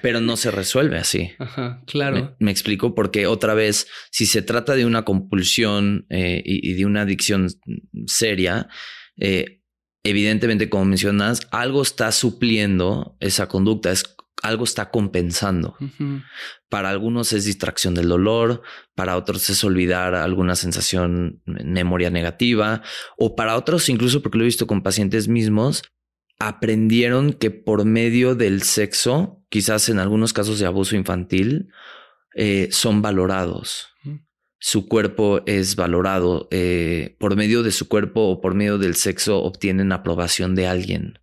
pero 0.00 0.20
no 0.20 0.36
se 0.36 0.50
resuelve 0.50 0.98
así. 0.98 1.30
Ajá, 1.38 1.82
claro. 1.86 2.36
Me, 2.38 2.50
explico 2.50 2.94
porque 2.94 3.26
otra 3.26 3.54
vez, 3.54 3.86
si 4.10 4.26
se 4.26 4.42
trata 4.42 4.74
de 4.74 4.86
una 4.86 5.04
compulsión 5.04 6.06
eh, 6.08 6.42
y, 6.44 6.72
de 6.72 6.86
una 6.86 7.02
adicción 7.02 7.48
seria, 8.06 8.68
eh, 9.18 9.62
evidentemente, 10.04 10.70
como 10.70 10.86
mencionas, 10.86 11.40
algo 11.50 11.82
está 11.82 12.12
supliendo 12.12 13.16
esa 13.20 13.46
conducta. 13.48 13.92
Es 13.92 14.04
algo 14.42 14.64
está 14.64 14.90
compensando. 14.90 15.76
Para 16.68 16.90
algunos 16.90 17.32
es 17.32 17.44
distracción 17.44 17.94
del 17.94 18.08
dolor, 18.08 18.62
para 18.94 19.16
otros 19.16 19.48
es 19.50 19.64
olvidar 19.64 20.14
alguna 20.14 20.54
sensación, 20.54 21.42
memoria 21.44 22.10
negativa, 22.10 22.82
o 23.16 23.36
para 23.36 23.56
otros, 23.56 23.88
incluso 23.88 24.22
porque 24.22 24.38
lo 24.38 24.44
he 24.44 24.46
visto 24.46 24.66
con 24.66 24.82
pacientes 24.82 25.28
mismos, 25.28 25.82
aprendieron 26.38 27.32
que 27.32 27.50
por 27.50 27.84
medio 27.84 28.34
del 28.34 28.62
sexo, 28.62 29.44
quizás 29.48 29.88
en 29.88 29.98
algunos 29.98 30.32
casos 30.32 30.58
de 30.58 30.66
abuso 30.66 30.96
infantil, 30.96 31.68
eh, 32.34 32.68
son 32.70 33.02
valorados. 33.02 33.88
Su 34.60 34.88
cuerpo 34.88 35.40
es 35.46 35.76
valorado. 35.76 36.48
Eh, 36.50 37.16
por 37.20 37.36
medio 37.36 37.62
de 37.62 37.70
su 37.70 37.88
cuerpo 37.88 38.22
o 38.22 38.40
por 38.40 38.54
medio 38.54 38.78
del 38.78 38.96
sexo 38.96 39.40
obtienen 39.42 39.92
aprobación 39.92 40.54
de 40.56 40.66
alguien 40.66 41.18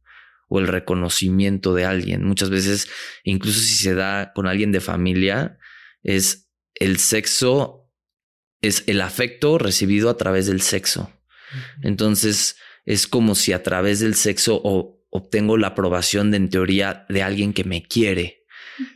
o 0.47 0.59
el 0.59 0.67
reconocimiento 0.67 1.73
de 1.73 1.85
alguien. 1.85 2.23
Muchas 2.23 2.49
veces, 2.49 2.89
incluso 3.23 3.59
si 3.59 3.75
se 3.75 3.95
da 3.95 4.31
con 4.33 4.47
alguien 4.47 4.71
de 4.71 4.81
familia, 4.81 5.57
es 6.03 6.49
el 6.75 6.97
sexo, 6.97 7.91
es 8.61 8.83
el 8.87 9.01
afecto 9.01 9.57
recibido 9.57 10.09
a 10.09 10.17
través 10.17 10.47
del 10.47 10.61
sexo. 10.61 11.11
Entonces, 11.81 12.57
es 12.85 13.07
como 13.07 13.35
si 13.35 13.53
a 13.53 13.63
través 13.63 13.99
del 13.99 14.15
sexo 14.15 14.61
obtengo 15.09 15.57
la 15.57 15.67
aprobación 15.67 16.31
de, 16.31 16.37
en 16.37 16.49
teoría 16.49 17.05
de 17.09 17.23
alguien 17.23 17.53
que 17.53 17.63
me 17.63 17.83
quiere. 17.83 18.44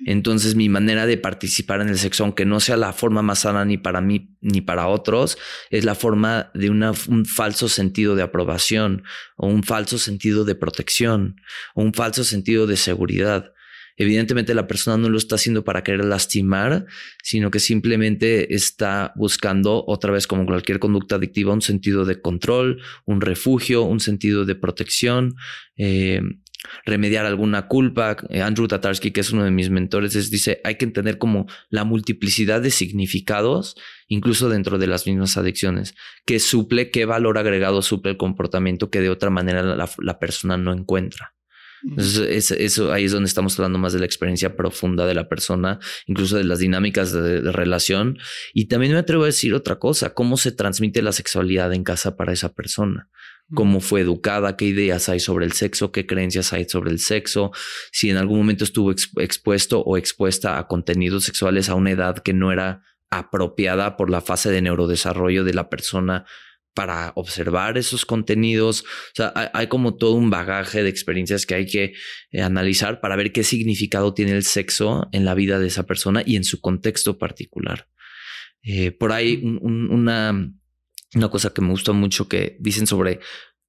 Entonces 0.05 0.55
mi 0.55 0.69
manera 0.69 1.05
de 1.05 1.17
participar 1.17 1.81
en 1.81 1.89
el 1.89 1.97
sexo, 1.97 2.23
aunque 2.23 2.45
no 2.45 2.59
sea 2.59 2.77
la 2.77 2.93
forma 2.93 3.21
más 3.21 3.39
sana 3.39 3.65
ni 3.65 3.77
para 3.77 4.01
mí 4.01 4.35
ni 4.41 4.61
para 4.61 4.87
otros, 4.87 5.37
es 5.69 5.85
la 5.85 5.95
forma 5.95 6.51
de 6.53 6.69
un 6.69 7.25
falso 7.25 7.69
sentido 7.69 8.15
de 8.15 8.23
aprobación 8.23 9.03
o 9.35 9.47
un 9.47 9.63
falso 9.63 9.97
sentido 9.97 10.45
de 10.45 10.55
protección 10.55 11.41
o 11.73 11.83
un 11.83 11.93
falso 11.93 12.23
sentido 12.23 12.67
de 12.67 12.77
seguridad. 12.77 13.53
Evidentemente 13.99 14.53
la 14.53 14.65
persona 14.65 14.95
no 14.95 15.09
lo 15.09 15.17
está 15.17 15.35
haciendo 15.35 15.65
para 15.65 15.83
querer 15.83 16.05
lastimar, 16.05 16.85
sino 17.21 17.51
que 17.51 17.59
simplemente 17.59 18.55
está 18.55 19.11
buscando, 19.17 19.83
otra 19.87 20.13
vez 20.13 20.25
como 20.25 20.45
cualquier 20.45 20.79
conducta 20.79 21.15
adictiva, 21.15 21.53
un 21.53 21.61
sentido 21.61 22.05
de 22.05 22.21
control, 22.21 22.81
un 23.03 23.19
refugio, 23.19 23.83
un 23.83 23.99
sentido 23.99 24.45
de 24.45 24.55
protección. 24.55 25.35
Eh, 25.75 26.21
remediar 26.85 27.25
alguna 27.25 27.67
culpa. 27.67 28.17
Eh, 28.29 28.41
Andrew 28.41 28.67
Tatarsky, 28.67 29.11
que 29.11 29.21
es 29.21 29.31
uno 29.31 29.43
de 29.43 29.51
mis 29.51 29.69
mentores, 29.69 30.13
dice, 30.29 30.61
hay 30.63 30.75
que 30.75 30.85
entender 30.85 31.17
como 31.17 31.47
la 31.69 31.83
multiplicidad 31.83 32.61
de 32.61 32.71
significados, 32.71 33.75
incluso 34.07 34.49
dentro 34.49 34.77
de 34.77 34.87
las 34.87 35.07
mismas 35.07 35.37
adicciones, 35.37 35.95
que 36.25 36.39
suple, 36.39 36.91
qué 36.91 37.05
valor 37.05 37.37
agregado 37.37 37.81
suple 37.81 38.11
el 38.11 38.17
comportamiento 38.17 38.89
que 38.89 39.01
de 39.01 39.09
otra 39.09 39.29
manera 39.29 39.63
la, 39.63 40.19
persona 40.19 40.57
no 40.57 40.73
encuentra. 40.73 41.33
Entonces, 41.81 42.51
eso 42.51 42.91
ahí 42.91 43.05
es 43.05 43.13
donde 43.13 43.27
estamos 43.29 43.57
hablando 43.57 43.79
más 43.79 43.93
de 43.93 43.99
la 43.99 44.05
experiencia 44.05 44.57
profunda 44.57 45.05
de 45.05 45.13
la 45.13 45.29
persona, 45.29 45.79
incluso 46.07 46.35
de 46.35 46.43
las 46.43 46.59
dinámicas 46.59 47.13
de, 47.13 47.41
de, 47.41 47.51
relación. 47.53 48.17
Y 48.53 48.65
también 48.65 48.91
me 48.91 48.99
atrevo 48.99 49.23
a 49.23 49.27
decir 49.27 49.53
otra 49.53 49.79
cosa, 49.79 50.13
cómo 50.13 50.35
se 50.35 50.51
transmite 50.51 51.01
la 51.01 51.13
sexualidad 51.13 51.73
en 51.73 51.85
casa 51.85 52.17
para 52.17 52.33
esa 52.33 52.53
persona 52.53 53.07
cómo 53.53 53.81
fue 53.81 54.01
educada, 54.01 54.57
qué 54.57 54.65
ideas 54.65 55.09
hay 55.09 55.19
sobre 55.19 55.45
el 55.45 55.53
sexo, 55.53 55.91
qué 55.91 56.05
creencias 56.05 56.53
hay 56.53 56.65
sobre 56.67 56.91
el 56.91 56.99
sexo, 56.99 57.51
si 57.91 58.09
en 58.09 58.17
algún 58.17 58.39
momento 58.39 58.63
estuvo 58.63 58.91
expuesto 58.91 59.81
o 59.81 59.97
expuesta 59.97 60.57
a 60.57 60.67
contenidos 60.67 61.23
sexuales 61.23 61.69
a 61.69 61.75
una 61.75 61.91
edad 61.91 62.19
que 62.19 62.33
no 62.33 62.51
era 62.51 62.83
apropiada 63.09 63.97
por 63.97 64.09
la 64.09 64.21
fase 64.21 64.51
de 64.51 64.61
neurodesarrollo 64.61 65.43
de 65.43 65.53
la 65.53 65.69
persona 65.69 66.25
para 66.75 67.11
observar 67.15 67.77
esos 67.77 68.05
contenidos. 68.05 68.83
O 68.83 69.15
sea, 69.15 69.51
hay, 69.53 69.67
como 69.67 69.95
todo 69.97 70.13
un 70.13 70.29
bagaje 70.29 70.83
de 70.83 70.89
experiencias 70.89 71.45
que 71.45 71.55
hay 71.55 71.65
que 71.65 71.93
eh, 72.31 72.41
analizar 72.41 73.01
para 73.01 73.15
ver 73.15 73.31
qué 73.31 73.43
significado 73.43 74.13
tiene 74.13 74.31
el 74.31 74.43
sexo 74.43 75.09
en 75.11 75.25
la 75.25 75.33
vida 75.33 75.59
de 75.59 75.67
esa 75.67 75.83
persona 75.83 76.21
y 76.25 76.35
en 76.35 76.43
su 76.43 76.61
contexto 76.61 77.17
particular. 77.17 77.89
Eh, 78.61 78.91
por 78.91 79.11
ahí 79.11 79.41
una 79.61 80.53
una 81.15 81.29
cosa 81.29 81.53
que 81.53 81.61
me 81.61 81.69
gusta 81.69 81.91
mucho 81.91 82.27
que 82.27 82.57
dicen 82.59 82.87
sobre, 82.87 83.19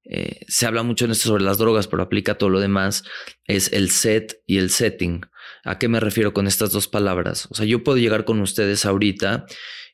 eh, 0.05 0.41
se 0.49 0.67
habla 0.67 0.83
mucho 0.83 1.05
en 1.05 1.13
esto 1.13 1.29
sobre 1.29 1.45
las 1.45 1.59
drogas, 1.59 1.87
pero 1.87 2.03
aplica 2.03 2.37
todo 2.37 2.51
lo 2.51 2.61
demás, 2.61 3.05
es 3.47 3.73
el 3.73 3.91
set 3.91 4.43
y 4.47 4.59
el 4.59 4.71
setting. 4.71 5.23
¿A 5.65 5.79
qué 5.79 5.89
me 5.89 6.01
refiero 6.01 6.33
con 6.33 6.47
estas 6.47 6.73
dos 6.73 6.89
palabras? 6.89 7.49
O 7.51 7.55
sea, 7.55 7.67
yo 7.67 7.85
puedo 7.85 7.99
llegar 7.99 8.25
con 8.25 8.41
ustedes 8.41 8.85
ahorita 8.85 9.47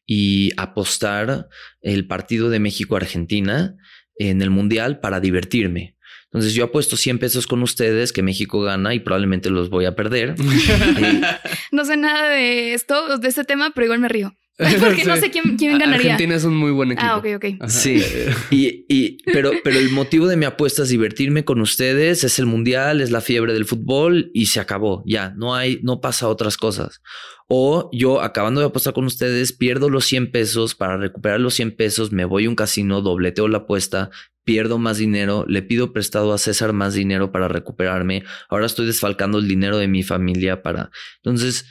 y 0.06 0.52
apostar 0.56 1.48
el 1.80 2.06
partido 2.06 2.50
de 2.50 2.60
México-Argentina 2.60 3.76
en 4.16 4.42
el 4.42 4.50
Mundial 4.50 5.00
para 5.00 5.20
divertirme. 5.20 5.96
Entonces 6.26 6.54
yo 6.54 6.64
apuesto 6.64 6.96
100 6.96 7.18
pesos 7.18 7.46
con 7.46 7.62
ustedes 7.62 8.12
que 8.12 8.22
México 8.22 8.60
gana 8.60 8.94
y 8.94 9.00
probablemente 9.00 9.50
los 9.50 9.70
voy 9.70 9.84
a 9.86 9.94
perder. 9.94 10.34
no 11.72 11.84
sé 11.84 11.96
nada 11.96 12.28
de 12.28 12.74
esto, 12.74 13.18
de 13.18 13.28
este 13.28 13.44
tema, 13.44 13.72
pero 13.74 13.86
igual 13.86 14.00
me 14.00 14.08
río. 14.08 14.36
Porque 14.56 15.04
no 15.04 15.16
sé 15.20 15.30
quién, 15.30 15.56
quién, 15.56 15.78
ganaría. 15.78 16.12
Argentina 16.12 16.34
es 16.34 16.44
un 16.44 16.56
muy 16.56 16.70
buen 16.70 16.92
equipo. 16.92 17.06
Ah, 17.06 17.18
ok, 17.18 17.26
ok. 17.36 17.68
Sí. 17.68 18.02
Y, 18.50 18.86
y, 18.88 19.18
pero, 19.24 19.50
pero 19.64 19.78
el 19.78 19.90
motivo 19.90 20.26
de 20.26 20.36
mi 20.36 20.44
apuesta 20.44 20.82
es 20.82 20.88
divertirme 20.88 21.44
con 21.44 21.60
ustedes. 21.60 22.24
Es 22.24 22.38
el 22.38 22.46
mundial, 22.46 23.00
es 23.00 23.10
la 23.10 23.20
fiebre 23.20 23.52
del 23.52 23.64
fútbol 23.64 24.30
y 24.32 24.46
se 24.46 24.60
acabó. 24.60 25.02
Ya 25.06 25.34
no 25.36 25.54
hay, 25.54 25.80
no 25.82 26.00
pasa 26.00 26.28
otras 26.28 26.56
cosas. 26.56 27.00
O 27.48 27.90
yo 27.92 28.22
acabando 28.22 28.60
de 28.60 28.66
apostar 28.66 28.92
con 28.92 29.04
ustedes, 29.04 29.52
pierdo 29.52 29.88
los 29.88 30.04
100 30.06 30.32
pesos 30.32 30.74
para 30.74 30.96
recuperar 30.96 31.40
los 31.40 31.54
100 31.54 31.76
pesos, 31.76 32.10
me 32.10 32.24
voy 32.24 32.46
a 32.46 32.48
un 32.48 32.56
casino, 32.56 33.02
dobleteo 33.02 33.46
la 33.46 33.58
apuesta, 33.58 34.10
pierdo 34.44 34.78
más 34.78 34.98
dinero, 34.98 35.44
le 35.46 35.62
pido 35.62 35.92
prestado 35.92 36.32
a 36.32 36.38
César 36.38 36.72
más 36.72 36.94
dinero 36.94 37.30
para 37.30 37.48
recuperarme. 37.48 38.24
Ahora 38.48 38.66
estoy 38.66 38.86
desfalcando 38.86 39.38
el 39.38 39.48
dinero 39.48 39.78
de 39.78 39.88
mi 39.88 40.02
familia 40.02 40.62
para. 40.62 40.90
Entonces, 41.16 41.66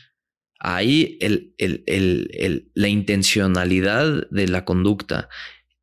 ahí 0.66 1.20
la 2.74 2.88
intencionalidad 2.88 4.28
de 4.30 4.48
la 4.48 4.66
conducta 4.66 5.30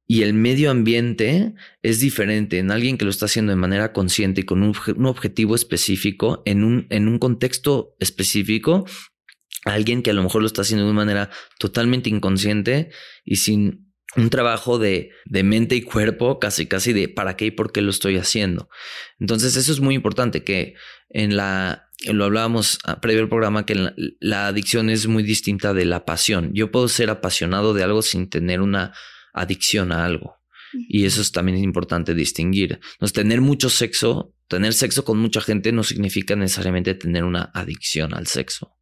y 0.07 0.25
el 0.25 0.35
medio 0.35 0.71
ambiente 0.71 1.55
es 1.83 2.01
diferente 2.01 2.59
en 2.59 2.71
alguien 2.71 2.99
que 2.99 3.05
lo 3.05 3.11
está 3.11 3.27
haciendo 3.27 3.51
de 3.51 3.57
manera 3.57 3.93
consciente 3.93 4.43
y 4.43 4.45
con 4.45 4.63
un, 4.63 5.07
objetivo 5.07 5.55
específico, 5.55 6.43
en 6.45 6.65
un, 6.65 6.87
en 6.91 7.09
un 7.09 7.19
contexto 7.19 7.97
específico, 8.01 8.85
alguien 9.65 10.03
que 10.03 10.11
a 10.11 10.15
lo 10.15 10.23
mejor 10.23 10.43
lo 10.43 10.49
está 10.49 10.63
haciendo 10.63 10.85
de 10.85 10.91
una 10.91 11.01
manera 11.01 11.31
totalmente 11.59 12.11
inconsciente 12.11 12.91
y 13.25 13.37
sin 13.37 13.95
un 14.17 14.29
trabajo 14.29 14.79
de, 14.79 15.13
de, 15.25 15.45
mente 15.45 15.77
y 15.77 15.83
cuerpo, 15.83 16.39
casi 16.39 16.67
casi 16.67 16.93
de 16.93 17.09
para 17.09 17.37
qué 17.37 17.47
y 17.47 17.51
por 17.51 17.73
qué 17.73 17.81
lo 17.81 17.91
estoy 17.91 18.19
haciendo. 18.19 18.69
Entonces 19.19 19.57
eso 19.57 19.73
es 19.73 19.81
muy 19.81 19.95
importante 19.95 20.45
que 20.45 20.75
en 21.09 21.37
la, 21.37 21.89
lo 22.07 22.25
hablábamos 22.25 22.79
previo 23.01 23.23
al 23.23 23.29
programa, 23.29 23.67
que 23.67 23.75
la, 24.21 24.47
adicción 24.47 24.91
es 24.91 25.07
muy 25.07 25.23
distinta 25.23 25.75
de 25.75 25.85
la 25.85 26.05
pasión. 26.05 26.51
Yo 26.53 26.71
puedo 26.71 26.89
ser 26.89 27.11
apasionado 27.11 27.75
de 27.75 27.83
algo 27.83 28.03
sin 28.03 28.29
tener 28.29 28.61
una 28.61 28.93
adicción 29.33 29.93
a 29.93 30.05
algo. 30.05 30.37
Y 30.89 31.05
eso 31.05 31.21
es 31.21 31.33
también 31.33 31.59
importante 31.59 32.15
distinguir. 32.15 32.81
Entonces, 32.95 33.13
tener 33.13 33.41
mucho 33.41 33.69
sexo, 33.69 34.35
tener 34.49 34.73
sexo 34.73 35.05
con 35.05 35.19
mucha 35.19 35.41
gente 35.41 35.71
no 35.71 35.85
significa 35.85 36.35
necesariamente 36.35 36.95
tener 36.95 37.25
una 37.25 37.51
adicción 37.55 38.15
al 38.15 38.27
sexo. 38.27 38.77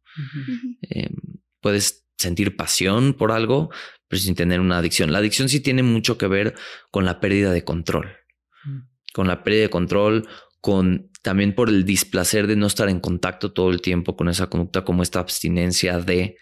Em, 0.81 1.15
puedes 1.59 2.05
sentir 2.17 2.55
pasión 2.55 3.13
por 3.13 3.31
algo, 3.31 3.69
pero 4.07 4.21
sin 4.21 4.35
tener 4.35 4.59
una 4.59 4.77
adicción. 4.77 5.11
La 5.11 5.19
adicción 5.19 5.49
sí 5.49 5.59
tiene 5.59 5.83
mucho 5.83 6.17
que 6.17 6.27
ver 6.27 6.55
con 6.91 7.03
la 7.03 7.19
pérdida 7.19 7.51
de 7.51 7.63
control, 7.63 8.15
mm. 8.63 8.79
con 9.13 9.27
la 9.27 9.43
pérdida 9.43 9.63
de 9.63 9.69
control, 9.69 10.27
con 10.61 11.10
también 11.21 11.53
por 11.53 11.69
el 11.69 11.85
displacer 11.85 12.47
de 12.47 12.55
no 12.55 12.67
estar 12.67 12.89
en 12.89 12.99
contacto 12.99 13.51
todo 13.53 13.69
el 13.69 13.81
tiempo 13.81 14.15
con 14.15 14.29
esa 14.29 14.47
conducta, 14.47 14.83
como 14.83 15.03
esta 15.03 15.19
abstinencia 15.19 15.99
de, 15.99 16.37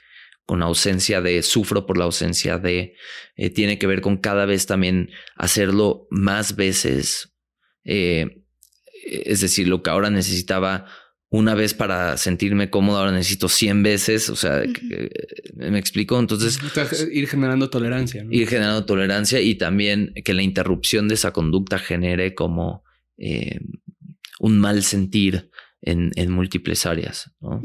con 0.46 0.62
ausencia 0.64 1.22
de, 1.22 1.44
sufro 1.44 1.86
por 1.86 1.98
la 1.98 2.06
ausencia 2.06 2.58
de, 2.58 2.96
eh, 3.36 3.50
tiene 3.50 3.78
que 3.78 3.88
ver 3.88 4.02
con 4.02 4.18
cada 4.18 4.46
vez 4.46 4.66
también 4.66 5.10
hacerlo 5.36 6.08
más 6.10 6.56
veces. 6.56 7.36
Eh, 7.84 8.44
es 9.06 9.42
decir, 9.42 9.68
lo 9.68 9.84
que 9.84 9.90
ahora 9.90 10.10
necesitaba 10.10 10.86
una 11.32 11.54
vez 11.54 11.74
para 11.74 12.18
sentirme 12.18 12.72
cómodo, 12.72 12.98
ahora 12.98 13.12
necesito 13.12 13.50
100 13.50 13.84
veces, 13.84 14.30
o 14.30 14.36
sea, 14.36 14.64
me 15.56 15.78
explico, 15.78 16.18
entonces... 16.20 16.58
Ir 17.12 17.28
generando 17.28 17.70
tolerancia. 17.70 18.26
Ir 18.32 18.48
generando 18.48 18.86
tolerancia 18.86 19.40
y 19.40 19.56
también 19.56 20.14
que 20.26 20.34
la 20.34 20.42
interrupción 20.42 21.08
de 21.08 21.14
esa 21.14 21.32
conducta 21.32 21.78
genere 21.78 22.34
como 22.34 22.84
eh, 23.18 23.60
un 24.40 24.58
mal 24.60 24.82
sentir 24.82 25.52
en, 25.82 26.12
en 26.16 26.32
múltiples 26.32 26.86
áreas. 26.86 27.32
¿no? 27.40 27.62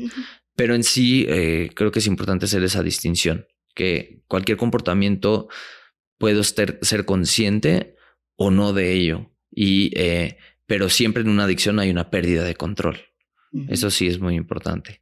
Pero 0.54 0.74
en 0.74 0.84
sí, 0.84 1.24
eh, 1.28 1.70
creo 1.74 1.90
que 1.90 2.00
es 2.00 2.06
importante 2.06 2.44
hacer 2.44 2.62
esa 2.62 2.82
distinción, 2.82 3.46
que 3.74 4.22
cualquier 4.28 4.58
comportamiento 4.58 5.48
puedo 6.18 6.44
ser, 6.44 6.78
ser 6.82 7.04
consciente 7.04 7.96
o 8.36 8.50
no 8.50 8.72
de 8.72 8.92
ello. 8.92 9.32
Y, 9.50 9.90
eh, 9.98 10.36
pero 10.66 10.88
siempre 10.90 11.22
en 11.22 11.30
una 11.30 11.44
adicción 11.44 11.78
hay 11.78 11.90
una 11.90 12.10
pérdida 12.10 12.44
de 12.44 12.54
control. 12.54 13.00
Eso 13.68 13.88
sí 13.88 14.08
es 14.08 14.18
muy 14.18 14.34
importante. 14.34 15.00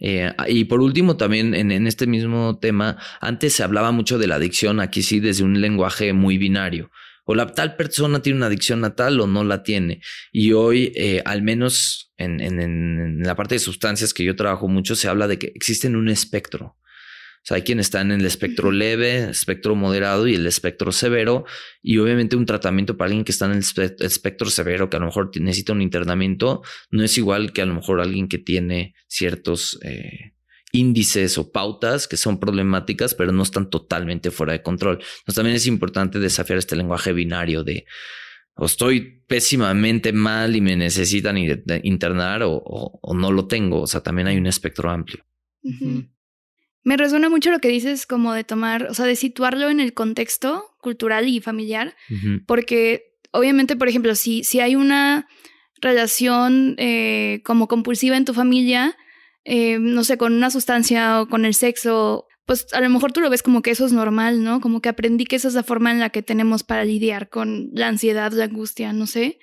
Eh, 0.00 0.32
y 0.48 0.64
por 0.64 0.80
último, 0.80 1.16
también 1.16 1.54
en, 1.54 1.70
en, 1.70 1.86
este 1.86 2.08
mismo 2.08 2.58
tema, 2.58 2.98
antes 3.20 3.52
se 3.52 3.62
hablaba 3.62 3.92
mucho 3.92 4.18
de 4.18 4.26
la 4.26 4.34
adicción, 4.34 4.80
aquí 4.80 5.02
sí, 5.02 5.20
desde 5.20 5.44
un 5.44 5.60
lenguaje 5.60 6.12
muy 6.12 6.36
binario 6.36 6.90
o 7.24 7.34
la 7.34 7.46
tal 7.46 7.76
persona 7.76 8.22
tiene 8.22 8.38
una 8.38 8.46
adicción 8.46 8.80
natal 8.80 9.20
o 9.20 9.26
no 9.26 9.44
la 9.44 9.62
tiene. 9.62 10.00
Y 10.32 10.52
hoy, 10.52 10.92
eh, 10.94 11.22
al 11.24 11.42
menos 11.42 12.12
en, 12.16 12.40
en, 12.40 13.22
la 13.22 13.34
parte 13.34 13.56
de 13.56 13.58
sustancias 13.58 14.14
que 14.14 14.24
yo 14.24 14.36
trabajo 14.36 14.68
mucho, 14.68 14.94
se 14.94 15.08
habla 15.08 15.26
de 15.26 15.38
que 15.38 15.52
existen 15.54 15.96
un 15.96 16.08
espectro. 16.08 16.76
O 17.44 17.46
sea, 17.46 17.56
hay 17.56 17.62
quienes 17.62 17.86
están 17.86 18.10
en 18.10 18.20
el 18.20 18.26
espectro 18.26 18.72
leve, 18.72 19.28
espectro 19.28 19.74
moderado 19.74 20.26
y 20.26 20.34
el 20.34 20.46
espectro 20.46 20.92
severo. 20.92 21.44
Y 21.82 21.98
obviamente 21.98 22.36
un 22.36 22.46
tratamiento 22.46 22.96
para 22.96 23.08
alguien 23.08 23.24
que 23.24 23.32
está 23.32 23.44
en 23.44 23.52
el 23.52 23.64
espectro 24.00 24.48
severo, 24.48 24.88
que 24.88 24.96
a 24.96 25.00
lo 25.00 25.06
mejor 25.06 25.30
necesita 25.38 25.74
un 25.74 25.82
internamiento, 25.82 26.62
no 26.90 27.04
es 27.04 27.18
igual 27.18 27.52
que 27.52 27.60
a 27.60 27.66
lo 27.66 27.74
mejor 27.74 28.00
alguien 28.00 28.28
que 28.28 28.38
tiene 28.38 28.94
ciertos 29.08 29.78
eh, 29.82 30.33
índices 30.74 31.38
o 31.38 31.52
pautas 31.52 32.08
que 32.08 32.16
son 32.16 32.38
problemáticas, 32.38 33.14
pero 33.14 33.32
no 33.32 33.42
están 33.42 33.70
totalmente 33.70 34.30
fuera 34.30 34.52
de 34.52 34.62
control. 34.62 34.96
Entonces 34.96 35.34
también 35.34 35.56
es 35.56 35.66
importante 35.66 36.18
desafiar 36.18 36.58
este 36.58 36.76
lenguaje 36.76 37.12
binario 37.12 37.62
de 37.62 37.86
o 38.56 38.66
estoy 38.66 39.22
pésimamente 39.26 40.12
mal 40.12 40.54
y 40.54 40.60
me 40.60 40.76
necesitan 40.76 41.36
internar 41.38 42.42
o, 42.44 43.00
no 43.14 43.32
lo 43.32 43.46
tengo. 43.46 43.82
O 43.82 43.86
sea, 43.86 44.02
también 44.02 44.28
hay 44.28 44.36
un 44.36 44.46
espectro 44.46 44.90
amplio. 44.90 45.24
Me 46.82 46.96
resuena 46.96 47.28
mucho 47.28 47.50
lo 47.50 47.58
que 47.58 47.68
dices 47.68 48.06
como 48.06 48.32
de 48.32 48.44
tomar, 48.44 48.88
o 48.90 48.94
sea, 48.94 49.06
de 49.06 49.16
situarlo 49.16 49.70
en 49.70 49.80
el 49.80 49.94
contexto 49.94 50.76
cultural 50.80 51.28
y 51.28 51.40
familiar, 51.40 51.96
porque 52.46 53.16
obviamente, 53.32 53.76
por 53.76 53.88
ejemplo, 53.88 54.14
si, 54.14 54.44
si 54.44 54.60
hay 54.60 54.76
una 54.76 55.26
relación 55.80 56.76
eh, 56.78 57.42
como 57.44 57.66
compulsiva 57.66 58.16
en 58.16 58.24
tu 58.24 58.34
familia, 58.34 58.96
eh, 59.44 59.78
no 59.78 60.04
sé, 60.04 60.16
con 60.16 60.32
una 60.32 60.50
sustancia 60.50 61.20
o 61.20 61.28
con 61.28 61.44
el 61.44 61.54
sexo, 61.54 62.26
pues 62.46 62.66
a 62.72 62.80
lo 62.80 62.88
mejor 62.90 63.12
tú 63.12 63.20
lo 63.20 63.30
ves 63.30 63.42
como 63.42 63.62
que 63.62 63.70
eso 63.70 63.86
es 63.86 63.92
normal, 63.92 64.42
¿no? 64.42 64.60
Como 64.60 64.80
que 64.80 64.88
aprendí 64.88 65.24
que 65.24 65.36
esa 65.36 65.48
es 65.48 65.54
la 65.54 65.62
forma 65.62 65.90
en 65.90 65.98
la 65.98 66.10
que 66.10 66.22
tenemos 66.22 66.62
para 66.62 66.84
lidiar 66.84 67.28
con 67.28 67.70
la 67.72 67.88
ansiedad, 67.88 68.32
la 68.32 68.44
angustia, 68.44 68.92
no 68.92 69.06
sé. 69.06 69.38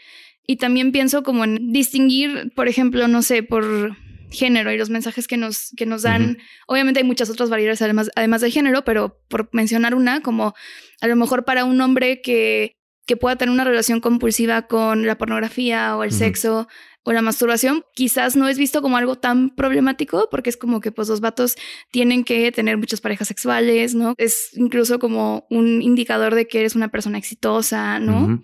Y 0.46 0.58
también 0.58 0.92
pienso 0.92 1.24
como 1.24 1.44
en 1.44 1.72
distinguir, 1.72 2.52
por 2.56 2.68
ejemplo, 2.68 3.08
no 3.08 3.22
sé, 3.22 3.44
por 3.44 3.96
género 4.32 4.72
y 4.72 4.78
los 4.78 4.90
mensajes 4.90 5.28
que 5.28 5.38
nos, 5.38 5.72
que 5.76 5.86
nos 5.86 6.04
dan. 6.04 6.38
Obviamente 6.68 7.00
hay 7.00 7.06
muchas 7.06 7.30
otras 7.30 7.50
variables 7.50 7.82
además, 7.82 8.10
además 8.16 8.42
de 8.42 8.52
género, 8.52 8.84
pero 8.84 9.20
por 9.28 9.50
mencionar 9.52 9.94
una, 9.94 10.22
como 10.22 10.54
a 11.02 11.08
lo 11.08 11.16
mejor 11.16 11.46
para 11.46 11.66
un 11.66 11.80
hombre 11.82 12.22
que, 12.22 12.78
que 13.06 13.18
pueda 13.18 13.36
tener 13.36 13.54
una 13.54 13.64
relación 13.64 14.00
compulsiva 14.00 14.64
con 14.64 15.06
la 15.06 15.18
pornografía 15.18 15.96
o 15.98 16.04
el 16.04 16.12
sexo, 16.12 16.68
o 17.04 17.14
la 17.14 17.22
masturbación 17.22 17.84
quizás 17.96 18.36
no 18.36 18.48
es 18.48 18.58
visto 18.58 18.82
como 18.82 18.98
algo 18.98 19.18
tan 19.18 19.50
problemático 19.50 20.28
porque 20.30 20.50
es 20.50 20.58
como 20.58 20.82
que 20.82 20.92
pues 20.92 21.10
los 21.10 21.20
vatos 21.20 21.56
tienen 21.92 22.24
que 22.24 22.52
tener 22.52 22.78
muchas 22.78 23.02
parejas 23.02 23.28
sexuales, 23.28 23.96
¿no? 23.96 24.14
Es 24.18 24.52
incluso 24.56 25.00
como 25.00 25.48
un 25.50 25.82
indicador 25.82 26.36
de 26.36 26.48
que 26.48 26.60
eres 26.60 26.76
una 26.76 26.90
persona 26.90 27.18
exitosa, 27.18 28.00
¿no? 28.00 28.44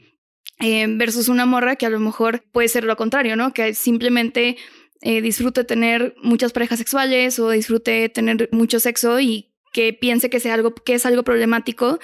Eh, 0.60 0.88
versus 0.90 1.28
una 1.28 1.46
morra 1.46 1.76
que 1.76 1.86
a 1.86 1.90
lo 1.90 2.00
mejor 2.00 2.44
puede 2.52 2.68
ser 2.68 2.84
lo 2.84 2.98
contrario, 2.98 3.36
¿no? 3.36 3.54
Que 3.54 3.76
simplemente 3.76 4.58
eh, 5.02 5.22
disfrute 5.22 5.64
tener 5.64 6.16
muchas 6.24 6.52
parejas 6.52 6.80
sexuales 6.80 7.38
o 7.38 7.52
disfrute 7.52 8.10
tener 8.10 8.50
mucho 8.52 8.80
sexo 8.80 9.20
y 9.20 9.54
que 9.72 9.94
piense 9.94 10.32
que 10.32 10.40
sea 10.40 10.56
algo 10.56 10.74
que 10.74 10.96
es 10.96 11.06
algo 11.06 11.24
problemático 11.24 12.00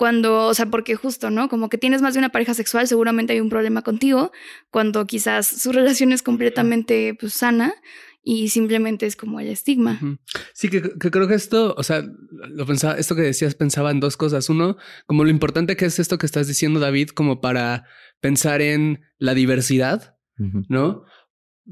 cuando, 0.00 0.46
o 0.46 0.54
sea, 0.54 0.64
porque 0.64 0.96
justo, 0.96 1.28
¿no? 1.28 1.50
Como 1.50 1.68
que 1.68 1.76
tienes 1.76 2.00
más 2.00 2.14
de 2.14 2.20
una 2.20 2.30
pareja 2.30 2.54
sexual, 2.54 2.88
seguramente 2.88 3.34
hay 3.34 3.40
un 3.40 3.50
problema 3.50 3.82
contigo, 3.82 4.32
cuando 4.70 5.06
quizás 5.06 5.46
su 5.46 5.72
relación 5.72 6.12
es 6.12 6.22
completamente 6.22 7.14
pues, 7.20 7.34
sana 7.34 7.74
y 8.22 8.48
simplemente 8.48 9.04
es 9.04 9.14
como 9.14 9.40
el 9.40 9.48
estigma. 9.48 10.00
Sí, 10.54 10.70
que, 10.70 10.80
creo 10.80 11.28
que 11.28 11.34
esto, 11.34 11.74
o 11.76 11.82
sea, 11.82 12.02
lo 12.48 12.64
pensaba, 12.64 12.94
esto 12.94 13.14
que 13.14 13.20
decías 13.20 13.54
pensaba 13.54 13.90
en 13.90 14.00
dos 14.00 14.16
cosas. 14.16 14.48
Uno, 14.48 14.78
como 15.04 15.22
lo 15.22 15.28
importante 15.28 15.76
que 15.76 15.84
es 15.84 15.98
esto 15.98 16.16
que 16.16 16.24
estás 16.24 16.48
diciendo, 16.48 16.80
David, 16.80 17.10
como 17.10 17.42
para 17.42 17.84
pensar 18.20 18.62
en 18.62 19.02
la 19.18 19.34
diversidad, 19.34 20.16
¿no? 20.70 21.04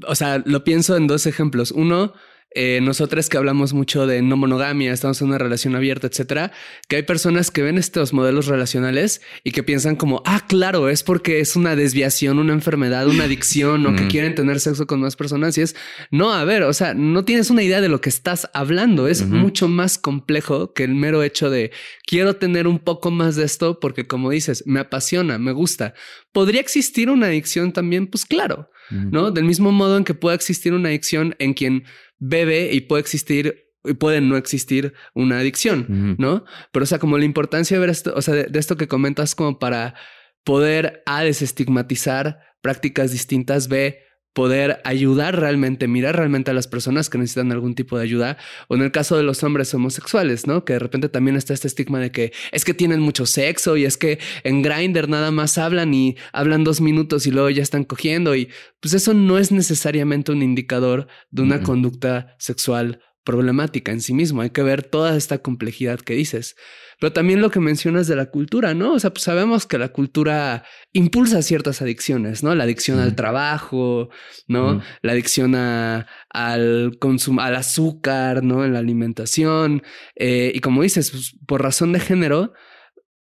O 0.05 0.13
sea, 0.13 0.43
lo 0.45 0.63
pienso 0.63 0.95
en 0.95 1.07
dos 1.07 1.25
ejemplos. 1.25 1.71
Uno, 1.71 2.13
eh, 2.51 2.79
nosotras 2.81 3.29
que 3.29 3.37
hablamos 3.37 3.73
mucho 3.73 4.07
de 4.07 4.23
no 4.23 4.35
monogamia, 4.35 4.91
estamos 4.91 5.21
en 5.21 5.27
una 5.27 5.37
relación 5.37 5.75
abierta, 5.75 6.07
etcétera, 6.07 6.51
que 6.87 6.95
hay 6.95 7.03
personas 7.03 7.51
que 7.51 7.61
ven 7.61 7.77
estos 7.77 8.11
modelos 8.11 8.47
relacionales 8.47 9.21
y 9.43 9.51
que 9.51 9.61
piensan 9.61 9.95
como, 9.95 10.23
ah, 10.25 10.45
claro, 10.47 10.89
es 10.89 11.03
porque 11.03 11.41
es 11.41 11.55
una 11.55 11.75
desviación, 11.75 12.39
una 12.39 12.53
enfermedad, 12.53 13.07
una 13.07 13.25
adicción 13.25 13.85
o 13.85 13.95
que 13.95 14.07
quieren 14.07 14.33
tener 14.33 14.59
sexo 14.59 14.87
con 14.87 14.99
más 14.99 15.15
personas. 15.15 15.57
Y 15.59 15.61
es, 15.61 15.75
no, 16.09 16.33
a 16.33 16.43
ver, 16.43 16.63
o 16.63 16.73
sea, 16.73 16.95
no 16.95 17.23
tienes 17.23 17.51
una 17.51 17.61
idea 17.61 17.81
de 17.81 17.89
lo 17.89 18.01
que 18.01 18.09
estás 18.09 18.49
hablando. 18.53 19.07
Es 19.07 19.27
mucho 19.27 19.67
más 19.67 19.99
complejo 19.99 20.73
que 20.73 20.83
el 20.83 20.95
mero 20.95 21.21
hecho 21.21 21.51
de 21.51 21.71
quiero 22.07 22.37
tener 22.37 22.67
un 22.67 22.79
poco 22.79 23.11
más 23.11 23.35
de 23.35 23.43
esto 23.43 23.79
porque, 23.79 24.07
como 24.07 24.31
dices, 24.31 24.63
me 24.65 24.79
apasiona, 24.79 25.37
me 25.37 25.51
gusta. 25.51 25.93
¿Podría 26.31 26.61
existir 26.61 27.11
una 27.11 27.27
adicción 27.27 27.73
también? 27.73 28.07
Pues 28.07 28.25
claro, 28.25 28.69
¿no? 28.89 29.29
Del 29.29 29.43
mismo 29.43 29.71
modo 29.71 29.97
en 29.97 30.03
que 30.03 30.15
pueda 30.15 30.35
existir 30.35 30.73
una 30.73 30.89
adicción 30.89 31.35
en 31.37 31.53
quien 31.53 31.83
bebe 32.19 32.71
y 32.71 32.81
puede 32.81 33.01
existir 33.01 33.69
y 33.83 33.93
puede 33.93 34.19
no 34.21 34.35
existir 34.35 34.93
una 35.13 35.39
adicción, 35.39 36.15
¿no? 36.19 36.43
Pero 36.71 36.83
o 36.83 36.85
sea, 36.85 36.99
como 36.99 37.17
la 37.17 37.25
importancia 37.25 37.77
de 37.77 37.81
ver 37.81 37.89
esto, 37.89 38.13
o 38.15 38.21
sea, 38.21 38.33
de, 38.35 38.59
esto 38.59 38.75
que 38.75 38.87
comentas 38.89 39.35
como 39.35 39.57
para 39.57 39.95
poder 40.43 41.01
a 41.05 41.23
desestigmatizar 41.23 42.39
prácticas 42.61 43.11
distintas, 43.11 43.69
B, 43.69 43.99
poder 44.33 44.79
ayudar 44.83 45.39
realmente, 45.39 45.87
mirar 45.87 46.15
realmente 46.15 46.51
a 46.51 46.53
las 46.53 46.67
personas 46.67 47.09
que 47.09 47.17
necesitan 47.17 47.51
algún 47.51 47.75
tipo 47.75 47.97
de 47.97 48.03
ayuda. 48.03 48.37
O 48.67 48.75
en 48.75 48.81
el 48.81 48.91
caso 48.91 49.17
de 49.17 49.23
los 49.23 49.43
hombres 49.43 49.73
homosexuales, 49.73 50.47
¿no? 50.47 50.65
Que 50.65 50.73
de 50.73 50.79
repente 50.79 51.09
también 51.09 51.35
está 51.35 51.53
este 51.53 51.67
estigma 51.67 51.99
de 51.99 52.11
que 52.11 52.31
es 52.51 52.65
que 52.65 52.73
tienen 52.73 53.01
mucho 53.01 53.25
sexo 53.25 53.77
y 53.77 53.85
es 53.85 53.97
que 53.97 54.19
en 54.43 54.61
Grindr 54.61 55.09
nada 55.09 55.31
más 55.31 55.57
hablan 55.57 55.93
y 55.93 56.15
hablan 56.31 56.63
dos 56.63 56.81
minutos 56.81 57.25
y 57.27 57.31
luego 57.31 57.49
ya 57.49 57.63
están 57.63 57.83
cogiendo. 57.83 58.35
Y 58.35 58.49
pues 58.79 58.93
eso 58.93 59.13
no 59.13 59.37
es 59.37 59.51
necesariamente 59.51 60.31
un 60.31 60.43
indicador 60.43 61.07
de 61.31 61.41
una 61.41 61.61
conducta 61.61 62.35
sexual 62.37 63.01
problemática 63.29 63.91
en 63.91 64.01
sí 64.01 64.11
mismo. 64.11 64.41
Hay 64.41 64.49
que 64.49 64.63
ver 64.63 64.81
toda 64.81 65.15
esta 65.15 65.37
complejidad 65.37 65.99
que 65.99 66.15
dices. 66.15 66.55
Pero 66.99 67.13
también 67.13 67.41
lo 67.41 67.51
que 67.51 67.59
mencionas 67.59 68.07
de 68.07 68.15
la 68.15 68.31
cultura, 68.31 68.73
¿no? 68.73 68.93
O 68.93 68.99
sea, 68.99 69.11
pues 69.11 69.21
sabemos 69.21 69.67
que 69.67 69.77
la 69.77 69.89
cultura 69.89 70.63
impulsa 70.93 71.43
ciertas 71.43 71.83
adicciones, 71.83 72.41
¿no? 72.41 72.55
La 72.55 72.63
adicción 72.63 72.97
al 72.97 73.15
trabajo, 73.15 74.09
¿no? 74.47 74.81
La 75.03 75.11
adicción 75.11 75.53
al 75.53 76.97
consumo, 76.99 77.41
al 77.41 77.55
azúcar, 77.55 78.43
¿no? 78.43 78.65
En 78.65 78.73
la 78.73 78.79
alimentación. 78.79 79.83
Eh, 80.15 80.51
y 80.55 80.59
como 80.59 80.81
dices, 80.81 81.11
pues, 81.11 81.35
por 81.45 81.61
razón 81.61 81.93
de 81.93 81.99
género, 81.99 82.53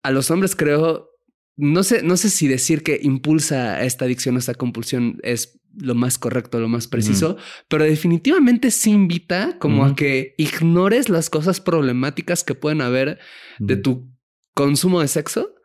a 0.03 0.11
los 0.11 0.31
hombres 0.31 0.55
creo 0.55 1.09
no 1.57 1.81
sé, 1.83 2.03
no 2.03 2.17
sé 2.17 2.29
si 2.29 2.47
decir 2.47 2.83
que 2.83 2.99
impulsa 3.01 3.83
esta 3.83 4.05
adicción, 4.05 4.37
esta 4.37 4.53
compulsión 4.53 5.17
es 5.23 5.59
lo 5.79 5.95
más 5.95 6.17
correcto, 6.17 6.59
lo 6.59 6.67
más 6.67 6.87
preciso, 6.87 7.37
pero 7.67 7.83
definitivamente 7.83 8.71
sí 8.71 8.91
invita 8.91 9.57
como 9.59 9.85
a 9.85 9.95
que 9.95 10.33
ignores 10.37 11.09
las 11.09 11.29
cosas 11.29 11.61
problemáticas 11.61 12.43
que 12.43 12.55
pueden 12.55 12.81
haber 12.81 13.19
de 13.59 13.77
tu 13.77 14.11
consumo 14.53 15.01
de 15.01 15.07
sexo 15.07 15.55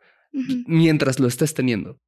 mientras 0.65 1.19
lo 1.19 1.27
estés 1.27 1.53
teniendo. 1.53 1.99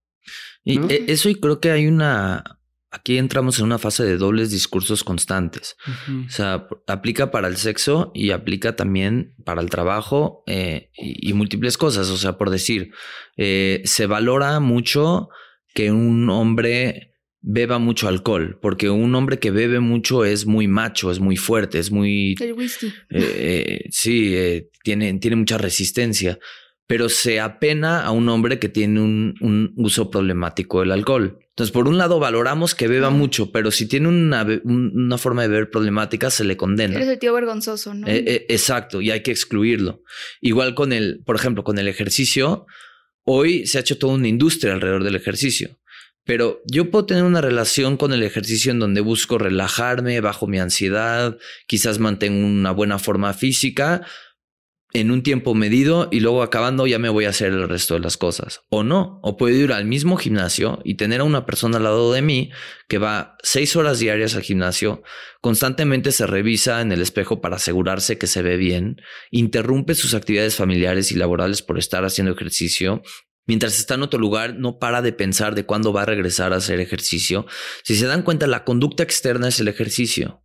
Y 0.63 0.79
e, 0.91 1.05
eso 1.07 1.29
y 1.29 1.35
creo 1.35 1.59
que 1.59 1.71
hay 1.71 1.87
una 1.87 2.59
aquí 2.95 3.17
entramos 3.17 3.59
en 3.59 3.65
una 3.65 3.77
fase 3.77 4.03
de 4.03 4.17
dobles 4.17 4.51
discursos 4.51 5.03
constantes. 5.03 5.75
O 6.07 6.29
sea, 6.29 6.67
aplica 6.87 7.29
para 7.29 7.47
el 7.47 7.57
sexo 7.57 8.11
y 8.15 8.31
aplica 8.31 8.75
también 8.75 9.35
para 9.43 9.61
el 9.61 9.69
trabajo 9.69 10.43
eh, 10.47 10.91
y, 10.95 11.33
múltiples 11.33 11.77
cosas. 11.77 12.09
O 12.09 12.17
sea, 12.17 12.37
por 12.37 12.49
decir, 12.49 12.91
eh, 13.35 13.81
se 13.83 14.07
valora 14.07 14.59
mucho 14.61 15.29
que 15.73 15.91
un 15.91 16.29
hombre 16.29 17.14
beba 17.47 17.77
mucho 17.77 18.08
alcohol, 18.08 18.58
porque 18.62 18.89
un 18.89 19.13
hombre 19.13 19.39
que 19.39 19.51
bebe 19.51 19.79
mucho 19.79 20.25
es 20.25 20.45
muy 20.45 20.67
macho, 20.67 21.12
es 21.12 21.19
muy 21.19 21.38
fuerte, 21.38 21.79
es 21.79 21.91
muy... 21.91 22.36
El 22.39 22.53
whisky. 22.53 22.91
Eh, 23.12 23.86
sí, 23.91 24.36
tiene, 24.84 25.19
tiene 25.19 25.36
mucha 25.36 25.58
resistencia 25.58 26.39
pero 26.88 27.10
se 27.10 27.39
apena 27.39 28.03
a 28.03 28.12
un 28.12 28.29
hombre 28.29 28.60
que 28.60 28.69
tiene 28.69 29.01
un, 29.01 29.73
uso 29.75 30.12
problemático 30.12 30.81
del 30.81 30.91
alcohol. 30.91 31.39
Entonces, 31.49 31.71
por 31.71 31.88
un 31.88 31.97
lado, 31.97 32.19
valoramos 32.19 32.75
que 32.75 32.88
beba 32.88 33.10
mucho, 33.10 33.51
pero 33.51 33.71
si 33.71 33.88
tiene 33.88 34.08
una, 34.08 34.45
una, 34.63 35.17
forma 35.17 35.41
de 35.41 35.47
beber 35.47 35.69
problemática, 35.69 36.29
se 36.29 36.43
le 36.43 36.58
condena. 36.58 36.95
Eres 36.95 37.08
el 37.08 37.17
tío 37.17 37.34
vergonzoso, 37.34 37.93
¿no? 37.93 38.08
Eh, 38.08 38.23
eh, 38.27 38.45
exacto, 38.49 39.01
y 39.01 39.10
hay 39.10 39.23
que 39.23 39.31
excluirlo. 39.31 40.03
Igual 40.41 40.75
con 40.75 40.93
el, 40.93 41.21
por 41.25 41.38
ejemplo, 41.38 41.63
con 41.63 41.79
el 41.79 41.88
ejercicio, 41.88 42.67
hoy 43.23 43.65
se 43.65 43.77
ha 43.77 43.81
hecho 43.81 43.97
toda 43.97 44.13
una 44.13 44.27
industria 44.27 44.73
alrededor 44.73 45.03
del 45.03 45.15
ejercicio. 45.15 45.77
Pero 46.25 46.61
yo 46.65 46.89
puedo 46.89 47.05
tener 47.05 47.23
una 47.23 47.41
relación 47.41 47.97
con 47.97 48.11
el 48.11 48.23
ejercicio 48.23 48.71
en 48.71 48.79
donde 48.79 49.01
busco 49.01 49.38
relajarme, 49.38 50.19
bajo 50.21 50.47
mi 50.47 50.59
ansiedad, 50.59 51.38
quizás 51.67 51.99
mantengo 51.99 52.45
una 52.45 52.71
buena 52.71 52.99
forma 52.99 53.33
física, 53.33 54.05
en 54.95 55.11
un 55.11 55.23
tiempo 55.23 55.53
medido 55.53 56.07
y 56.09 56.21
luego 56.21 56.41
acabando 56.41 56.88
ya 56.88 56.99
me 56.99 57.09
voy 57.09 57.25
a 57.25 57.29
hacer 57.29 57.51
el 57.51 57.67
resto 57.67 57.95
de 57.95 57.99
las 57.99 58.15
cosas. 58.15 58.61
O 58.69 58.81
no, 58.83 59.19
o 59.23 59.35
puedo 59.35 59.53
ir 59.53 59.73
al 59.73 59.83
mismo 59.83 60.15
gimnasio 60.15 60.79
y 60.85 60.95
tener 60.95 61.19
a 61.19 61.25
una 61.25 61.45
persona 61.45 61.77
al 61.77 61.83
lado 61.83 62.13
de 62.13 62.21
mí 62.21 62.51
que 62.88 62.97
va 62.97 63.35
seis 63.43 63.75
horas 63.75 63.99
diarias 63.99 64.35
al 64.35 64.43
gimnasio, 64.43 65.03
constantemente 65.41 66.13
se 66.13 66.25
revisa 66.25 66.79
en 66.79 66.93
el 66.93 67.01
espejo 67.01 67.41
para 67.41 67.57
asegurarse 67.57 68.17
que 68.17 68.27
se 68.27 68.41
ve 68.41 68.55
bien, 68.55 68.95
interrumpe 69.31 69.95
sus 69.95 70.13
actividades 70.13 70.55
familiares 70.55 71.11
y 71.11 71.15
laborales 71.15 71.61
por 71.61 71.77
estar 71.77 72.05
haciendo 72.05 72.31
ejercicio. 72.31 73.03
Mientras 73.47 73.77
está 73.77 73.93
en 73.93 74.03
otro 74.03 74.19
lugar, 74.19 74.55
no 74.55 74.79
para 74.79 75.01
de 75.01 75.13
pensar 75.13 75.53
de 75.53 75.65
cuándo 75.65 75.93
va 75.93 76.01
a 76.01 76.05
regresar 76.05 76.53
a 76.53 76.58
hacer 76.58 76.79
ejercicio. 76.79 77.45
Si 77.84 77.95
se 77.95 78.08
dan 78.08 78.23
cuenta, 78.23 78.47
la 78.47 78.63
conducta 78.63 79.03
externa 79.03 79.49
es 79.49 79.60
el 79.60 79.67
ejercicio, 79.67 80.43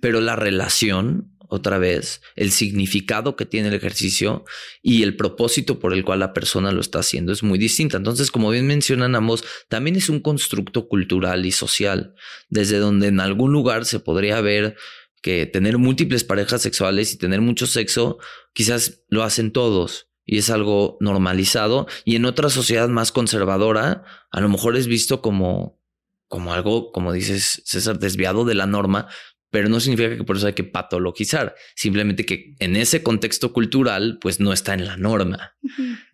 pero 0.00 0.20
la 0.20 0.34
relación 0.34 1.34
otra 1.46 1.78
vez 1.78 2.20
el 2.36 2.50
significado 2.50 3.36
que 3.36 3.46
tiene 3.46 3.68
el 3.68 3.74
ejercicio 3.74 4.44
y 4.82 5.02
el 5.02 5.14
propósito 5.14 5.78
por 5.78 5.92
el 5.92 6.04
cual 6.04 6.20
la 6.20 6.32
persona 6.32 6.72
lo 6.72 6.80
está 6.80 7.00
haciendo 7.00 7.32
es 7.32 7.42
muy 7.42 7.58
distinta. 7.58 7.96
Entonces, 7.96 8.30
como 8.30 8.50
bien 8.50 8.66
mencionan 8.66 9.14
ambos, 9.14 9.44
también 9.68 9.94
es 9.94 10.08
un 10.08 10.20
constructo 10.20 10.88
cultural 10.88 11.46
y 11.46 11.52
social, 11.52 12.14
desde 12.48 12.78
donde 12.78 13.08
en 13.08 13.20
algún 13.20 13.52
lugar 13.52 13.84
se 13.84 14.00
podría 14.00 14.40
ver 14.40 14.76
que 15.22 15.46
tener 15.46 15.78
múltiples 15.78 16.24
parejas 16.24 16.62
sexuales 16.62 17.12
y 17.12 17.18
tener 17.18 17.40
mucho 17.40 17.66
sexo, 17.66 18.18
quizás 18.52 19.04
lo 19.08 19.22
hacen 19.22 19.52
todos 19.52 20.08
y 20.24 20.38
es 20.38 20.50
algo 20.50 20.96
normalizado 21.00 21.86
y 22.04 22.16
en 22.16 22.24
otra 22.24 22.50
sociedad 22.50 22.88
más 22.88 23.12
conservadora, 23.12 24.04
a 24.30 24.40
lo 24.40 24.48
mejor 24.48 24.76
es 24.76 24.86
visto 24.86 25.20
como 25.20 25.78
como 26.26 26.52
algo, 26.52 26.90
como 26.90 27.12
dices 27.12 27.62
César, 27.64 27.98
desviado 28.00 28.44
de 28.44 28.54
la 28.54 28.66
norma, 28.66 29.06
pero 29.54 29.68
no 29.68 29.78
significa 29.78 30.16
que 30.16 30.24
por 30.24 30.36
eso 30.36 30.48
hay 30.48 30.54
que 30.54 30.64
patologizar, 30.64 31.54
simplemente 31.76 32.26
que 32.26 32.56
en 32.58 32.74
ese 32.74 33.04
contexto 33.04 33.52
cultural, 33.52 34.18
pues 34.20 34.40
no 34.40 34.52
está 34.52 34.74
en 34.74 34.84
la 34.84 34.96
norma. 34.96 35.54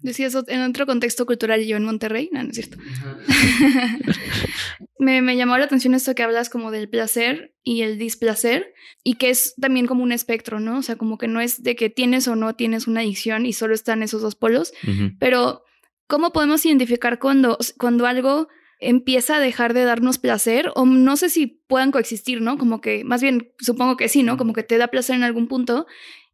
Decía 0.00 0.26
eso 0.26 0.44
en 0.46 0.60
otro 0.60 0.84
contexto 0.84 1.24
cultural, 1.24 1.64
yo 1.64 1.78
en 1.78 1.84
Monterrey, 1.84 2.28
no, 2.34 2.42
no 2.42 2.50
es 2.50 2.56
cierto. 2.56 2.76
me, 4.98 5.22
me, 5.22 5.38
llamó 5.38 5.56
la 5.56 5.64
atención 5.64 5.94
esto 5.94 6.14
que 6.14 6.22
hablas 6.22 6.50
como 6.50 6.70
del 6.70 6.90
placer 6.90 7.54
y 7.64 7.80
el 7.80 7.96
displacer, 7.96 8.74
y 9.02 9.14
que 9.14 9.30
es 9.30 9.54
también 9.58 9.86
como 9.86 10.02
un 10.02 10.12
espectro, 10.12 10.60
¿no? 10.60 10.76
O 10.76 10.82
sea, 10.82 10.96
como 10.96 11.16
que 11.16 11.26
no 11.26 11.40
es 11.40 11.62
de 11.62 11.76
que 11.76 11.88
tienes 11.88 12.28
o 12.28 12.36
no 12.36 12.56
tienes 12.56 12.88
una 12.88 13.00
adicción 13.00 13.46
y 13.46 13.54
solo 13.54 13.72
están 13.72 14.02
esos 14.02 14.20
dos 14.20 14.34
polos, 14.34 14.74
pero 15.18 15.64
¿cómo 16.08 16.34
podemos 16.34 16.66
identificar 16.66 17.18
cuando, 17.18 17.56
cuando 17.78 18.04
algo 18.04 18.48
empieza 18.80 19.36
a 19.36 19.40
dejar 19.40 19.74
de 19.74 19.84
darnos 19.84 20.18
placer 20.18 20.70
o 20.74 20.86
no 20.86 21.16
sé 21.16 21.28
si 21.28 21.46
puedan 21.46 21.92
coexistir, 21.92 22.40
¿no? 22.40 22.58
Como 22.58 22.80
que, 22.80 23.04
más 23.04 23.22
bien, 23.22 23.52
supongo 23.58 23.96
que 23.96 24.08
sí, 24.08 24.22
¿no? 24.22 24.36
Como 24.36 24.52
que 24.52 24.62
te 24.62 24.78
da 24.78 24.88
placer 24.88 25.16
en 25.16 25.22
algún 25.22 25.48
punto 25.48 25.86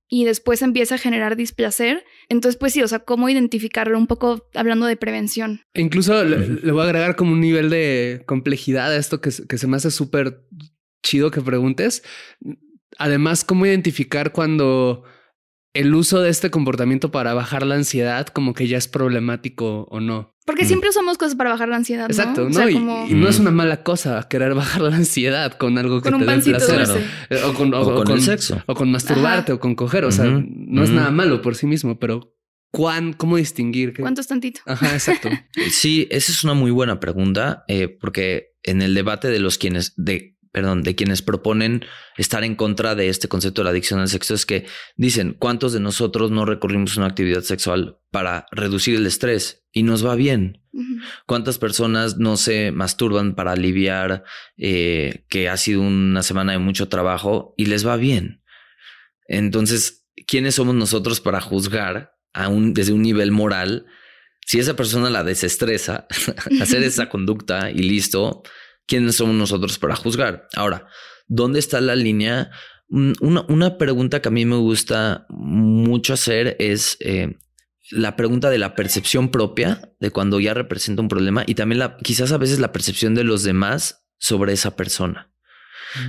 y 0.08 0.24
después 0.24 0.62
empieza 0.62 0.94
a 0.94 0.98
generar 0.98 1.36
displacer. 1.36 2.04
Entonces, 2.28 2.56
pues 2.58 2.72
sí, 2.72 2.82
o 2.82 2.88
sea, 2.88 3.00
¿cómo 3.00 3.28
identificarlo? 3.28 3.98
Un 3.98 4.06
poco 4.06 4.48
hablando 4.54 4.86
de 4.86 4.96
prevención. 4.96 5.62
E 5.74 5.82
incluso 5.82 6.22
le, 6.24 6.70
voy 6.70 6.80
a 6.80 6.84
agregar 6.84 7.16
como 7.16 7.32
un 7.32 7.40
nivel 7.40 7.70
de 7.70 8.22
complejidad 8.26 8.92
a 8.92 8.96
esto 8.96 9.20
que, 9.20 9.30
que 9.48 9.58
se 9.58 9.66
me 9.66 9.76
hace 9.76 9.90
súper 9.90 10.46
chido 11.02 11.30
que 11.30 11.40
preguntes. 11.40 12.04
Además, 12.98 13.44
¿cómo 13.44 13.66
identificar 13.66 14.32
cuando 14.32 15.02
el 15.74 15.94
uso 15.94 16.20
de 16.20 16.30
este 16.30 16.50
comportamiento 16.50 17.10
para 17.10 17.34
bajar 17.34 17.66
la 17.66 17.74
ansiedad 17.74 18.26
como 18.28 18.54
que 18.54 18.66
ya 18.66 18.78
es 18.78 18.88
problemático 18.88 19.86
o 19.90 20.00
no. 20.00 20.34
Porque 20.46 20.64
mm. 20.64 20.66
siempre 20.66 20.90
usamos 20.90 21.18
cosas 21.18 21.34
para 21.34 21.50
bajar 21.50 21.68
la 21.68 21.76
ansiedad. 21.76 22.06
Exacto, 22.08 22.48
¿no? 22.48 22.68
y, 22.68 23.14
no 23.14 23.28
es 23.28 23.38
una 23.40 23.50
mala 23.50 23.82
cosa 23.82 24.26
querer 24.28 24.54
bajar 24.54 24.80
la 24.80 24.94
ansiedad 24.94 25.52
con 25.52 25.76
algo 25.76 26.00
que 26.00 26.10
te 26.10 26.16
dé 26.18 26.38
placer. 26.40 26.88
Eh, 27.30 27.42
o 27.44 27.52
con, 27.52 27.72
con, 27.72 28.10
el 28.12 28.22
sexo. 28.22 28.62
O 28.66 28.74
con 28.74 28.90
masturbarte 28.90 29.52
o 29.52 29.60
con 29.60 29.74
coger. 29.74 30.04
O 30.04 30.12
sea, 30.12 30.24
no 30.26 30.84
es 30.84 30.90
nada 30.90 31.10
malo 31.10 31.42
por 31.42 31.56
sí 31.56 31.66
mismo, 31.66 31.98
pero 31.98 32.36
¿cuán, 32.70 33.12
¿cómo 33.12 33.36
distinguir? 33.36 33.92
¿Cuánto 33.98 34.20
es 34.20 34.28
tantito? 34.28 34.60
Ajá, 34.66 34.92
exacto. 34.92 35.30
sí, 35.70 36.06
esa 36.10 36.30
es 36.30 36.44
una 36.44 36.54
muy 36.54 36.70
buena 36.70 37.00
pregunta, 37.00 37.64
eh, 37.66 37.88
porque 37.88 38.54
en 38.62 38.82
el 38.82 38.94
debate 38.94 39.28
de 39.28 39.40
los 39.40 39.58
quienes, 39.58 39.94
de 39.96 40.35
perdón, 40.56 40.82
de 40.82 40.94
quienes 40.94 41.20
proponen 41.20 41.84
estar 42.16 42.42
en 42.42 42.54
contra 42.54 42.94
de 42.94 43.10
este 43.10 43.28
concepto 43.28 43.60
de 43.60 43.64
la 43.64 43.72
adicción 43.72 44.00
al 44.00 44.08
sexo 44.08 44.32
es 44.32 44.46
que 44.46 44.64
dicen, 44.96 45.36
¿cuántos 45.38 45.74
de 45.74 45.80
nosotros 45.80 46.30
no 46.30 46.46
recurrimos 46.46 46.96
a 46.96 47.00
una 47.00 47.08
actividad 47.08 47.42
sexual 47.42 47.98
para 48.10 48.46
reducir 48.52 48.94
el 48.94 49.06
estrés 49.06 49.66
y 49.70 49.82
nos 49.82 50.06
va 50.06 50.14
bien? 50.14 50.62
¿Cuántas 51.26 51.58
personas 51.58 52.16
no 52.16 52.38
se 52.38 52.72
masturban 52.72 53.34
para 53.34 53.52
aliviar 53.52 54.24
eh, 54.56 55.26
que 55.28 55.50
ha 55.50 55.58
sido 55.58 55.82
una 55.82 56.22
semana 56.22 56.52
de 56.52 56.58
mucho 56.58 56.88
trabajo 56.88 57.52
y 57.58 57.66
les 57.66 57.86
va 57.86 57.98
bien? 57.98 58.42
Entonces, 59.28 60.08
¿quiénes 60.26 60.54
somos 60.54 60.74
nosotros 60.74 61.20
para 61.20 61.42
juzgar 61.42 62.16
desde 62.72 62.94
un 62.94 63.02
nivel 63.02 63.30
moral 63.30 63.84
si 64.46 64.58
esa 64.58 64.74
persona 64.74 65.10
la 65.10 65.22
desestresa 65.22 66.06
hacer 66.62 66.82
esa 66.82 67.08
conducta 67.10 67.70
y 67.70 67.80
listo? 67.80 68.42
¿Quiénes 68.86 69.16
somos 69.16 69.34
nosotros 69.34 69.78
para 69.78 69.96
juzgar? 69.96 70.48
Ahora, 70.54 70.86
¿dónde 71.26 71.58
está 71.58 71.80
la 71.80 71.96
línea? 71.96 72.50
Mm, 72.88 73.12
una, 73.20 73.78
pregunta 73.78 74.22
que 74.22 74.28
a 74.28 74.32
mí 74.32 74.44
me 74.44 74.56
gusta 74.56 75.26
mucho 75.28 76.14
hacer 76.14 76.56
es 76.60 76.96
eh, 77.00 77.36
la 77.90 78.16
pregunta 78.16 78.50
de 78.50 78.58
la 78.58 78.74
percepción 78.74 79.30
propia 79.30 79.92
de 80.00 80.10
cuando 80.10 80.40
ya 80.40 80.54
representa 80.54 81.02
un 81.02 81.08
problema 81.08 81.44
y 81.46 81.54
también 81.54 81.80
la, 81.80 81.96
quizás 81.98 82.32
a 82.32 82.38
veces 82.38 82.58
la 82.58 82.72
percepción 82.72 83.14
de 83.14 83.24
los 83.24 83.42
demás 83.42 84.06
sobre 84.18 84.52
esa 84.52 84.76
persona. 84.76 85.32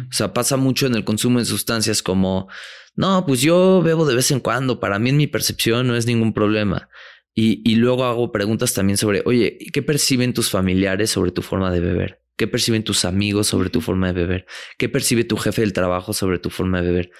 O 0.09 0.13
sea, 0.13 0.33
pasa 0.33 0.57
mucho 0.57 0.85
en 0.85 0.95
el 0.95 1.05
consumo 1.05 1.39
de 1.39 1.45
sustancias 1.45 2.01
como, 2.03 2.49
no, 2.95 3.25
pues 3.25 3.41
yo 3.41 3.81
bebo 3.81 4.05
de 4.05 4.15
vez 4.15 4.31
en 4.31 4.39
cuando, 4.39 4.79
para 4.79 4.99
mí 4.99 5.11
en 5.11 5.17
mi 5.17 5.27
percepción 5.27 5.87
no 5.87 5.95
es 5.95 6.05
ningún 6.05 6.33
problema. 6.33 6.89
Y, 7.33 7.61
y 7.69 7.75
luego 7.75 8.03
hago 8.03 8.31
preguntas 8.31 8.73
también 8.73 8.97
sobre, 8.97 9.21
oye, 9.25 9.59
¿qué 9.71 9.81
perciben 9.81 10.33
tus 10.33 10.49
familiares 10.49 11.11
sobre 11.11 11.31
tu 11.31 11.41
forma 11.41 11.71
de 11.71 11.79
beber? 11.79 12.26
¿Qué 12.37 12.47
perciben 12.47 12.83
tus 12.83 13.03
amigos 13.03 13.47
sobre 13.47 13.71
tu 13.71 13.81
forma 13.81 14.07
de 14.07 14.13
beber? 14.13 14.45
¿Qué 14.77 14.89
percibe 14.89 15.23
tu 15.23 15.37
jefe 15.37 15.61
del 15.61 15.73
trabajo 15.73 16.13
sobre 16.13 16.37
tu 16.37 16.51
forma 16.51 16.81
de 16.81 16.87
beber? 16.87 17.11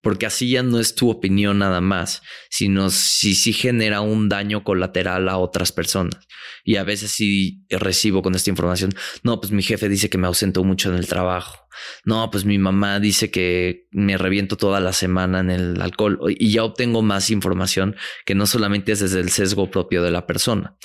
Porque 0.00 0.26
así 0.26 0.48
ya 0.48 0.62
no 0.62 0.78
es 0.78 0.94
tu 0.94 1.10
opinión 1.10 1.58
nada 1.58 1.80
más, 1.80 2.22
sino 2.48 2.88
si 2.88 3.34
sí 3.34 3.52
genera 3.52 4.00
un 4.00 4.28
daño 4.28 4.64
colateral 4.64 5.28
a 5.28 5.36
otras 5.36 5.72
personas. 5.72 6.26
Y 6.64 6.76
a 6.76 6.84
veces 6.84 7.10
sí 7.10 7.66
recibo 7.68 8.22
con 8.22 8.34
esta 8.34 8.48
información, 8.48 8.92
no, 9.24 9.40
pues 9.40 9.52
mi 9.52 9.62
jefe 9.62 9.88
dice 9.88 10.08
que 10.08 10.18
me 10.18 10.28
ausento 10.28 10.64
mucho 10.64 10.88
en 10.88 10.96
el 10.96 11.06
trabajo. 11.06 11.66
No, 12.04 12.30
pues 12.30 12.44
mi 12.44 12.58
mamá 12.58 13.00
dice 13.00 13.30
que 13.30 13.88
me 13.90 14.16
reviento 14.18 14.56
toda 14.56 14.80
la 14.80 14.92
semana 14.92 15.40
en 15.40 15.50
el 15.50 15.80
alcohol 15.80 16.18
y 16.28 16.52
ya 16.52 16.64
obtengo 16.64 17.02
más 17.02 17.30
información 17.30 17.96
que 18.24 18.34
no 18.34 18.46
solamente 18.46 18.92
es 18.92 19.00
desde 19.00 19.20
el 19.20 19.30
sesgo 19.30 19.70
propio 19.70 20.02
de 20.02 20.10
la 20.10 20.26
persona. 20.26 20.76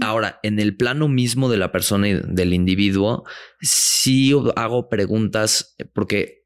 Ahora, 0.00 0.38
en 0.42 0.60
el 0.60 0.76
plano 0.76 1.08
mismo 1.08 1.50
de 1.50 1.56
la 1.56 1.72
persona 1.72 2.08
y 2.08 2.14
del 2.14 2.54
individuo, 2.54 3.24
sí 3.60 4.32
hago 4.56 4.88
preguntas 4.88 5.74
porque 5.92 6.44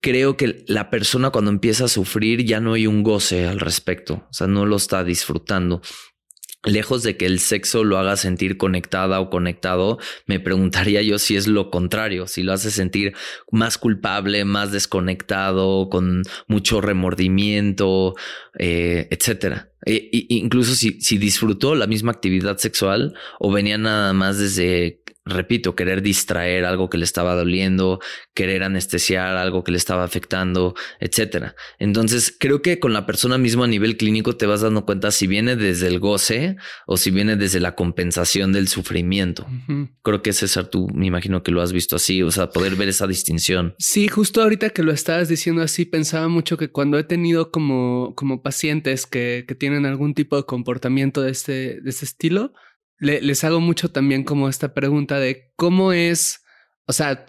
creo 0.00 0.36
que 0.36 0.64
la 0.68 0.90
persona 0.90 1.30
cuando 1.30 1.50
empieza 1.50 1.86
a 1.86 1.88
sufrir 1.88 2.44
ya 2.44 2.60
no 2.60 2.74
hay 2.74 2.86
un 2.86 3.02
goce 3.02 3.46
al 3.46 3.60
respecto, 3.60 4.26
o 4.28 4.32
sea, 4.32 4.46
no 4.46 4.66
lo 4.66 4.76
está 4.76 5.04
disfrutando 5.04 5.80
lejos 6.66 7.02
de 7.02 7.16
que 7.16 7.26
el 7.26 7.38
sexo 7.38 7.84
lo 7.84 7.98
haga 7.98 8.16
sentir 8.16 8.58
conectada 8.58 9.20
o 9.20 9.30
conectado, 9.30 9.98
me 10.26 10.40
preguntaría 10.40 11.00
yo 11.02 11.18
si 11.18 11.36
es 11.36 11.46
lo 11.46 11.70
contrario, 11.70 12.26
si 12.26 12.42
lo 12.42 12.52
hace 12.52 12.70
sentir 12.70 13.14
más 13.50 13.78
culpable, 13.78 14.44
más 14.44 14.72
desconectado, 14.72 15.88
con 15.88 16.22
mucho 16.48 16.80
remordimiento, 16.80 18.14
eh, 18.58 19.08
etcétera. 19.10 19.70
E, 19.86 20.26
incluso 20.30 20.74
si, 20.74 21.00
si 21.00 21.16
disfrutó 21.16 21.74
la 21.76 21.86
misma 21.86 22.10
actividad 22.10 22.58
sexual 22.58 23.14
o 23.38 23.52
venía 23.52 23.78
nada 23.78 24.12
más 24.12 24.38
desde 24.38 25.00
repito, 25.26 25.74
querer 25.74 26.02
distraer 26.02 26.64
algo 26.64 26.88
que 26.88 26.98
le 26.98 27.04
estaba 27.04 27.34
doliendo, 27.34 28.00
querer 28.32 28.62
anestesiar 28.62 29.36
algo 29.36 29.64
que 29.64 29.72
le 29.72 29.78
estaba 29.78 30.04
afectando, 30.04 30.74
etcétera. 31.00 31.56
Entonces, 31.78 32.34
creo 32.38 32.62
que 32.62 32.78
con 32.78 32.92
la 32.92 33.06
persona 33.06 33.36
misma 33.36 33.64
a 33.64 33.68
nivel 33.68 33.96
clínico 33.96 34.36
te 34.36 34.46
vas 34.46 34.60
dando 34.60 34.86
cuenta 34.86 35.10
si 35.10 35.26
viene 35.26 35.56
desde 35.56 35.88
el 35.88 35.98
goce 35.98 36.56
o 36.86 36.96
si 36.96 37.10
viene 37.10 37.36
desde 37.36 37.60
la 37.60 37.74
compensación 37.74 38.52
del 38.52 38.68
sufrimiento. 38.68 39.46
Creo 40.02 40.22
que 40.22 40.32
César, 40.32 40.68
tú 40.68 40.88
me 40.94 41.06
imagino 41.06 41.42
que 41.42 41.50
lo 41.50 41.60
has 41.60 41.72
visto 41.72 41.96
así, 41.96 42.22
o 42.22 42.30
sea, 42.30 42.50
poder 42.50 42.76
ver 42.76 42.88
esa 42.88 43.06
distinción. 43.06 43.74
Sí, 43.78 44.08
justo 44.08 44.42
ahorita 44.42 44.70
que 44.70 44.84
lo 44.84 44.92
estabas 44.92 45.28
diciendo 45.28 45.62
así, 45.62 45.84
pensaba 45.84 46.28
mucho 46.28 46.56
que 46.56 46.70
cuando 46.70 46.98
he 46.98 47.04
tenido 47.04 47.50
como, 47.50 48.14
como 48.14 48.42
pacientes 48.42 49.06
que, 49.06 49.44
que 49.48 49.54
tienen 49.56 49.86
algún 49.86 50.14
tipo 50.14 50.36
de 50.36 50.44
comportamiento 50.44 51.22
de 51.22 51.32
este, 51.32 51.80
de 51.80 51.90
este 51.90 52.04
estilo, 52.04 52.52
les 52.98 53.44
hago 53.44 53.60
mucho 53.60 53.90
también 53.90 54.24
como 54.24 54.48
esta 54.48 54.74
pregunta 54.74 55.18
de 55.18 55.52
cómo 55.56 55.92
es, 55.92 56.44
o 56.86 56.92
sea, 56.92 57.26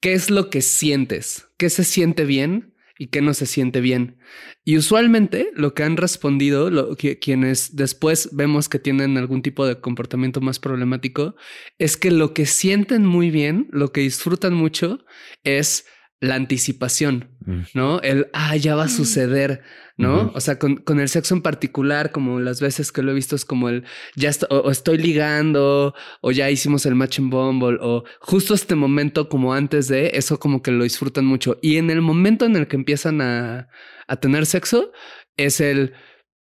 ¿qué 0.00 0.12
es 0.12 0.30
lo 0.30 0.50
que 0.50 0.62
sientes? 0.62 1.48
¿Qué 1.56 1.70
se 1.70 1.84
siente 1.84 2.24
bien 2.24 2.74
y 2.98 3.08
qué 3.08 3.22
no 3.22 3.34
se 3.34 3.46
siente 3.46 3.80
bien? 3.80 4.18
Y 4.64 4.76
usualmente 4.76 5.50
lo 5.54 5.74
que 5.74 5.82
han 5.82 5.96
respondido, 5.96 6.96
que, 6.96 7.18
quienes 7.18 7.76
después 7.76 8.30
vemos 8.32 8.68
que 8.68 8.78
tienen 8.78 9.16
algún 9.16 9.42
tipo 9.42 9.66
de 9.66 9.80
comportamiento 9.80 10.40
más 10.40 10.58
problemático, 10.58 11.36
es 11.78 11.96
que 11.96 12.10
lo 12.10 12.34
que 12.34 12.46
sienten 12.46 13.04
muy 13.04 13.30
bien, 13.30 13.68
lo 13.70 13.92
que 13.92 14.02
disfrutan 14.02 14.54
mucho 14.54 15.04
es 15.44 15.86
la 16.20 16.34
anticipación, 16.34 17.36
mm. 17.44 17.60
¿no? 17.74 18.00
El, 18.00 18.28
ah, 18.32 18.56
ya 18.56 18.74
va 18.74 18.84
a 18.84 18.86
mm. 18.86 18.90
suceder, 18.90 19.62
¿no? 19.98 20.32
O 20.34 20.40
sea, 20.40 20.58
con, 20.58 20.76
con, 20.76 21.00
el 21.00 21.08
sexo 21.08 21.34
en 21.34 21.42
particular, 21.42 22.10
como 22.10 22.40
las 22.40 22.60
veces 22.60 22.92
que 22.92 23.02
lo 23.02 23.12
he 23.12 23.14
visto, 23.14 23.36
es 23.36 23.44
como 23.44 23.68
el, 23.68 23.84
ya 24.14 24.30
o, 24.50 24.70
estoy 24.70 24.98
ligando, 24.98 25.94
o 26.20 26.32
ya 26.32 26.50
hicimos 26.50 26.86
el 26.86 26.94
match 26.94 27.18
en 27.18 27.30
Bumble, 27.30 27.78
o 27.80 28.04
justo 28.20 28.54
este 28.54 28.74
momento 28.74 29.28
como 29.28 29.52
antes 29.52 29.88
de, 29.88 30.10
eso 30.14 30.38
como 30.38 30.62
que 30.62 30.70
lo 30.70 30.84
disfrutan 30.84 31.26
mucho. 31.26 31.58
Y 31.62 31.76
en 31.76 31.90
el 31.90 32.00
momento 32.00 32.46
en 32.46 32.56
el 32.56 32.66
que 32.66 32.76
empiezan 32.76 33.20
a, 33.20 33.68
a 34.06 34.16
tener 34.16 34.46
sexo, 34.46 34.92
es 35.36 35.60
el, 35.60 35.94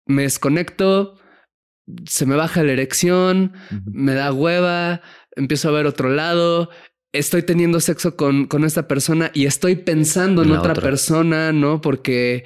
me 0.06 0.24
desconecto, 0.24 1.20
se 2.06 2.26
me 2.26 2.36
baja 2.36 2.64
la 2.64 2.74
erección, 2.74 3.54
me 3.86 4.14
da 4.14 4.32
hueva, 4.32 5.02
empiezo 5.36 5.70
a 5.70 5.72
ver 5.72 5.86
otro 5.86 6.10
lado, 6.10 6.70
estoy 7.12 7.44
teniendo 7.44 7.80
sexo 7.80 8.16
con, 8.16 8.46
con 8.46 8.64
esta 8.64 8.88
persona 8.88 9.32
y 9.34 9.46
estoy 9.46 9.76
pensando 9.76 10.44
en 10.44 10.52
otra, 10.52 10.74
persona, 10.74 11.52
¿no? 11.52 11.82
Porque 11.82 12.44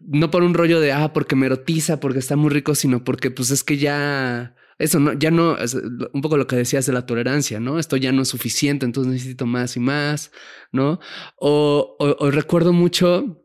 no 0.00 0.30
por 0.30 0.42
un 0.42 0.54
rollo 0.54 0.80
de, 0.80 0.92
ah, 0.92 1.12
porque 1.12 1.36
me 1.36 1.46
erotiza, 1.46 2.00
porque 2.00 2.18
está 2.18 2.36
muy 2.36 2.50
rico, 2.50 2.74
sino 2.74 3.04
porque 3.04 3.30
pues 3.30 3.50
es 3.50 3.62
que 3.64 3.76
ya, 3.76 4.54
eso 4.78 5.00
no, 5.00 5.12
ya 5.12 5.30
no, 5.30 5.56
es 5.58 5.74
un 5.74 6.20
poco 6.22 6.36
lo 6.36 6.46
que 6.46 6.56
decías 6.56 6.86
de 6.86 6.92
la 6.92 7.06
tolerancia, 7.06 7.60
¿no? 7.60 7.78
Esto 7.78 7.96
ya 7.96 8.12
no 8.12 8.22
es 8.22 8.28
suficiente, 8.28 8.84
entonces 8.86 9.12
necesito 9.12 9.46
más 9.46 9.76
y 9.76 9.80
más, 9.80 10.32
¿no? 10.72 11.00
O, 11.36 11.96
o, 11.98 12.30
recuerdo 12.30 12.72
mucho 12.72 13.44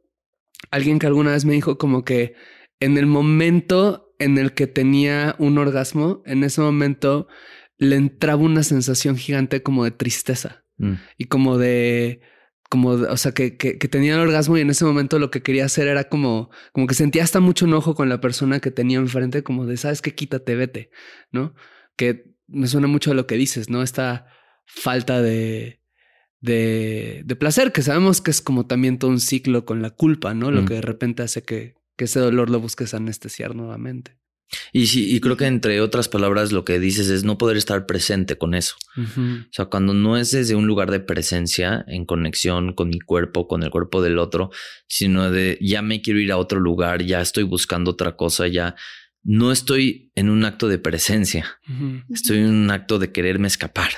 alguien 0.70 0.99
que 0.99 1.08
alguna 1.08 1.32
vez 1.32 1.45
me 1.45 1.54
dijo 1.54 1.78
como 1.78 2.04
que 2.04 2.36
en 2.80 2.97
el 2.97 3.06
momento 3.06 4.14
en 4.20 4.38
el 4.38 4.54
que 4.54 4.68
tenía 4.68 5.36
un 5.39 5.58
orgasmo, 5.58 6.22
en 6.26 6.43
ese 6.43 6.62
momento 6.62 7.28
le 7.82 7.95
entraba 7.95 8.43
una 8.43 8.61
sensación 8.61 9.17
gigante 9.17 9.63
como 9.63 9.84
de 9.84 9.89
tristeza 9.89 10.63
mm. 10.77 10.93
y 11.17 11.25
como 11.25 11.57
de, 11.57 12.21
como, 12.69 12.89
o 12.89 13.17
sea, 13.17 13.32
que, 13.34 13.57
que, 13.57 13.75
tenía 13.88 14.13
el 14.13 14.19
orgasmo 14.19 14.55
y 14.55 14.61
en 14.61 14.69
ese 14.69 14.86
momento 14.86 15.17
lo 15.17 15.32
que 15.32 15.41
quería 15.41 15.65
hacer 15.65 15.88
era 15.88 16.03
como, 16.03 16.51
como 16.73 16.86
que 16.86 16.93
sentía 16.93 17.23
hasta 17.23 17.39
mucho 17.39 17.65
enojo 17.65 17.95
con 17.95 18.07
la 18.07 18.21
persona 18.21 18.59
que 18.59 18.69
tenía 18.69 18.99
enfrente, 18.99 19.41
como 19.41 19.65
de, 19.65 19.77
sabes 19.77 20.03
que 20.03 20.13
quítate, 20.13 20.55
vete, 20.55 20.91
¿no? 21.32 21.55
Que 21.95 22.32
me 22.45 22.67
suena 22.67 22.86
mucho 22.86 23.09
a 23.11 23.13
lo 23.15 23.25
que 23.25 23.36
dices, 23.36 23.71
¿no? 23.71 23.82
Esta 23.82 24.27
falta 24.67 25.23
de, 25.23 25.82
de, 26.39 27.23
de 27.25 27.36
placer, 27.36 27.71
que 27.71 27.82
sabemos 27.82 28.21
que 28.21 28.29
es 28.29 28.41
como 28.41 28.67
también 28.67 28.99
todo 28.99 29.09
un 29.09 29.19
ciclo 29.19 29.65
con 29.65 29.82
la 29.82 29.89
culpa, 29.89 30.36
¿no? 30.36 30.51
Lo 30.51 30.61
mm. 30.61 30.65
que 30.67 30.73
de 30.75 30.82
repente 30.82 31.23
hace 31.23 31.41
que, 31.41 31.73
que 31.97 32.05
ese 32.05 32.19
dolor 32.19 32.51
lo 32.51 32.59
busques 32.59 32.93
anestesiar 32.93 33.55
nuevamente. 33.55 34.19
Y 34.74 34.88
sí, 34.88 35.14
y 35.16 35.20
creo 35.20 35.38
que 35.38 35.45
entre 35.45 35.82
otras 35.82 36.10
palabras 36.10 36.52
lo 36.52 36.66
que 36.66 36.80
dices 36.80 37.10
es 37.10 37.24
no 37.24 37.38
poder 37.38 37.58
estar 37.58 37.86
presente 37.86 38.38
con 38.38 38.54
eso. 38.54 38.76
O 38.97 39.54
sea, 39.54 39.66
cuando 39.66 39.93
no 39.93 40.18
es 40.18 40.32
desde 40.32 40.56
un 40.56 40.68
lugar 40.68 40.91
de 40.91 40.99
presencia, 40.99 41.86
en 41.88 42.06
conexión 42.06 42.74
con 42.74 42.89
mi 42.89 42.99
cuerpo, 42.99 43.47
con 43.47 43.64
el 43.64 43.70
cuerpo 43.70 44.02
del 44.02 44.20
otro, 44.20 44.52
sino 44.88 45.32
de 45.32 45.58
ya 45.62 45.82
me 45.82 46.02
quiero 46.02 46.20
ir 46.20 46.32
a 46.32 46.38
otro 46.38 46.60
lugar, 46.60 47.04
ya 47.04 47.22
estoy 47.22 47.43
buscando 47.43 47.91
otra 47.91 48.16
cosa, 48.16 48.47
ya 48.47 48.76
no 49.24 49.52
estoy 49.52 50.12
en 50.16 50.30
un 50.30 50.43
acto 50.45 50.68
de 50.68 50.80
presencia, 50.80 51.60
estoy 52.10 52.39
en 52.39 52.49
un 52.49 52.72
acto 52.72 52.99
de 52.99 53.12
quererme 53.12 53.47
escapar. 53.47 53.91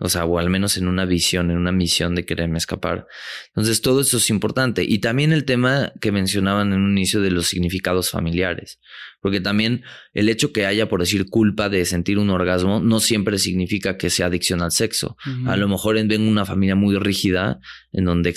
O 0.00 0.10
sea, 0.10 0.26
o 0.26 0.38
al 0.38 0.50
menos 0.50 0.76
en 0.76 0.86
una 0.86 1.06
visión, 1.06 1.50
en 1.50 1.56
una 1.56 1.72
misión 1.72 2.14
de 2.14 2.26
quererme 2.26 2.58
escapar. 2.58 3.06
Entonces, 3.48 3.80
todo 3.80 4.02
eso 4.02 4.18
es 4.18 4.28
importante. 4.28 4.84
Y 4.84 4.98
también 4.98 5.32
el 5.32 5.44
tema 5.44 5.92
que 6.00 6.12
mencionaban 6.12 6.74
en 6.74 6.80
un 6.80 6.92
inicio 6.92 7.22
de 7.22 7.30
los 7.30 7.46
significados 7.46 8.10
familiares. 8.10 8.80
Porque 9.26 9.40
también 9.40 9.82
el 10.12 10.28
hecho 10.28 10.52
que 10.52 10.66
haya, 10.66 10.88
por 10.88 11.00
decir, 11.00 11.28
culpa 11.28 11.68
de 11.68 11.84
sentir 11.84 12.20
un 12.20 12.30
orgasmo, 12.30 12.78
no 12.78 13.00
siempre 13.00 13.40
significa 13.40 13.98
que 13.98 14.08
sea 14.08 14.26
adicción 14.26 14.62
al 14.62 14.70
sexo. 14.70 15.16
A 15.46 15.56
lo 15.56 15.66
mejor 15.66 15.98
en 15.98 16.22
una 16.22 16.44
familia 16.44 16.76
muy 16.76 16.96
rígida, 16.96 17.58
en 17.90 18.04
donde 18.04 18.32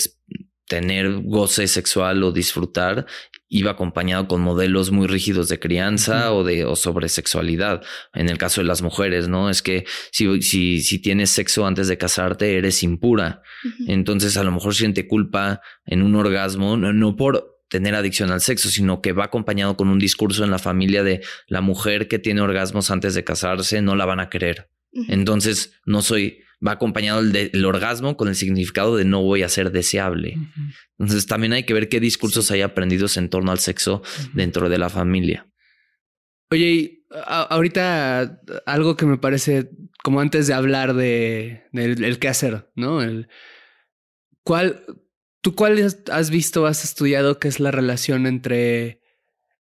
tener 0.66 1.20
goce 1.22 1.68
sexual 1.68 2.24
o 2.24 2.32
disfrutar 2.32 3.06
iba 3.48 3.70
acompañado 3.70 4.26
con 4.26 4.40
modelos 4.40 4.90
muy 4.90 5.06
rígidos 5.06 5.48
de 5.48 5.60
crianza 5.60 6.32
o 6.32 6.42
de 6.42 6.64
o 6.64 6.74
sobre 6.74 7.08
sexualidad. 7.08 7.84
En 8.12 8.28
el 8.28 8.36
caso 8.36 8.62
de 8.62 8.66
las 8.66 8.82
mujeres, 8.82 9.28
¿no? 9.28 9.48
Es 9.48 9.62
que 9.62 9.84
si, 10.10 10.42
si, 10.42 10.80
si 10.80 11.00
tienes 11.00 11.30
sexo 11.30 11.66
antes 11.66 11.86
de 11.86 11.98
casarte, 11.98 12.56
eres 12.58 12.82
impura. 12.82 13.42
Entonces, 13.86 14.36
a 14.36 14.42
lo 14.42 14.50
mejor 14.50 14.74
siente 14.74 15.06
culpa 15.06 15.60
en 15.84 16.02
un 16.02 16.16
orgasmo, 16.16 16.76
no, 16.76 17.14
por 17.14 17.49
tener 17.70 17.94
adicción 17.94 18.30
al 18.30 18.42
sexo, 18.42 18.68
sino 18.68 19.00
que 19.00 19.12
va 19.12 19.24
acompañado 19.24 19.76
con 19.76 19.88
un 19.88 19.98
discurso 19.98 20.44
en 20.44 20.50
la 20.50 20.58
familia 20.58 21.02
de 21.02 21.22
la 21.46 21.62
mujer 21.62 22.08
que 22.08 22.18
tiene 22.18 22.42
orgasmos 22.42 22.90
antes 22.90 23.14
de 23.14 23.24
casarse, 23.24 23.80
no 23.80 23.96
la 23.96 24.04
van 24.04 24.20
a 24.20 24.28
querer. 24.28 24.68
Entonces, 25.08 25.72
no 25.86 26.02
soy 26.02 26.40
va 26.66 26.72
acompañado 26.72 27.22
del, 27.22 27.64
orgasmo 27.64 28.16
con 28.16 28.28
el 28.28 28.34
significado 28.34 28.96
de 28.96 29.04
no 29.04 29.22
voy 29.22 29.42
a 29.42 29.48
ser 29.48 29.70
deseable. 29.72 30.36
Entonces 30.98 31.26
también 31.26 31.52
hay 31.52 31.64
que 31.64 31.72
ver 31.72 31.88
qué 31.88 32.00
discursos 32.00 32.50
hay 32.50 32.60
aprendidos 32.60 33.16
en 33.16 33.30
torno 33.30 33.50
al 33.50 33.58
sexo 33.58 34.02
dentro 34.34 34.68
de 34.68 34.78
la 34.78 34.90
familia. 34.90 35.46
Oye, 36.50 37.04
ahorita 37.26 38.40
algo 38.66 38.96
que 38.96 39.06
me 39.06 39.16
parece 39.16 39.70
como 40.02 40.20
antes 40.20 40.46
de 40.46 40.54
hablar 40.54 40.94
de, 40.94 41.64
el 41.72 42.18
qué 42.18 42.28
hacer, 42.28 42.70
¿no? 42.74 43.00
El, 43.00 43.28
¿Cuál, 44.42 44.84
tú 45.40 45.54
cuál 45.54 45.78
has 46.10 46.30
visto, 46.30 46.66
has 46.66 46.84
estudiado 46.84 47.38
qué 47.38 47.48
es 47.48 47.60
la 47.60 47.70
relación 47.70 48.26
entre, 48.26 49.00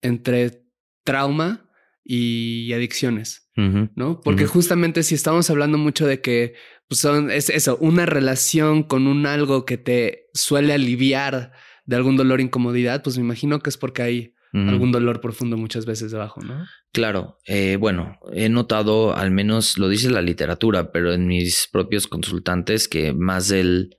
entre 0.02 0.64
trauma 1.04 1.70
y 2.04 2.72
adicciones? 2.72 3.50
¿no? 3.94 4.20
Porque 4.20 4.46
justamente 4.46 5.02
si 5.02 5.14
estamos 5.14 5.50
hablando 5.50 5.78
mucho 5.78 6.06
de 6.06 6.20
que 6.20 6.54
pues 6.88 7.00
son, 7.00 7.30
es 7.30 7.50
eso, 7.50 7.76
una 7.80 8.06
relación 8.06 8.82
con 8.82 9.06
un 9.06 9.26
algo 9.26 9.64
que 9.64 9.78
te 9.78 10.28
suele 10.34 10.72
aliviar 10.72 11.52
de 11.84 11.96
algún 11.96 12.16
dolor, 12.16 12.40
incomodidad, 12.40 13.02
pues 13.02 13.16
me 13.18 13.24
imagino 13.24 13.60
que 13.60 13.70
es 13.70 13.76
porque 13.76 14.02
hay 14.02 14.34
algún 14.52 14.90
dolor 14.90 15.20
profundo 15.20 15.56
muchas 15.56 15.86
veces 15.86 16.10
debajo, 16.10 16.40
¿no? 16.40 16.66
Claro, 16.92 17.38
eh, 17.46 17.76
bueno, 17.76 18.18
he 18.32 18.48
notado, 18.48 19.14
al 19.14 19.30
menos 19.30 19.78
lo 19.78 19.88
dice 19.88 20.10
la 20.10 20.22
literatura, 20.22 20.90
pero 20.90 21.12
en 21.12 21.28
mis 21.28 21.68
propios 21.70 22.08
consultantes, 22.08 22.88
que 22.88 23.12
más 23.12 23.48
del 23.48 23.96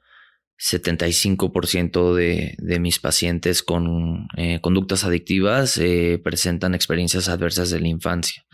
75% 0.61 2.13
de, 2.13 2.55
de, 2.59 2.79
mis 2.79 2.99
pacientes 2.99 3.63
con 3.63 4.27
eh, 4.37 4.59
conductas 4.61 5.03
adictivas 5.03 5.77
eh, 5.79 6.21
presentan 6.23 6.75
experiencias 6.75 7.29
adversas 7.29 7.71
de 7.71 7.79
la 7.79 7.87
infancia. 7.87 8.45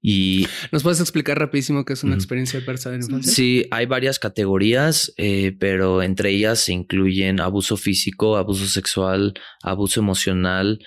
Y 0.00 0.46
¿Nos 0.70 0.82
puedes 0.82 1.00
explicar 1.00 1.38
rapidísimo 1.38 1.84
qué 1.84 1.92
es 1.92 2.04
una 2.04 2.14
experiencia 2.14 2.58
adversa 2.58 2.90
de 2.90 2.98
la 2.98 3.04
infancia? 3.04 3.32
Sí, 3.32 3.66
hay 3.70 3.84
varias 3.84 4.18
categorías, 4.18 5.12
eh, 5.18 5.54
pero 5.60 6.02
entre 6.02 6.30
ellas 6.30 6.60
se 6.60 6.72
incluyen 6.72 7.38
abuso 7.38 7.76
físico, 7.76 8.38
abuso 8.38 8.66
sexual, 8.66 9.34
abuso 9.62 10.00
emocional, 10.00 10.78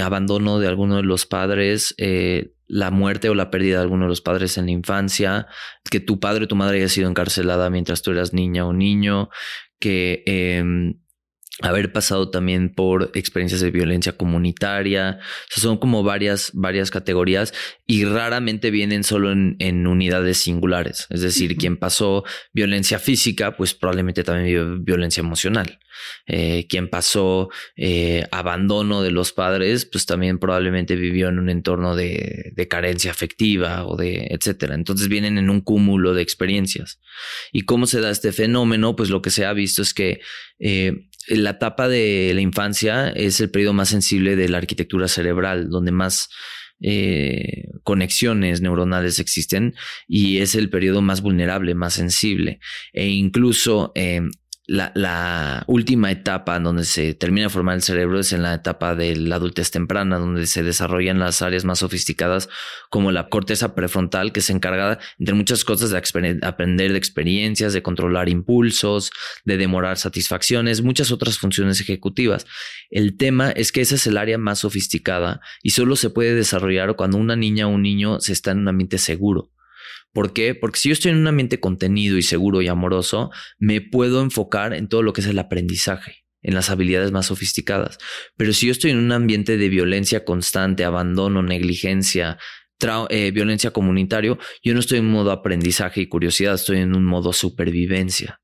abandono 0.00 0.58
de 0.58 0.66
alguno 0.66 0.96
de 0.96 1.04
los 1.04 1.24
padres, 1.24 1.94
la 2.72 2.90
muerte 2.90 3.28
o 3.28 3.34
la 3.34 3.50
pérdida 3.50 3.76
de 3.76 3.82
alguno 3.82 4.06
de 4.06 4.08
los 4.08 4.22
padres 4.22 4.56
en 4.56 4.64
la 4.64 4.72
infancia, 4.72 5.46
que 5.90 6.00
tu 6.00 6.18
padre 6.18 6.44
o 6.44 6.48
tu 6.48 6.56
madre 6.56 6.78
haya 6.78 6.88
sido 6.88 7.10
encarcelada 7.10 7.68
mientras 7.68 8.00
tú 8.00 8.12
eras 8.12 8.32
niña 8.32 8.66
o 8.66 8.72
niño, 8.72 9.28
que 9.78 10.22
em, 10.24 11.01
haber 11.62 11.92
pasado 11.92 12.30
también 12.30 12.74
por 12.74 13.10
experiencias 13.14 13.60
de 13.60 13.70
violencia 13.70 14.12
comunitaria. 14.12 15.18
O 15.20 15.52
sea, 15.52 15.62
son 15.62 15.78
como 15.78 16.02
varias, 16.02 16.50
varias 16.54 16.90
categorías 16.90 17.54
y 17.86 18.04
raramente 18.04 18.70
vienen 18.70 19.04
solo 19.04 19.32
en, 19.32 19.56
en 19.58 19.86
unidades 19.86 20.38
singulares. 20.38 21.06
Es 21.10 21.22
decir, 21.22 21.56
quien 21.56 21.76
pasó 21.76 22.24
violencia 22.52 22.98
física, 22.98 23.56
pues 23.56 23.74
probablemente 23.74 24.24
también 24.24 24.46
vive 24.46 24.76
violencia 24.80 25.20
emocional. 25.20 25.78
Eh, 26.26 26.66
quien 26.68 26.88
pasó 26.88 27.50
eh, 27.76 28.24
abandono 28.30 29.02
de 29.02 29.10
los 29.10 29.32
padres, 29.32 29.86
pues 29.86 30.06
también 30.06 30.38
probablemente 30.38 30.96
vivió 30.96 31.28
en 31.28 31.38
un 31.38 31.50
entorno 31.50 31.96
de, 31.96 32.52
de 32.54 32.68
carencia 32.68 33.10
afectiva 33.10 33.86
o 33.86 33.96
de 33.96 34.28
etcétera. 34.30 34.74
Entonces 34.74 35.08
vienen 35.08 35.38
en 35.38 35.50
un 35.50 35.60
cúmulo 35.60 36.14
de 36.14 36.22
experiencias. 36.22 37.00
¿Y 37.52 37.62
cómo 37.62 37.86
se 37.86 38.00
da 38.00 38.10
este 38.10 38.32
fenómeno? 38.32 38.96
Pues 38.96 39.10
lo 39.10 39.22
que 39.22 39.30
se 39.30 39.44
ha 39.44 39.52
visto 39.52 39.82
es 39.82 39.94
que 39.94 40.20
eh, 40.58 41.08
la 41.28 41.50
etapa 41.50 41.88
de 41.88 42.32
la 42.34 42.40
infancia 42.40 43.10
es 43.10 43.40
el 43.40 43.50
periodo 43.50 43.72
más 43.72 43.88
sensible 43.88 44.36
de 44.36 44.48
la 44.48 44.58
arquitectura 44.58 45.08
cerebral, 45.08 45.70
donde 45.70 45.92
más 45.92 46.28
eh, 46.80 47.68
conexiones 47.84 48.60
neuronales 48.60 49.20
existen 49.20 49.74
y 50.08 50.38
es 50.38 50.54
el 50.56 50.68
periodo 50.68 51.00
más 51.00 51.22
vulnerable, 51.22 51.74
más 51.74 51.94
sensible. 51.94 52.58
E 52.92 53.06
incluso 53.06 53.92
eh, 53.94 54.22
la, 54.72 55.64
última 55.66 56.10
etapa 56.10 56.58
donde 56.58 56.84
se 56.84 57.14
termina 57.14 57.46
de 57.46 57.50
formar 57.50 57.74
el 57.76 57.82
cerebro 57.82 58.18
es 58.20 58.32
en 58.32 58.42
la 58.42 58.54
etapa 58.54 58.94
de 58.94 59.16
la 59.16 59.36
adultez 59.36 59.70
temprana, 59.70 60.18
donde 60.18 60.46
se 60.46 60.62
desarrollan 60.62 61.18
las 61.18 61.42
áreas 61.42 61.64
más 61.64 61.80
sofisticadas 61.80 62.48
como 62.88 63.12
la 63.12 63.28
corteza 63.28 63.74
prefrontal, 63.74 64.32
que 64.32 64.40
se 64.40 64.52
encarga, 64.52 64.98
entre 65.18 65.34
muchas 65.34 65.64
cosas, 65.64 65.90
de 65.90 66.38
aprender 66.42 66.92
de 66.92 66.98
experiencias, 66.98 67.72
de 67.74 67.82
controlar 67.82 68.28
impulsos, 68.28 69.10
de 69.44 69.58
demorar 69.58 69.98
satisfacciones, 69.98 70.82
muchas 70.82 71.12
otras 71.12 71.38
funciones 71.38 71.80
ejecutivas. 71.80 72.46
El 72.90 73.16
tema 73.16 73.50
es 73.50 73.72
que 73.72 73.82
esa 73.82 73.96
es 73.96 74.06
el 74.06 74.16
área 74.16 74.38
más 74.38 74.60
sofisticada 74.60 75.40
y 75.62 75.70
solo 75.70 75.96
se 75.96 76.10
puede 76.10 76.34
desarrollar 76.34 76.96
cuando 76.96 77.18
una 77.18 77.36
niña 77.36 77.66
o 77.66 77.70
un 77.70 77.82
niño 77.82 78.20
se 78.20 78.32
está 78.32 78.52
en 78.52 78.60
un 78.60 78.68
ambiente 78.68 78.98
seguro. 78.98 79.50
¿Por 80.12 80.32
qué? 80.32 80.54
Porque 80.54 80.78
si 80.78 80.88
yo 80.88 80.92
estoy 80.92 81.12
en 81.12 81.18
un 81.18 81.26
ambiente 81.26 81.60
contenido 81.60 82.18
y 82.18 82.22
seguro 82.22 82.60
y 82.60 82.68
amoroso, 82.68 83.30
me 83.58 83.80
puedo 83.80 84.20
enfocar 84.20 84.74
en 84.74 84.88
todo 84.88 85.02
lo 85.02 85.12
que 85.12 85.22
es 85.22 85.26
el 85.26 85.38
aprendizaje, 85.38 86.24
en 86.42 86.54
las 86.54 86.68
habilidades 86.68 87.12
más 87.12 87.26
sofisticadas. 87.26 87.98
Pero 88.36 88.52
si 88.52 88.66
yo 88.66 88.72
estoy 88.72 88.90
en 88.90 88.98
un 88.98 89.12
ambiente 89.12 89.56
de 89.56 89.68
violencia 89.68 90.24
constante, 90.24 90.84
abandono, 90.84 91.42
negligencia, 91.42 92.38
eh, 93.08 93.30
violencia 93.30 93.70
comunitario, 93.70 94.38
yo 94.62 94.74
no 94.74 94.80
estoy 94.80 94.98
en 94.98 95.06
modo 95.06 95.30
aprendizaje 95.30 96.02
y 96.02 96.08
curiosidad, 96.08 96.54
estoy 96.54 96.78
en 96.78 96.94
un 96.94 97.04
modo 97.04 97.32
supervivencia 97.32 98.41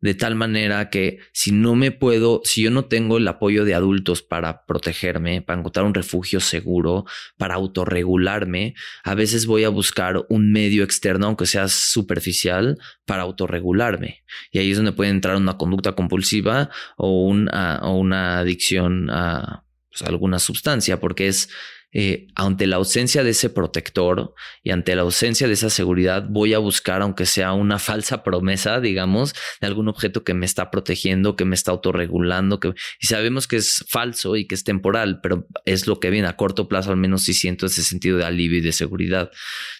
de 0.00 0.14
tal 0.14 0.34
manera 0.34 0.88
que 0.88 1.18
si 1.32 1.52
no 1.52 1.74
me 1.74 1.90
puedo, 1.90 2.40
si 2.44 2.62
yo 2.62 2.70
no 2.70 2.86
tengo 2.86 3.18
el 3.18 3.28
apoyo 3.28 3.64
de 3.64 3.74
adultos 3.74 4.22
para 4.22 4.64
protegerme, 4.64 5.42
para 5.42 5.60
encontrar 5.60 5.84
un 5.84 5.94
refugio 5.94 6.40
seguro, 6.40 7.04
para 7.36 7.54
autorregularme, 7.54 8.74
a 9.04 9.14
veces 9.14 9.46
voy 9.46 9.64
a 9.64 9.68
buscar 9.68 10.24
un 10.28 10.52
medio 10.52 10.84
externo, 10.84 11.26
aunque 11.26 11.46
sea 11.46 11.68
superficial, 11.68 12.78
para 13.04 13.22
autorregularme. 13.22 14.24
Y 14.50 14.58
ahí 14.58 14.70
es 14.70 14.76
donde 14.76 14.92
puede 14.92 15.10
entrar 15.10 15.36
una 15.36 15.58
conducta 15.58 15.92
compulsiva 15.92 16.70
o, 16.96 17.28
o 17.30 17.96
una 17.96 18.38
adicción 18.38 19.10
a 19.10 19.64
pues, 19.90 20.02
alguna 20.02 20.38
sustancia, 20.38 21.00
porque 21.00 21.28
es 21.28 21.50
eh, 21.92 22.28
ante 22.36 22.66
la 22.66 22.76
ausencia 22.76 23.24
de 23.24 23.30
ese 23.30 23.50
protector 23.50 24.34
y 24.62 24.70
ante 24.70 24.94
la 24.94 25.02
ausencia 25.02 25.48
de 25.48 25.54
esa 25.54 25.70
seguridad, 25.70 26.26
voy 26.28 26.54
a 26.54 26.58
buscar, 26.58 27.02
aunque 27.02 27.26
sea 27.26 27.52
una 27.52 27.78
falsa 27.78 28.22
promesa, 28.22 28.80
digamos, 28.80 29.34
de 29.60 29.66
algún 29.66 29.88
objeto 29.88 30.22
que 30.22 30.34
me 30.34 30.46
está 30.46 30.70
protegiendo, 30.70 31.34
que 31.34 31.44
me 31.44 31.54
está 31.54 31.72
autorregulando, 31.72 32.60
que 32.60 32.74
y 33.00 33.06
sabemos 33.06 33.48
que 33.48 33.56
es 33.56 33.84
falso 33.88 34.36
y 34.36 34.46
que 34.46 34.54
es 34.54 34.62
temporal, 34.62 35.20
pero 35.20 35.48
es 35.64 35.86
lo 35.86 35.98
que 35.98 36.10
viene 36.10 36.28
a 36.28 36.36
corto 36.36 36.68
plazo, 36.68 36.90
al 36.90 36.96
menos 36.96 37.22
si 37.22 37.34
siento 37.34 37.66
ese 37.66 37.82
sentido 37.82 38.18
de 38.18 38.24
alivio 38.24 38.58
y 38.58 38.62
de 38.62 38.72
seguridad. 38.72 39.30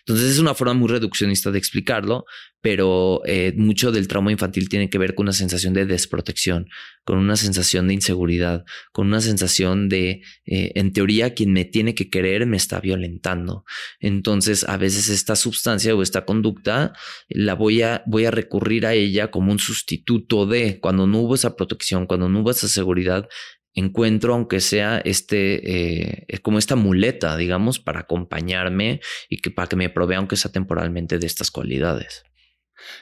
Entonces 0.00 0.32
es 0.32 0.38
una 0.38 0.54
forma 0.54 0.74
muy 0.74 0.88
reduccionista 0.88 1.50
de 1.50 1.58
explicarlo, 1.58 2.24
pero 2.60 3.22
eh, 3.24 3.52
mucho 3.56 3.92
del 3.92 4.08
trauma 4.08 4.32
infantil 4.32 4.68
tiene 4.68 4.90
que 4.90 4.98
ver 4.98 5.14
con 5.14 5.24
una 5.24 5.32
sensación 5.32 5.72
de 5.72 5.86
desprotección, 5.86 6.68
con 7.04 7.18
una 7.18 7.36
sensación 7.36 7.88
de 7.88 7.94
inseguridad, 7.94 8.64
con 8.92 9.06
una 9.08 9.20
sensación 9.20 9.88
de, 9.88 10.22
eh, 10.44 10.72
en 10.74 10.92
teoría, 10.92 11.34
quien 11.34 11.52
me 11.52 11.64
tiene 11.64 11.94
que 11.94 12.10
querer 12.10 12.46
me 12.46 12.56
está 12.56 12.80
violentando. 12.80 13.64
Entonces, 13.98 14.64
a 14.64 14.76
veces 14.76 15.08
esta 15.08 15.36
sustancia 15.36 15.94
o 15.94 16.02
esta 16.02 16.24
conducta 16.24 16.92
la 17.28 17.54
voy 17.54 17.82
a, 17.82 18.02
voy 18.06 18.26
a 18.26 18.30
recurrir 18.30 18.86
a 18.86 18.94
ella 18.94 19.30
como 19.30 19.52
un 19.52 19.58
sustituto 19.58 20.46
de 20.46 20.80
cuando 20.80 21.06
no 21.06 21.20
hubo 21.20 21.34
esa 21.34 21.56
protección, 21.56 22.06
cuando 22.06 22.28
no 22.28 22.40
hubo 22.40 22.50
esa 22.50 22.68
seguridad, 22.68 23.28
encuentro, 23.72 24.34
aunque 24.34 24.60
sea 24.60 24.98
este, 24.98 26.24
eh, 26.32 26.38
como 26.42 26.58
esta 26.58 26.76
muleta, 26.76 27.36
digamos, 27.36 27.78
para 27.78 28.00
acompañarme 28.00 29.00
y 29.28 29.38
que 29.38 29.50
para 29.50 29.68
que 29.68 29.76
me 29.76 29.90
provea, 29.90 30.18
aunque 30.18 30.36
sea 30.36 30.50
temporalmente, 30.50 31.18
de 31.18 31.26
estas 31.26 31.50
cualidades. 31.50 32.24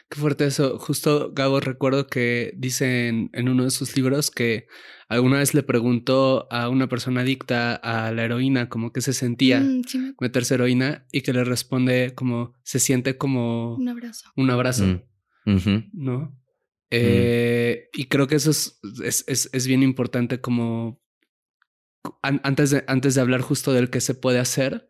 Qué 0.08 0.18
fuerte 0.18 0.46
eso. 0.46 0.78
Justo 0.78 1.32
Gabo 1.32 1.60
recuerdo 1.60 2.06
que 2.06 2.52
dice 2.56 3.08
en, 3.08 3.48
uno 3.48 3.64
de 3.64 3.70
sus 3.70 3.96
libros 3.96 4.30
que 4.30 4.66
alguna 5.08 5.38
vez 5.38 5.54
le 5.54 5.62
preguntó 5.62 6.46
a 6.50 6.68
una 6.68 6.88
persona 6.88 7.22
adicta 7.22 7.74
a 7.74 8.12
la 8.12 8.24
heroína 8.24 8.68
como 8.68 8.92
que 8.92 9.00
se 9.00 9.12
sentía 9.12 9.60
mm, 9.60 9.82
meterse 10.20 10.54
heroína 10.54 11.06
y 11.12 11.22
que 11.22 11.32
le 11.32 11.44
responde 11.44 12.12
como 12.14 12.54
se 12.62 12.78
siente 12.78 13.16
como 13.16 13.76
un 13.76 13.88
abrazo. 13.88 14.30
Un 14.36 14.50
abrazo. 14.50 14.84
Mm, 15.44 15.78
¿No? 15.92 16.18
Mm. 16.18 16.38
Eh, 16.90 17.88
y 17.92 18.04
creo 18.04 18.26
que 18.26 18.36
eso 18.36 18.50
es, 18.50 18.80
es, 19.02 19.50
es, 19.52 19.66
bien 19.66 19.82
importante 19.82 20.40
como 20.40 21.02
antes 22.22 22.70
de, 22.70 22.84
antes 22.86 23.14
de 23.14 23.20
hablar 23.20 23.40
justo 23.40 23.72
del 23.72 23.90
que 23.90 24.00
se 24.00 24.14
puede 24.14 24.38
hacer, 24.38 24.88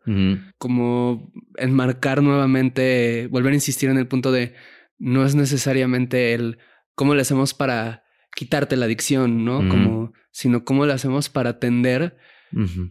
como 0.57 1.31
enmarcar 1.57 2.23
nuevamente, 2.23 3.27
volver 3.31 3.51
a 3.51 3.55
insistir 3.55 3.89
en 3.89 3.97
el 3.97 4.07
punto 4.07 4.31
de 4.31 4.53
no 4.99 5.25
es 5.25 5.33
necesariamente 5.33 6.33
el 6.33 6.59
cómo 6.93 7.15
le 7.15 7.21
hacemos 7.21 7.53
para 7.53 8.03
quitarte 8.35 8.75
la 8.75 8.85
adicción, 8.85 9.43
¿no? 9.43 9.67
Como, 9.67 10.13
sino 10.31 10.63
cómo 10.63 10.85
le 10.85 10.93
hacemos 10.93 11.29
para 11.29 11.51
atender 11.51 12.17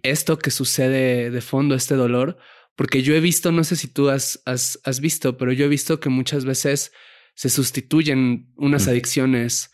esto 0.02 0.38
que 0.38 0.50
sucede 0.50 1.30
de 1.30 1.40
fondo, 1.40 1.74
este 1.74 1.94
dolor. 1.94 2.38
Porque 2.74 3.02
yo 3.02 3.14
he 3.14 3.20
visto, 3.20 3.52
no 3.52 3.64
sé 3.64 3.76
si 3.76 3.88
tú 3.88 4.08
has, 4.08 4.40
has, 4.46 4.80
has 4.84 5.00
visto, 5.00 5.36
pero 5.36 5.52
yo 5.52 5.64
he 5.64 5.68
visto 5.68 6.00
que 6.00 6.08
muchas 6.08 6.44
veces 6.44 6.92
se 7.34 7.48
sustituyen 7.48 8.52
unas 8.56 8.88
adicciones 8.88 9.70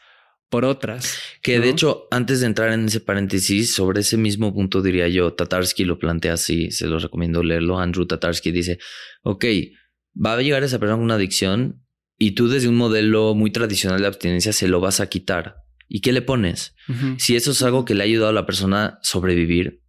por 0.49 0.64
otras. 0.64 1.18
Que 1.43 1.61
de 1.61 1.68
hecho, 1.68 2.07
antes 2.11 2.41
de 2.41 2.47
entrar 2.47 2.72
en 2.72 2.87
ese 2.87 3.01
paréntesis, 3.01 3.74
sobre 3.74 4.01
ese 4.01 4.16
mismo 4.16 4.55
punto 4.55 4.82
diría 4.82 5.09
yo, 5.09 5.32
Tatarsky 5.32 5.85
lo 5.85 5.99
plantea 5.99 6.35
así, 6.35 6.70
se 6.70 6.87
lo 6.87 6.99
recomiendo 6.99 7.43
leerlo. 7.43 7.78
Andrew 7.78 8.07
Tatarsky 8.07 8.53
dice, 8.53 8.78
ok, 9.22 9.45
va 10.14 10.35
a 10.35 10.43
llegar 10.43 10.62
esa 10.62 10.78
persona 10.78 10.97
con 10.97 11.05
una 11.05 11.14
adicción 11.14 11.84
y 12.25 12.31
tú 12.31 12.49
desde 12.49 12.68
un 12.68 12.77
modelo 12.77 13.35
muy 13.35 13.51
tradicional 13.51 14.01
de 14.01 14.07
abstinencia 14.07 14.55
se 14.55 14.66
lo 14.66 14.81
vas 14.81 15.01
a 15.01 15.11
quitar. 15.11 15.57
¿Y 15.87 16.01
qué 16.01 16.11
le 16.11 16.22
pones? 16.22 16.75
Si 17.18 17.37
eso 17.37 17.51
es 17.51 17.62
algo 17.62 17.85
que 17.85 17.95
le 17.95 18.03
ha 18.03 18.07
ayudado 18.07 18.31
a 18.31 18.33
la 18.33 18.47
persona 18.47 18.87
a 18.87 18.99
sobrevivir, 19.03 19.83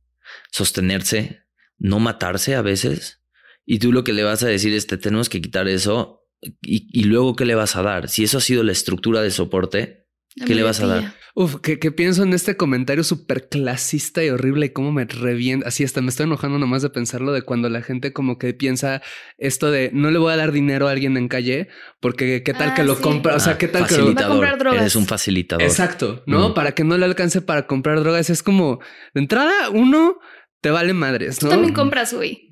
sostenerse, 0.52 1.44
no 1.78 2.02
matarse 2.02 2.56
a 2.56 2.62
veces, 2.62 3.22
y 3.66 3.80
tú 3.80 3.94
lo 3.94 4.04
que 4.04 4.12
le 4.12 4.24
vas 4.24 4.44
a 4.44 4.48
decir 4.48 4.74
es, 4.74 4.86
te 4.86 4.98
tenemos 4.98 5.30
que 5.30 5.40
quitar 5.40 5.70
eso, 5.70 6.24
y, 6.62 7.06
luego 7.06 7.38
qué 7.38 7.46
le 7.46 7.56
vas 7.56 7.78
a 7.78 7.84
dar? 7.84 8.10
Si 8.10 8.26
eso 8.26 8.40
ha 8.40 8.42
sido 8.42 8.64
la 8.64 8.74
estructura 8.74 9.22
de 9.22 9.32
soporte, 9.32 10.05
¿qué 10.46 10.56
le 10.56 10.64
vas 10.64 10.80
a 10.82 10.88
dar? 10.88 11.14
Uf, 11.38 11.58
que, 11.58 11.78
pienso 11.92 12.24
en 12.24 12.34
este 12.34 12.56
comentario 12.56 13.04
súper 13.04 13.50
clasista 13.50 14.24
y 14.24 14.30
horrible 14.30 14.68
y 14.68 14.70
cómo 14.70 14.94
me 14.94 15.04
revienta. 15.04 15.68
Así 15.68 15.84
hasta 15.84 16.02
me 16.02 16.08
estoy 16.08 16.28
enojando 16.28 16.60
nomás 16.60 16.82
de 16.82 16.90
pensarlo 16.90 17.34
de 17.34 17.42
cuando 17.42 17.68
la 17.68 17.82
gente 17.82 18.14
como 18.14 18.38
que 18.38 18.54
piensa 18.54 19.02
esto 19.38 19.70
de 19.70 19.92
no 19.94 20.12
le 20.12 20.18
voy 20.18 20.32
a 20.32 20.38
dar 20.38 20.54
dinero 20.54 20.88
a 20.88 20.92
alguien 20.92 21.18
en 21.18 21.28
calle 21.28 21.68
porque 22.00 22.42
qué 22.42 22.54
tal 22.54 22.74
que 22.74 22.82
ah, 22.82 22.86
lo 22.86 23.02
compra. 23.02 23.36
O 23.36 23.42
sea, 23.42 23.58
qué 23.58 23.68
tal 23.68 23.86
que 23.86 23.98
lo 23.98 24.16
va 24.16 24.22
a 24.22 24.28
comprar 24.30 24.58
drogas. 24.58 24.80
Eres 24.80 24.96
un 24.96 25.08
facilitador. 25.08 25.64
Exacto, 25.64 26.24
¿no? 26.26 26.54
Para 26.54 26.72
que 26.72 26.86
no 26.86 26.98
le 26.98 27.04
alcance 27.04 27.42
para 27.42 27.68
comprar 27.68 28.00
drogas. 28.00 28.30
Es 28.30 28.42
como 28.42 28.80
de 29.14 29.20
entrada, 29.20 29.70
uno 29.72 30.18
te 30.62 30.72
vale 30.72 30.94
madres, 30.94 31.44
¿no? 31.44 31.50
Tú 31.50 31.54
también 31.56 31.74
compras, 31.74 32.14
güey. 32.14 32.50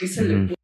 ¿Qué 0.00 0.08
se 0.08 0.24
le 0.24 0.54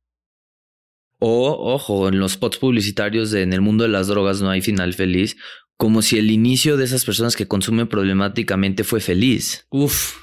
o, 1.19 1.75
ojo, 1.75 2.09
en 2.09 2.19
los 2.19 2.33
spots 2.33 2.59
publicitarios 2.59 3.31
de 3.31 3.43
en 3.43 3.53
el 3.53 3.61
mundo 3.61 3.85
de 3.85 3.91
las 3.91 4.07
drogas 4.07 4.43
no 4.43 4.51
hay 4.51 4.61
final 4.61 4.93
feliz, 4.93 5.37
como 5.77 6.03
si 6.03 6.19
el 6.19 6.31
inicio 6.31 6.77
de 6.77 6.85
esas 6.85 7.05
personas 7.05 7.37
que 7.37 7.49
consumen 7.49 7.87
problemáticamente 7.87 8.85
fue 8.85 9.01
feliz. 9.01 9.67
Uf. 9.71 10.23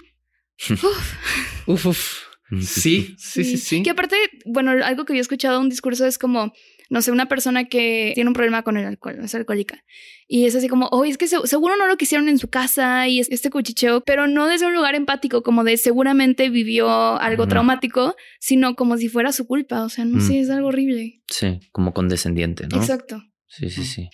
uf, 1.68 1.86
uf. 1.86 2.24
Sí, 2.62 3.16
sí, 3.18 3.44
sí, 3.44 3.58
sí. 3.58 3.84
Que 3.84 3.90
aparte, 3.90 4.16
bueno, 4.46 4.72
algo 4.84 5.06
que 5.06 5.14
yo 5.14 5.18
he 5.18 5.22
escuchado 5.22 5.60
un 5.60 5.70
discurso 5.70 6.06
es 6.06 6.20
como 6.20 6.54
no 6.90 7.02
sé, 7.02 7.12
una 7.12 7.28
persona 7.28 7.66
que 7.66 8.12
tiene 8.16 8.30
un 8.30 8.34
problema 8.34 8.64
con 8.64 8.78
el 8.78 8.86
alcohol, 8.86 9.20
es 9.24 9.36
alcohólica. 9.36 9.84
Y 10.28 10.46
es 10.46 10.56
así 10.56 10.68
como, 10.68 10.88
oye, 10.92 11.12
es 11.12 11.18
que 11.18 11.28
seguro 11.28 11.76
no 11.76 11.88
lo 11.88 11.98
quisieron 11.98 12.30
en 12.30 12.38
su 12.38 12.50
casa 12.50 13.08
y 13.08 13.20
este 13.20 13.50
cuchicheo, 13.50 14.02
pero 14.02 14.28
no 14.28 14.48
desde 14.48 14.66
un 14.66 14.74
lugar 14.74 14.96
empático, 14.96 15.44
como 15.44 15.64
de 15.64 15.78
seguramente 15.78 16.50
vivió 16.50 16.90
algo 17.20 17.48
traumático, 17.48 18.16
sino 18.40 18.76
como 18.76 18.98
si 18.98 19.10
fuera 19.10 19.32
su 19.32 19.46
culpa. 19.46 19.84
O 19.84 19.90
sea, 19.90 20.06
no 20.06 20.22
sé, 20.22 20.40
es 20.40 20.50
algo 20.50 20.70
horrible. 20.70 21.22
Sí, 21.30 21.60
como 21.72 21.94
condescendiente, 21.94 22.68
¿no? 22.68 22.78
Exacto. 22.78 23.22
Sí, 23.48 23.70
sí, 23.70 23.84
sí. 23.84 24.10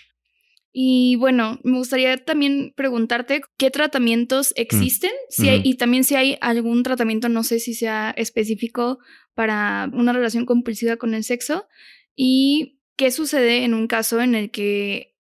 Y 0.72 1.16
bueno, 1.16 1.60
me 1.64 1.78
gustaría 1.78 2.16
también 2.18 2.74
preguntarte 2.76 3.42
qué 3.58 3.72
tratamientos 3.72 4.54
existen 4.56 5.12
si 5.30 5.50
hay, 5.50 5.62
y 5.64 5.76
también 5.76 6.04
si 6.04 6.16
hay 6.16 6.38
algún 6.42 6.84
tratamiento, 6.84 7.28
no 7.28 7.44
sé 7.44 7.60
si 7.60 7.74
sea 7.74 8.12
específico 8.16 9.00
para 9.34 9.90
una 9.94 10.14
relación 10.14 10.46
compulsiva 10.46 10.98
con 10.98 11.16
el 11.16 11.24
sexo 11.24 11.66
y 12.22 12.82
qué 12.98 13.12
sucede 13.12 13.64
en 13.64 13.74
un 13.74 13.88
caso 13.88 14.20
en 14.20 14.36
el 14.36 14.52
que 14.52 15.16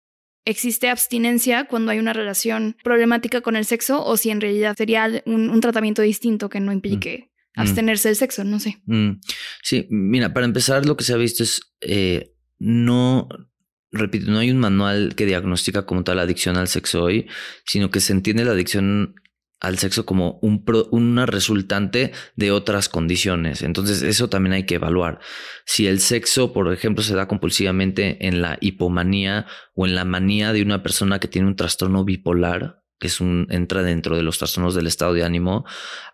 existe 0.46 0.88
abstinencia 0.88 1.66
cuando 1.66 1.92
hay 1.92 1.98
una 1.98 2.14
relación 2.14 2.74
problemática 2.82 3.42
con 3.42 3.54
el 3.54 3.66
sexo 3.66 4.02
o 4.02 4.16
si 4.16 4.30
en 4.30 4.40
realidad 4.40 4.74
sería 4.78 5.22
un, 5.26 5.60
tratamiento 5.60 6.00
distinto 6.00 6.48
que 6.48 6.58
no 6.58 6.72
implique 6.72 7.30
mm. 7.54 7.60
abstenerse 7.60 8.08
del 8.08 8.16
sexo, 8.16 8.44
no 8.44 8.60
sé. 8.60 8.78
Mm. 8.86 9.20
Sí, 9.62 9.86
mira, 9.90 10.32
para 10.32 10.46
empezar 10.46 10.86
lo 10.86 10.96
que 10.96 11.04
se 11.04 11.12
ha 11.12 11.18
visto 11.18 11.42
es 11.42 11.60
eh, 11.82 12.32
no 12.58 13.28
repito, 13.92 14.30
no 14.30 14.38
hay 14.38 14.50
un 14.50 14.58
manual 14.58 15.14
que 15.14 15.26
diagnostica 15.26 15.84
como 15.84 16.02
tal 16.02 16.16
la 16.16 16.22
adicción 16.22 16.56
al 16.56 16.68
sexo 16.68 17.02
hoy, 17.02 17.28
sino 17.66 17.90
que 17.90 18.00
se 18.00 18.14
entiende 18.14 18.46
la 18.46 18.52
adicción 18.52 19.16
al 19.60 19.78
sexo 19.78 20.04
como 20.04 20.38
un 20.42 20.64
una 20.90 21.26
resultante 21.26 22.12
de 22.34 22.50
otras 22.50 22.88
condiciones. 22.88 23.62
Entonces, 23.62 24.02
eso 24.02 24.28
también 24.28 24.52
hay 24.52 24.66
que 24.66 24.76
evaluar. 24.76 25.20
Si 25.64 25.86
el 25.86 26.00
sexo, 26.00 26.52
por 26.52 26.72
ejemplo, 26.72 27.02
se 27.02 27.14
da 27.14 27.28
compulsivamente 27.28 28.26
en 28.26 28.42
la 28.42 28.58
hipomanía 28.60 29.46
o 29.74 29.86
en 29.86 29.94
la 29.94 30.04
manía 30.04 30.52
de 30.52 30.62
una 30.62 30.82
persona 30.82 31.18
que 31.18 31.28
tiene 31.28 31.48
un 31.48 31.56
trastorno 31.56 32.04
bipolar, 32.04 32.82
que 32.98 33.06
es 33.06 33.20
un, 33.20 33.46
entra 33.50 33.82
dentro 33.82 34.16
de 34.16 34.22
los 34.22 34.38
trastornos 34.38 34.74
del 34.74 34.86
estado 34.86 35.14
de 35.14 35.24
ánimo, 35.24 35.64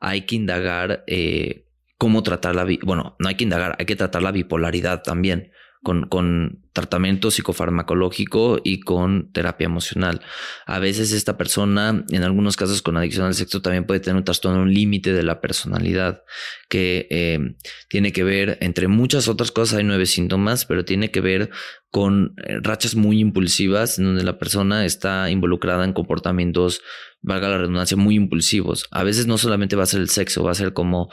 hay 0.01 0.23
que 0.23 0.37
indagar 0.37 1.05
eh, 1.07 1.69
cómo 1.99 2.23
tratar 2.23 2.55
la, 2.55 2.67
bueno, 2.83 3.17
no 3.19 3.29
hay 3.29 3.35
que 3.37 3.45
indagar, 3.45 3.77
hay 3.79 3.87
que 3.87 3.97
tratar 3.97 4.23
la 4.23 4.33
bipolaridad 4.33 5.03
también 5.03 5.53
con, 5.83 6.09
con, 6.09 6.61
tratamiento 6.73 7.31
psicofarmacológico 7.31 8.59
y 8.65 8.81
con 8.81 9.31
terapia 9.33 9.67
emocional. 9.67 10.23
A 10.65 10.79
veces 10.79 11.13
esta 11.13 11.37
persona, 11.37 12.03
en 12.09 12.23
algunos 12.23 12.57
casos 12.57 12.81
con 12.81 12.97
adicción 12.97 13.27
al 13.27 13.35
sexo, 13.35 13.61
también 13.61 13.85
puede 13.85 14.01
tener 14.01 14.17
un 14.17 14.25
trastorno, 14.25 14.63
un 14.63 14.73
límite 14.73 15.13
de 15.13 15.23
la 15.23 15.43
personalidad 15.43 16.23
que 16.71 17.09
eh, 17.11 17.57
tiene 17.89 18.13
que 18.13 18.25
ver, 18.25 18.57
entre 18.63 18.89
muchas 18.89 19.29
otras 19.29 19.53
cosas, 19.53 19.79
hay 19.79 19.85
nueve 19.85 20.07
síntomas, 20.07 20.65
pero 20.65 20.87
tiene 20.87 21.11
que 21.11 21.21
ver 21.21 21.51
con 21.91 22.35
eh, 22.39 22.57
rachas 22.63 22.95
muy 22.95 23.21
impulsivas 23.21 23.99
en 23.99 24.07
donde 24.07 24.25
la 24.25 24.39
persona 24.39 24.87
está 24.87 25.29
involucrada 25.29 25.85
en 25.85 25.93
comportamientos, 25.93 26.81
valga 27.21 27.51
la 27.51 27.59
redundancia, 27.59 27.99
muy 27.99 28.15
impulsivos. 28.15 28.89
A 28.91 29.05
veces 29.05 29.27
no 29.27 29.37
solamente 29.37 29.77
va 29.77 29.83
a 29.83 29.87
ser 29.87 30.01
el 30.01 30.09
sexo, 30.09 30.43
va 30.43 30.53
a 30.53 30.55
ser 30.55 30.73
como 30.73 31.11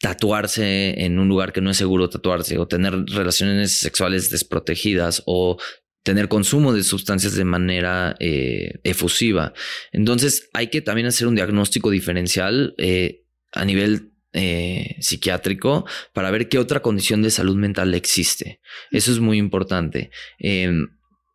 tatuarse 0.00 1.04
en 1.04 1.18
un 1.18 1.28
lugar 1.28 1.52
que 1.52 1.60
no 1.60 1.70
es 1.70 1.76
seguro 1.76 2.08
tatuarse 2.08 2.58
o 2.58 2.68
tener 2.68 2.94
relaciones 3.06 3.72
sexuales 3.72 4.30
desprotegidas 4.30 5.22
o 5.26 5.58
tener 6.08 6.28
consumo 6.28 6.72
de 6.72 6.84
sustancias 6.84 7.34
de 7.34 7.44
manera 7.44 8.16
eh, 8.20 8.80
efusiva. 8.84 9.52
Entonces 9.92 10.48
hay 10.54 10.68
que 10.68 10.80
también 10.80 11.08
hacer 11.08 11.26
un 11.26 11.34
diagnóstico 11.34 11.90
diferencial 11.90 12.74
eh, 12.78 13.24
a 13.52 13.64
nivel 13.64 14.12
eh, 14.32 14.96
psiquiátrico 15.00 15.84
para 16.14 16.30
ver 16.30 16.48
qué 16.48 16.58
otra 16.58 16.80
condición 16.80 17.20
de 17.20 17.30
salud 17.30 17.56
mental 17.56 17.92
existe. 17.94 18.60
Eso 18.90 19.10
es 19.10 19.18
muy 19.18 19.36
importante. 19.36 20.10
Em, 20.38 20.86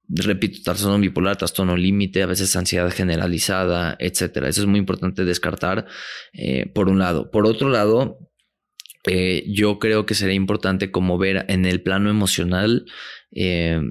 repito, 0.07 0.59
trastorno 0.64 0.99
bipolar, 0.99 1.38
trastorno 1.38 1.76
límite, 1.76 2.24
a 2.24 2.28
veces 2.28 2.55
ansiedad 2.55 2.91
generalizada, 2.91 3.97
etcétera. 3.99 4.47
Eso 4.47 4.61
es 4.61 4.68
muy 4.68 4.80
importante 4.80 5.26
descartar 5.26 5.86
por 6.74 6.89
un 6.89 6.99
lado. 6.99 7.30
Por 7.30 7.45
otro 7.45 7.70
lado, 7.70 8.18
eh, 9.06 9.43
yo 9.47 9.80
creo 9.80 10.06
que 10.06 10.16
sería 10.16 10.36
importante 10.36 10.91
como 10.91 11.18
ver 11.18 11.45
en 11.49 11.66
el 11.66 11.82
plano 11.82 12.10
emocional 12.10 12.86
eh, 13.32 13.82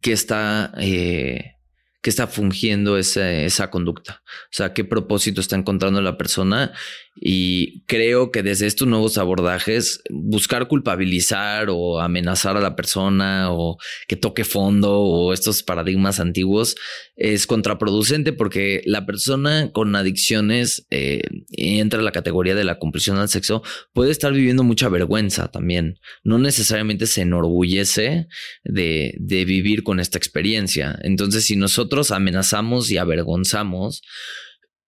qué 0.00 0.12
está, 0.12 0.72
eh, 0.78 1.56
qué 2.00 2.10
está 2.10 2.26
fungiendo 2.26 2.96
esa 2.96 3.70
conducta. 3.70 4.22
O 4.24 4.52
sea, 4.52 4.72
qué 4.72 4.84
propósito 4.84 5.40
está 5.40 5.56
encontrando 5.56 6.00
la 6.00 6.16
persona 6.16 6.72
y 7.14 7.82
creo 7.82 8.30
que 8.30 8.42
desde 8.42 8.66
estos 8.66 8.88
nuevos 8.88 9.18
abordajes, 9.18 10.02
buscar 10.10 10.66
culpabilizar 10.66 11.68
o 11.70 12.00
amenazar 12.00 12.56
a 12.56 12.60
la 12.60 12.74
persona 12.74 13.52
o 13.52 13.76
que 14.08 14.16
toque 14.16 14.44
fondo 14.44 14.98
o 15.00 15.32
estos 15.32 15.62
paradigmas 15.62 16.20
antiguos 16.20 16.74
es 17.14 17.46
contraproducente 17.46 18.32
porque 18.32 18.82
la 18.86 19.04
persona 19.04 19.70
con 19.72 19.94
adicciones 19.94 20.86
eh, 20.90 21.22
entra 21.50 21.98
en 21.98 22.06
la 22.06 22.12
categoría 22.12 22.54
de 22.54 22.64
la 22.64 22.78
compulsión 22.78 23.18
al 23.18 23.28
sexo, 23.28 23.62
puede 23.92 24.10
estar 24.10 24.32
viviendo 24.32 24.64
mucha 24.64 24.88
vergüenza 24.88 25.48
también. 25.48 25.98
No 26.24 26.38
necesariamente 26.38 27.06
se 27.06 27.22
enorgullece 27.22 28.26
de, 28.64 29.14
de 29.18 29.44
vivir 29.44 29.82
con 29.82 30.00
esta 30.00 30.16
experiencia. 30.18 30.98
Entonces, 31.02 31.44
si 31.44 31.56
nosotros 31.56 32.10
amenazamos 32.10 32.90
y 32.90 32.96
avergonzamos, 32.96 34.02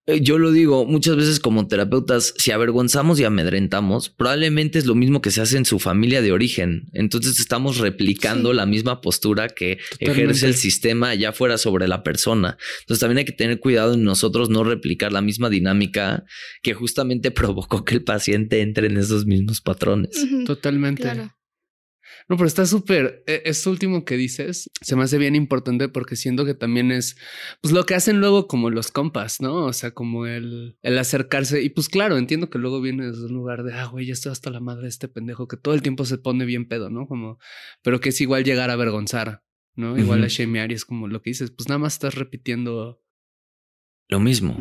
yo 0.06 0.38
lo 0.38 0.52
digo 0.52 0.84
muchas 0.84 1.16
veces 1.16 1.40
como 1.40 1.66
terapeutas, 1.66 2.34
si 2.36 2.50
avergonzamos 2.50 3.18
y 3.18 3.24
amedrentamos, 3.24 4.10
probablemente 4.10 4.78
es 4.78 4.86
lo 4.86 4.94
mismo 4.94 5.22
que 5.22 5.30
se 5.30 5.40
hace 5.40 5.56
en 5.56 5.64
su 5.64 5.78
familia 5.78 6.20
de 6.20 6.32
origen. 6.32 6.88
Entonces 6.92 7.40
estamos 7.40 7.78
replicando 7.78 8.52
la 8.52 8.66
misma 8.66 9.00
postura 9.00 9.48
que 9.48 9.78
ejerce 10.00 10.46
el 10.46 10.54
sistema 10.54 11.14
ya 11.14 11.32
fuera 11.32 11.56
sobre 11.56 11.88
la 11.88 12.02
persona. 12.02 12.58
Entonces 12.80 13.00
también 13.00 13.18
hay 13.18 13.24
que 13.24 13.32
tener 13.32 13.60
cuidado 13.60 13.94
en 13.94 14.04
nosotros 14.04 14.50
no 14.50 14.62
replicar 14.62 15.12
la 15.12 15.22
misma 15.22 15.48
dinámica 15.48 16.24
que 16.62 16.74
justamente 16.74 17.30
provocó 17.30 17.84
que 17.84 17.94
el 17.94 18.04
paciente 18.04 18.60
entre 18.60 18.88
en 18.88 18.98
esos 18.98 19.24
mismos 19.24 19.60
patrones. 19.60 20.10
Totalmente. 20.44 21.30
No, 22.28 22.36
pero 22.36 22.46
está 22.46 22.64
súper. 22.64 23.22
E, 23.26 23.42
esto 23.44 23.70
último 23.70 24.04
que 24.04 24.16
dices 24.16 24.70
se 24.80 24.96
me 24.96 25.02
hace 25.02 25.18
bien 25.18 25.36
importante 25.36 25.88
porque 25.88 26.16
siento 26.16 26.44
que 26.44 26.54
también 26.54 26.90
es 26.90 27.16
pues 27.60 27.72
lo 27.72 27.84
que 27.84 27.94
hacen 27.94 28.20
luego 28.20 28.48
como 28.48 28.70
los 28.70 28.90
compas, 28.90 29.40
¿no? 29.40 29.66
O 29.66 29.72
sea, 29.72 29.90
como 29.90 30.26
el, 30.26 30.78
el 30.82 30.98
acercarse. 30.98 31.62
Y 31.62 31.68
pues 31.68 31.88
claro, 31.88 32.16
entiendo 32.16 32.48
que 32.48 32.58
luego 32.58 32.80
viene 32.80 33.06
desde 33.06 33.26
un 33.26 33.34
lugar 33.34 33.62
de 33.62 33.74
ah, 33.74 33.86
güey, 33.86 34.06
ya 34.06 34.14
estoy 34.14 34.32
hasta 34.32 34.50
la 34.50 34.60
madre 34.60 34.82
de 34.84 34.88
este 34.88 35.08
pendejo 35.08 35.48
que 35.48 35.56
todo 35.56 35.74
el 35.74 35.82
tiempo 35.82 36.04
se 36.06 36.18
pone 36.18 36.44
bien 36.44 36.66
pedo, 36.66 36.90
¿no? 36.90 37.06
Como, 37.06 37.38
pero 37.82 38.00
que 38.00 38.08
es 38.08 38.20
igual 38.20 38.44
llegar 38.44 38.70
a 38.70 38.74
avergonzar, 38.74 39.42
¿no? 39.74 39.98
Igual 39.98 40.24
a 40.24 40.28
shamear 40.28 40.72
y 40.72 40.74
es 40.74 40.84
como 40.84 41.08
lo 41.08 41.20
que 41.20 41.30
dices, 41.30 41.50
pues 41.50 41.68
nada 41.68 41.78
más 41.78 41.94
estás 41.94 42.14
repitiendo 42.14 43.02
lo 44.08 44.20
mismo. 44.20 44.58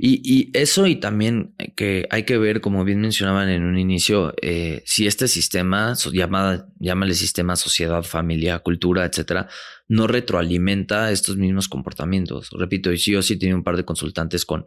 Y, 0.00 0.50
eso 0.54 0.86
y 0.86 0.96
también 0.96 1.54
que 1.76 2.06
hay 2.10 2.24
que 2.24 2.38
ver, 2.38 2.60
como 2.60 2.84
bien 2.84 3.00
mencionaban 3.00 3.48
en 3.48 3.64
un 3.64 3.78
inicio, 3.78 4.34
eh, 4.42 4.82
si 4.86 5.06
este 5.06 5.28
sistema, 5.28 5.94
llamada, 6.12 6.68
llámale 6.78 7.14
sistema 7.14 7.56
sociedad, 7.56 8.02
familia, 8.02 8.58
cultura, 8.60 9.04
etcétera, 9.04 9.48
no 9.88 10.06
retroalimenta 10.06 11.10
estos 11.12 11.36
mismos 11.36 11.68
comportamientos. 11.68 12.50
Repito, 12.52 12.92
y 12.92 12.98
sí, 12.98 13.12
yo 13.12 13.22
sí 13.22 13.38
tenía 13.38 13.54
un 13.54 13.64
par 13.64 13.76
de 13.76 13.84
consultantes 13.84 14.44
con 14.44 14.64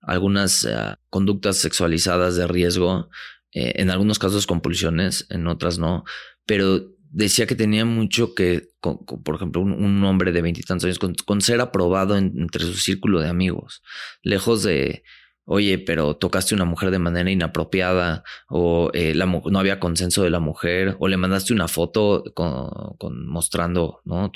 algunas 0.00 0.64
eh, 0.64 0.96
conductas 1.10 1.58
sexualizadas 1.58 2.36
de 2.36 2.46
riesgo, 2.46 3.08
eh, 3.52 3.74
en 3.76 3.90
algunos 3.90 4.18
casos 4.18 4.46
compulsiones, 4.46 5.26
en 5.30 5.46
otras 5.46 5.78
no, 5.78 6.04
pero 6.46 6.92
decía 7.12 7.46
que 7.46 7.54
tenía 7.54 7.84
mucho 7.84 8.34
que, 8.34 8.70
por 8.80 9.36
ejemplo, 9.36 9.60
un, 9.60 10.02
hombre 10.04 10.32
de 10.32 10.42
veintitantos 10.42 10.84
años, 10.84 10.98
con, 10.98 11.40
ser 11.40 11.60
aprobado 11.60 12.16
entre 12.16 12.64
su 12.64 12.74
círculo 12.74 13.20
de 13.20 13.28
amigos, 13.28 13.82
lejos 14.22 14.62
de, 14.62 15.04
oye, 15.44 15.78
pero 15.78 16.16
tocaste 16.16 16.54
a 16.54 16.56
una 16.56 16.64
mujer 16.64 16.90
de 16.90 16.98
manera 16.98 17.30
inapropiada, 17.30 18.24
o 18.48 18.90
eh, 18.94 19.14
la, 19.14 19.26
no 19.26 19.58
había 19.58 19.78
consenso 19.78 20.22
de 20.22 20.30
la 20.30 20.40
mujer, 20.40 20.96
o 20.98 21.08
le 21.08 21.18
mandaste 21.18 21.52
una 21.52 21.68
foto 21.68 22.24
con, 22.34 23.26
mostrando, 23.26 24.00
¿no? 24.04 24.32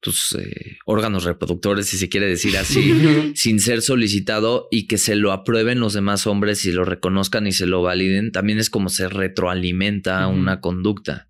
tus 0.00 0.36
eh, 0.38 0.78
órganos 0.84 1.22
reproductores, 1.22 1.86
si 1.86 1.96
se 1.96 2.08
quiere 2.08 2.26
decir 2.26 2.58
así, 2.58 3.32
sin 3.36 3.60
ser 3.60 3.80
solicitado 3.80 4.66
y 4.72 4.88
que 4.88 4.98
se 4.98 5.14
lo 5.14 5.30
aprueben 5.30 5.78
los 5.78 5.92
demás 5.92 6.26
hombres 6.26 6.66
y 6.66 6.72
lo 6.72 6.84
reconozcan 6.84 7.46
y 7.46 7.52
se 7.52 7.66
lo 7.66 7.80
validen, 7.80 8.32
también 8.32 8.58
es 8.58 8.68
como 8.68 8.88
se 8.88 9.08
retroalimenta 9.08 10.26
una 10.26 10.60
conducta 10.60 11.28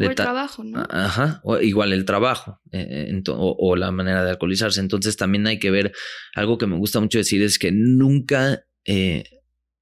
o 0.00 0.02
el 0.02 0.14
trabajo, 0.14 0.64
¿no? 0.64 0.86
Ajá, 0.90 1.40
o 1.44 1.58
igual 1.58 1.92
el 1.92 2.04
trabajo 2.04 2.60
eh, 2.72 3.22
o, 3.28 3.76
la 3.76 3.90
manera 3.90 4.24
de 4.24 4.30
alcoholizarse. 4.30 4.80
Entonces 4.80 5.16
también 5.16 5.46
hay 5.46 5.58
que 5.58 5.70
ver, 5.70 5.92
algo 6.34 6.58
que 6.58 6.66
me 6.66 6.76
gusta 6.76 7.00
mucho 7.00 7.18
decir 7.18 7.42
es 7.42 7.58
que 7.58 7.72
nunca 7.72 8.64
eh, 8.84 9.24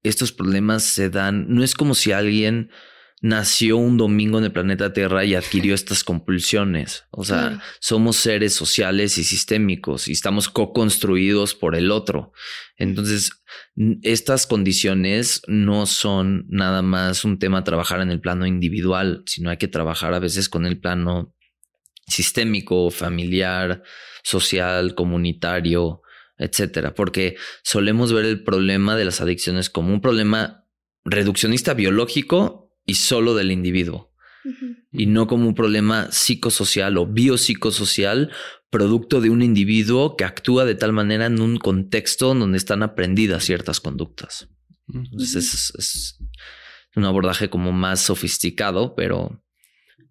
estos 0.03 0.31
problemas 0.31 0.83
se 0.83 1.09
dan, 1.09 1.47
no 1.49 1.63
es 1.63 1.75
como 1.75 1.95
si 1.95 2.11
alguien 2.11 2.69
nació 3.23 3.77
un 3.77 3.95
domingo 3.95 4.37
en 4.37 4.43
el 4.43 4.51
planeta 4.51 4.91
Tierra 4.91 5.23
y 5.23 5.33
adquirió 5.33 5.73
estas 5.73 6.03
compulsiones. 6.03 7.05
O 7.09 7.23
sea, 7.23 7.61
somos 7.79 8.17
seres 8.17 8.53
sociales 8.53 9.17
y 9.17 9.23
sistémicos 9.23 10.09
y 10.09 10.11
estamos 10.11 10.49
co-construidos 10.49 11.55
por 11.55 11.77
el 11.77 11.89
otro. 11.89 12.33
Entonces, 12.75 13.31
estas 14.01 14.45
condiciones 14.45 15.41
no 15.47 15.85
son 15.85 16.45
nada 16.49 16.81
más 16.81 17.23
un 17.23 17.39
tema 17.39 17.59
a 17.59 17.63
trabajar 17.63 18.01
en 18.01 18.11
el 18.11 18.19
plano 18.19 18.45
individual, 18.45 19.23
sino 19.25 19.49
hay 19.49 19.57
que 19.57 19.69
trabajar 19.69 20.13
a 20.13 20.19
veces 20.19 20.49
con 20.49 20.65
el 20.65 20.81
plano 20.81 21.33
sistémico, 22.05 22.89
familiar, 22.91 23.83
social, 24.21 24.95
comunitario, 24.95 26.01
etcétera, 26.37 26.93
porque 26.93 27.37
solemos 27.63 28.11
ver 28.11 28.25
el 28.25 28.43
problema 28.43 28.97
de 28.97 29.05
las 29.05 29.21
adicciones 29.21 29.69
como 29.69 29.93
un 29.93 30.01
problema 30.01 30.65
reduccionista 31.05 31.73
biológico 31.73 32.62
y 32.85 32.95
solo 32.95 33.35
del 33.35 33.51
individuo. 33.51 34.11
Y 34.91 35.05
no 35.05 35.27
como 35.27 35.47
un 35.47 35.55
problema 35.55 36.11
psicosocial 36.11 36.97
o 36.97 37.07
biopsicosocial 37.07 38.31
producto 38.69 39.21
de 39.21 39.29
un 39.29 39.41
individuo 39.41 40.17
que 40.17 40.25
actúa 40.25 40.65
de 40.65 40.75
tal 40.75 40.91
manera 40.91 41.27
en 41.27 41.39
un 41.39 41.57
contexto 41.57 42.33
donde 42.33 42.57
están 42.57 42.83
aprendidas 42.83 43.45
ciertas 43.45 43.79
conductas. 43.79 44.49
Entonces 44.93 45.73
es, 45.77 46.19
un 46.95 47.05
abordaje 47.05 47.49
como 47.49 47.71
más 47.71 48.01
sofisticado, 48.01 48.95
pero 48.95 49.43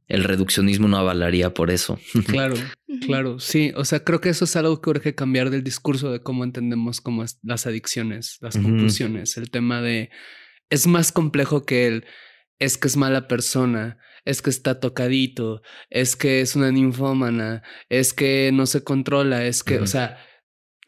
el 0.08 0.24
reduccionismo 0.24 0.88
no 0.88 0.96
avalaría 0.96 1.54
por 1.54 1.70
eso. 1.70 1.98
Claro, 2.26 2.54
claro, 3.06 3.38
sí. 3.38 3.72
O 3.76 3.84
sea, 3.84 4.02
creo 4.02 4.20
que 4.20 4.30
eso 4.30 4.44
es 4.44 4.56
algo 4.56 4.80
que 4.80 4.90
urge 4.90 5.14
cambiar 5.14 5.50
del 5.50 5.62
discurso 5.62 6.10
de 6.10 6.20
cómo 6.20 6.44
entendemos 6.44 7.00
como 7.00 7.24
las 7.42 7.66
adicciones, 7.66 8.38
las 8.40 8.56
conclusiones. 8.56 9.36
El 9.36 9.50
tema 9.50 9.82
de 9.82 10.10
es 10.70 10.86
más 10.86 11.12
complejo 11.12 11.64
que 11.66 11.86
el 11.86 12.04
es 12.62 12.78
que 12.78 12.86
es 12.86 12.96
mala 12.96 13.26
persona, 13.26 13.98
es 14.24 14.40
que 14.40 14.50
está 14.50 14.78
tocadito, 14.78 15.62
es 15.90 16.14
que 16.14 16.40
es 16.40 16.54
una 16.54 16.70
ninfómana, 16.70 17.62
es 17.88 18.12
que 18.12 18.50
no 18.52 18.66
se 18.66 18.84
controla, 18.84 19.44
es 19.44 19.64
que, 19.64 19.80
o 19.80 19.86
sea, 19.88 20.18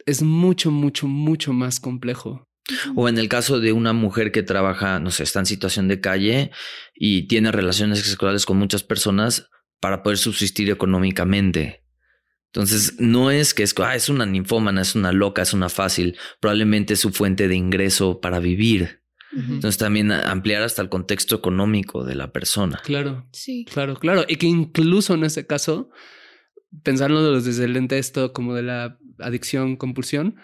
es 0.05 0.21
mucho, 0.21 0.71
mucho, 0.71 1.07
mucho 1.07 1.51
más 1.51 1.81
complejo. 1.81 2.47
O 2.95 3.09
en 3.09 3.17
el 3.17 3.27
caso 3.27 3.59
de 3.59 3.73
una 3.73 3.91
mujer 3.91 4.31
que 4.31 4.41
trabaja, 4.41 4.99
no 5.01 5.11
sé, 5.11 5.23
está 5.23 5.39
en 5.39 5.45
situación 5.45 5.89
de 5.89 5.99
calle 5.99 6.51
y 6.95 7.27
tiene 7.27 7.51
relaciones 7.51 7.99
sexuales 7.99 8.45
con 8.45 8.57
muchas 8.57 8.83
personas 8.83 9.49
para 9.81 10.01
poder 10.01 10.17
subsistir 10.17 10.69
económicamente. 10.71 11.83
Entonces, 12.53 12.95
no 12.99 13.31
es 13.31 13.53
que 13.53 13.63
es, 13.63 13.75
ah, 13.79 13.95
es 13.95 14.07
una 14.07 14.25
ninfómana, 14.25 14.81
es 14.81 14.95
una 14.95 15.11
loca, 15.11 15.41
es 15.41 15.51
una 15.51 15.67
fácil. 15.67 16.17
Probablemente 16.39 16.93
es 16.93 17.01
su 17.01 17.11
fuente 17.11 17.49
de 17.49 17.55
ingreso 17.55 18.21
para 18.21 18.39
vivir. 18.39 19.01
Entonces 19.35 19.77
también 19.77 20.11
ampliar 20.11 20.61
hasta 20.63 20.81
el 20.81 20.89
contexto 20.89 21.35
económico 21.35 22.05
de 22.05 22.15
la 22.15 22.31
persona. 22.31 22.81
Claro. 22.83 23.27
Sí. 23.31 23.65
Claro, 23.65 23.97
claro. 23.97 24.23
Y 24.27 24.37
que 24.37 24.47
incluso 24.47 25.13
en 25.13 25.25
ese 25.25 25.45
caso, 25.45 25.89
pensarlo 26.83 27.39
desde 27.41 27.65
el 27.65 27.73
lente 27.73 27.97
esto 27.97 28.31
como 28.33 28.53
de 28.53 28.63
la 28.63 28.97
adicción, 29.19 29.75
compulsión, 29.75 30.37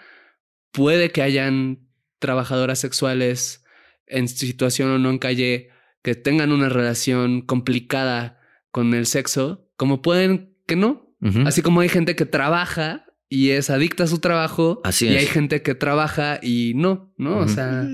puede 0.72 1.10
que 1.10 1.22
hayan 1.22 1.88
trabajadoras 2.18 2.78
sexuales 2.78 3.64
en 4.06 4.28
situación 4.28 4.90
o 4.90 4.98
no 4.98 5.10
en 5.10 5.18
calle 5.18 5.70
que 6.02 6.14
tengan 6.14 6.52
una 6.52 6.68
relación 6.68 7.42
complicada 7.42 8.40
con 8.70 8.94
el 8.94 9.06
sexo, 9.06 9.68
como 9.76 10.02
pueden 10.02 10.56
que 10.66 10.76
no. 10.76 11.10
Así 11.46 11.62
como 11.62 11.80
hay 11.80 11.88
gente 11.88 12.16
que 12.16 12.26
trabaja 12.26 13.06
y 13.28 13.50
es 13.50 13.70
adicta 13.70 14.04
a 14.04 14.06
su 14.08 14.18
trabajo. 14.18 14.80
Así 14.82 15.06
y 15.06 15.16
hay 15.16 15.26
gente 15.26 15.62
que 15.62 15.76
trabaja 15.76 16.40
y 16.42 16.72
no, 16.74 17.14
¿no? 17.16 17.38
O 17.38 17.46
sea, 17.46 17.86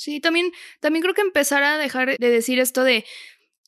Sí, 0.00 0.18
también, 0.18 0.50
también 0.80 1.02
creo 1.02 1.12
que 1.12 1.20
empezar 1.20 1.62
a 1.62 1.76
dejar 1.76 2.16
de 2.16 2.30
decir 2.30 2.58
esto 2.58 2.84
de, 2.84 3.04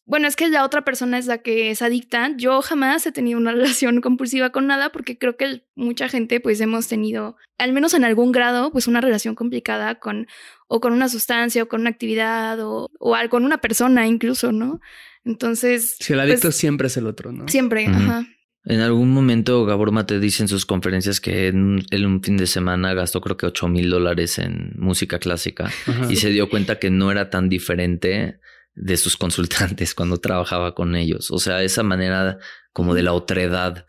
bueno, 0.06 0.26
es 0.26 0.34
que 0.34 0.48
la 0.48 0.64
otra 0.64 0.82
persona 0.82 1.18
es 1.18 1.26
la 1.26 1.42
que 1.42 1.70
es 1.70 1.82
adicta. 1.82 2.30
Yo 2.38 2.62
jamás 2.62 3.04
he 3.04 3.12
tenido 3.12 3.38
una 3.38 3.52
relación 3.52 4.00
compulsiva 4.00 4.48
con 4.48 4.66
nada 4.66 4.90
porque 4.92 5.18
creo 5.18 5.36
que 5.36 5.66
mucha 5.74 6.08
gente 6.08 6.40
pues 6.40 6.58
hemos 6.62 6.88
tenido, 6.88 7.36
al 7.58 7.74
menos 7.74 7.92
en 7.92 8.04
algún 8.04 8.32
grado, 8.32 8.72
pues 8.72 8.86
una 8.86 9.02
relación 9.02 9.34
complicada 9.34 9.96
con 9.96 10.26
o 10.68 10.80
con 10.80 10.94
una 10.94 11.10
sustancia 11.10 11.64
o 11.64 11.68
con 11.68 11.82
una 11.82 11.90
actividad 11.90 12.58
o, 12.60 12.88
o 12.98 13.14
con 13.28 13.44
una 13.44 13.60
persona 13.60 14.06
incluso, 14.06 14.52
¿no? 14.52 14.80
Entonces... 15.24 15.96
Si 16.00 16.14
el 16.14 16.20
adicto 16.20 16.48
pues 16.48 16.56
siempre 16.56 16.86
es 16.86 16.96
el 16.96 17.06
otro, 17.06 17.30
¿no? 17.30 17.46
Siempre, 17.48 17.86
ajá. 17.88 18.24
En 18.64 18.80
algún 18.80 19.10
momento 19.10 19.64
Gabor 19.64 19.90
Mate 19.90 20.20
dice 20.20 20.44
en 20.44 20.48
sus 20.48 20.66
conferencias 20.66 21.20
que 21.20 21.48
en, 21.48 21.84
un 21.90 22.22
fin 22.22 22.36
de 22.36 22.46
semana 22.46 22.94
gastó 22.94 23.20
creo 23.20 23.36
que 23.36 23.46
8 23.46 23.66
mil 23.68 23.90
dólares 23.90 24.38
en 24.38 24.72
música 24.76 25.18
clásica 25.18 25.70
y 26.08 26.16
se 26.16 26.30
dio 26.30 26.48
cuenta 26.48 26.78
que 26.78 26.90
no 26.90 27.10
era 27.10 27.28
tan 27.28 27.48
diferente 27.48 28.38
de 28.74 28.96
sus 28.96 29.16
consultantes 29.16 29.94
cuando 29.96 30.18
trabajaba 30.18 30.74
con 30.74 30.94
ellos. 30.94 31.30
O 31.32 31.38
sea, 31.38 31.62
esa 31.62 31.82
manera 31.82 32.38
como 32.72 32.94
de 32.94 33.02
la 33.02 33.14
otredad, 33.14 33.84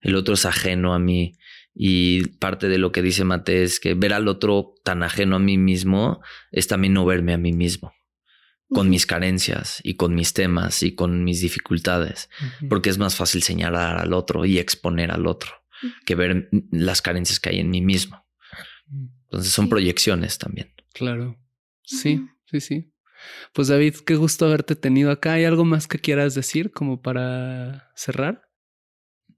el 0.00 0.16
otro 0.16 0.34
es 0.34 0.44
ajeno 0.44 0.92
a 0.92 0.98
mí. 0.98 1.34
Y 1.72 2.26
parte 2.38 2.68
de 2.68 2.78
lo 2.78 2.90
que 2.90 3.02
dice 3.02 3.24
Mate 3.24 3.62
es 3.62 3.78
que 3.78 3.94
ver 3.94 4.12
al 4.12 4.28
otro 4.28 4.74
tan 4.82 5.02
ajeno 5.02 5.36
a 5.36 5.40
mí 5.40 5.56
mismo 5.56 6.20
es 6.50 6.66
también 6.66 6.94
no 6.94 7.04
verme 7.04 7.34
a 7.34 7.38
mí 7.38 7.52
mismo 7.52 7.95
con 8.68 8.90
mis 8.90 9.06
carencias 9.06 9.80
y 9.84 9.94
con 9.94 10.14
mis 10.14 10.32
temas 10.32 10.82
y 10.82 10.94
con 10.94 11.24
mis 11.24 11.40
dificultades, 11.40 12.28
porque 12.68 12.90
es 12.90 12.98
más 12.98 13.14
fácil 13.14 13.42
señalar 13.42 13.98
al 13.98 14.12
otro 14.12 14.44
y 14.44 14.58
exponer 14.58 15.10
al 15.10 15.26
otro 15.26 15.52
que 16.04 16.14
ver 16.14 16.48
las 16.70 17.02
carencias 17.02 17.40
que 17.40 17.50
hay 17.50 17.60
en 17.60 17.70
mí 17.70 17.80
mismo. 17.80 18.24
Entonces 19.24 19.52
son 19.52 19.68
proyecciones 19.68 20.38
también. 20.38 20.72
Claro. 20.92 21.38
Sí, 21.82 22.26
sí, 22.46 22.60
sí. 22.60 22.92
Pues 23.52 23.68
David, 23.68 23.96
qué 24.06 24.16
gusto 24.16 24.46
haberte 24.46 24.76
tenido 24.76 25.10
acá. 25.10 25.34
¿Hay 25.34 25.44
algo 25.44 25.64
más 25.64 25.86
que 25.86 25.98
quieras 25.98 26.34
decir 26.34 26.70
como 26.70 27.02
para 27.02 27.92
cerrar? 27.94 28.45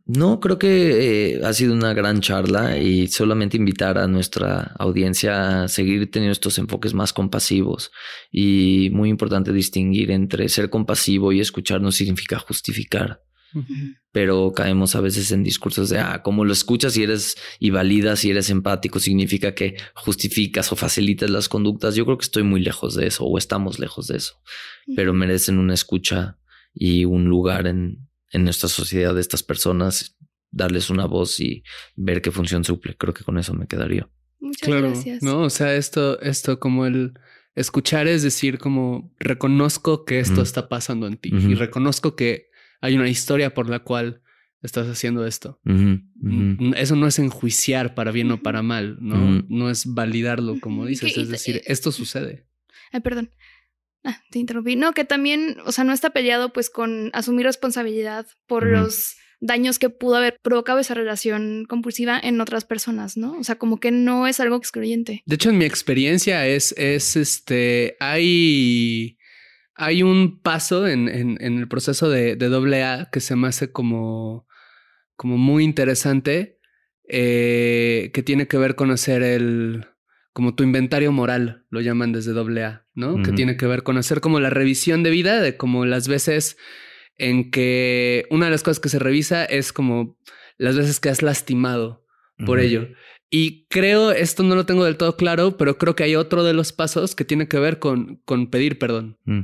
No, 0.08 0.40
creo 0.40 0.58
que 0.58 1.34
eh, 1.34 1.40
ha 1.44 1.52
sido 1.52 1.74
una 1.74 1.92
gran 1.92 2.22
charla 2.22 2.78
y 2.78 3.08
solamente 3.08 3.58
invitar 3.58 3.98
a 3.98 4.08
nuestra 4.08 4.72
audiencia 4.78 5.64
a 5.64 5.68
seguir 5.68 6.10
teniendo 6.10 6.32
estos 6.32 6.56
enfoques 6.56 6.94
más 6.94 7.12
compasivos 7.12 7.92
y 8.32 8.88
muy 8.90 9.10
importante 9.10 9.52
distinguir 9.52 10.10
entre 10.10 10.48
ser 10.48 10.70
compasivo 10.70 11.30
y 11.30 11.40
escuchar 11.40 11.82
no 11.82 11.92
significa 11.92 12.38
justificar. 12.38 13.22
Pero 14.10 14.52
caemos 14.54 14.94
a 14.94 15.02
veces 15.02 15.30
en 15.30 15.44
discursos 15.44 15.90
de, 15.90 15.98
ah, 15.98 16.22
como 16.22 16.46
lo 16.46 16.54
escuchas 16.54 16.96
y 16.96 17.02
eres 17.02 17.36
y 17.58 17.68
validas 17.68 18.24
y 18.24 18.30
eres 18.30 18.48
empático, 18.48 19.00
significa 19.00 19.54
que 19.54 19.76
justificas 19.94 20.72
o 20.72 20.76
facilitas 20.76 21.28
las 21.28 21.50
conductas. 21.50 21.94
Yo 21.94 22.06
creo 22.06 22.16
que 22.16 22.24
estoy 22.24 22.44
muy 22.44 22.62
lejos 22.62 22.94
de 22.94 23.06
eso 23.08 23.26
o 23.26 23.36
estamos 23.36 23.78
lejos 23.78 24.06
de 24.06 24.16
eso, 24.16 24.40
pero 24.96 25.12
merecen 25.12 25.58
una 25.58 25.74
escucha 25.74 26.38
y 26.72 27.04
un 27.04 27.26
lugar 27.26 27.66
en, 27.66 28.07
en 28.30 28.44
nuestra 28.44 28.68
sociedad 28.68 29.14
de 29.14 29.20
estas 29.20 29.42
personas, 29.42 30.16
darles 30.50 30.90
una 30.90 31.06
voz 31.06 31.40
y 31.40 31.62
ver 31.96 32.22
qué 32.22 32.30
función 32.30 32.64
suple. 32.64 32.96
Creo 32.96 33.14
que 33.14 33.24
con 33.24 33.38
eso 33.38 33.54
me 33.54 33.66
quedaría. 33.66 34.08
Muchas 34.40 34.68
claro, 34.68 34.90
gracias. 34.90 35.22
No, 35.22 35.42
o 35.42 35.50
sea, 35.50 35.74
esto, 35.74 36.20
esto 36.20 36.60
como 36.60 36.86
el 36.86 37.14
escuchar 37.54 38.06
es 38.06 38.22
decir, 38.22 38.58
como 38.58 39.12
reconozco 39.18 40.04
que 40.04 40.20
esto 40.20 40.42
está 40.42 40.68
pasando 40.68 41.06
en 41.06 41.16
ti 41.16 41.30
y 41.32 41.54
reconozco 41.54 42.14
que 42.14 42.50
hay 42.80 42.94
una 42.94 43.08
historia 43.08 43.52
por 43.52 43.68
la 43.68 43.80
cual 43.80 44.22
estás 44.62 44.86
haciendo 44.86 45.26
esto. 45.26 45.60
Eso 46.76 46.96
no 46.96 47.06
es 47.08 47.18
enjuiciar 47.18 47.94
para 47.94 48.12
bien 48.12 48.30
o 48.30 48.42
para 48.42 48.62
mal, 48.62 48.96
no, 49.00 49.42
no 49.48 49.70
es 49.70 49.92
validarlo 49.92 50.60
como 50.60 50.86
dices, 50.86 51.16
es 51.16 51.28
decir, 51.28 51.62
esto 51.66 51.90
sucede. 51.90 52.46
Ay, 52.92 53.00
perdón. 53.00 53.30
Ah, 54.04 54.22
te 54.30 54.38
interrumpí. 54.38 54.76
No, 54.76 54.92
que 54.92 55.04
también, 55.04 55.56
o 55.64 55.72
sea, 55.72 55.84
no 55.84 55.92
está 55.92 56.10
peleado 56.10 56.52
pues 56.52 56.70
con 56.70 57.10
asumir 57.12 57.46
responsabilidad 57.46 58.26
por 58.46 58.66
los 58.66 59.16
daños 59.40 59.78
que 59.78 59.90
pudo 59.90 60.16
haber 60.16 60.36
provocado 60.42 60.78
esa 60.78 60.94
relación 60.94 61.64
compulsiva 61.68 62.18
en 62.18 62.40
otras 62.40 62.64
personas, 62.64 63.16
¿no? 63.16 63.38
O 63.38 63.44
sea, 63.44 63.56
como 63.56 63.78
que 63.78 63.90
no 63.90 64.26
es 64.26 64.40
algo 64.40 64.56
excluyente. 64.56 65.22
De 65.26 65.34
hecho, 65.34 65.50
en 65.50 65.58
mi 65.58 65.64
experiencia 65.64 66.46
es, 66.46 66.74
es 66.76 67.16
este, 67.16 67.96
hay, 68.00 69.18
hay 69.74 70.02
un 70.02 70.40
paso 70.40 70.88
en, 70.88 71.08
en, 71.08 71.40
el 71.40 71.68
proceso 71.68 72.10
de, 72.10 72.36
de, 72.36 72.48
doble 72.48 72.82
A 72.82 73.08
que 73.12 73.20
se 73.20 73.36
me 73.36 73.48
hace 73.48 73.70
como, 73.70 74.46
como 75.16 75.38
muy 75.38 75.64
interesante, 75.64 76.58
eh, 77.08 78.10
que 78.12 78.22
tiene 78.22 78.48
que 78.48 78.58
ver 78.58 78.74
con 78.74 78.90
hacer 78.90 79.22
el, 79.22 79.86
como 80.38 80.54
tu 80.54 80.62
inventario 80.62 81.10
moral, 81.10 81.64
lo 81.68 81.80
llaman 81.80 82.12
desde 82.12 82.30
AA, 82.30 82.86
¿no? 82.94 83.24
Que 83.24 83.32
tiene 83.32 83.56
que 83.56 83.66
ver 83.66 83.82
con 83.82 83.96
hacer 83.96 84.20
como 84.20 84.38
la 84.38 84.50
revisión 84.50 85.02
de 85.02 85.10
vida, 85.10 85.42
de 85.42 85.56
como 85.56 85.84
las 85.84 86.06
veces 86.06 86.56
en 87.16 87.50
que 87.50 88.24
una 88.30 88.44
de 88.44 88.52
las 88.52 88.62
cosas 88.62 88.78
que 88.78 88.88
se 88.88 89.00
revisa 89.00 89.44
es 89.44 89.72
como 89.72 90.16
las 90.56 90.76
veces 90.76 91.00
que 91.00 91.08
has 91.08 91.22
lastimado 91.22 92.06
por 92.46 92.60
ello. 92.60 92.86
Y 93.28 93.66
creo, 93.66 94.12
esto 94.12 94.44
no 94.44 94.54
lo 94.54 94.64
tengo 94.64 94.84
del 94.84 94.96
todo 94.96 95.16
claro, 95.16 95.56
pero 95.56 95.76
creo 95.76 95.96
que 95.96 96.04
hay 96.04 96.14
otro 96.14 96.44
de 96.44 96.52
los 96.52 96.72
pasos 96.72 97.16
que 97.16 97.24
tiene 97.24 97.48
que 97.48 97.58
ver 97.58 97.80
con, 97.80 98.22
con 98.24 98.48
pedir 98.48 98.78
perdón. 98.78 99.18
Mm. 99.24 99.40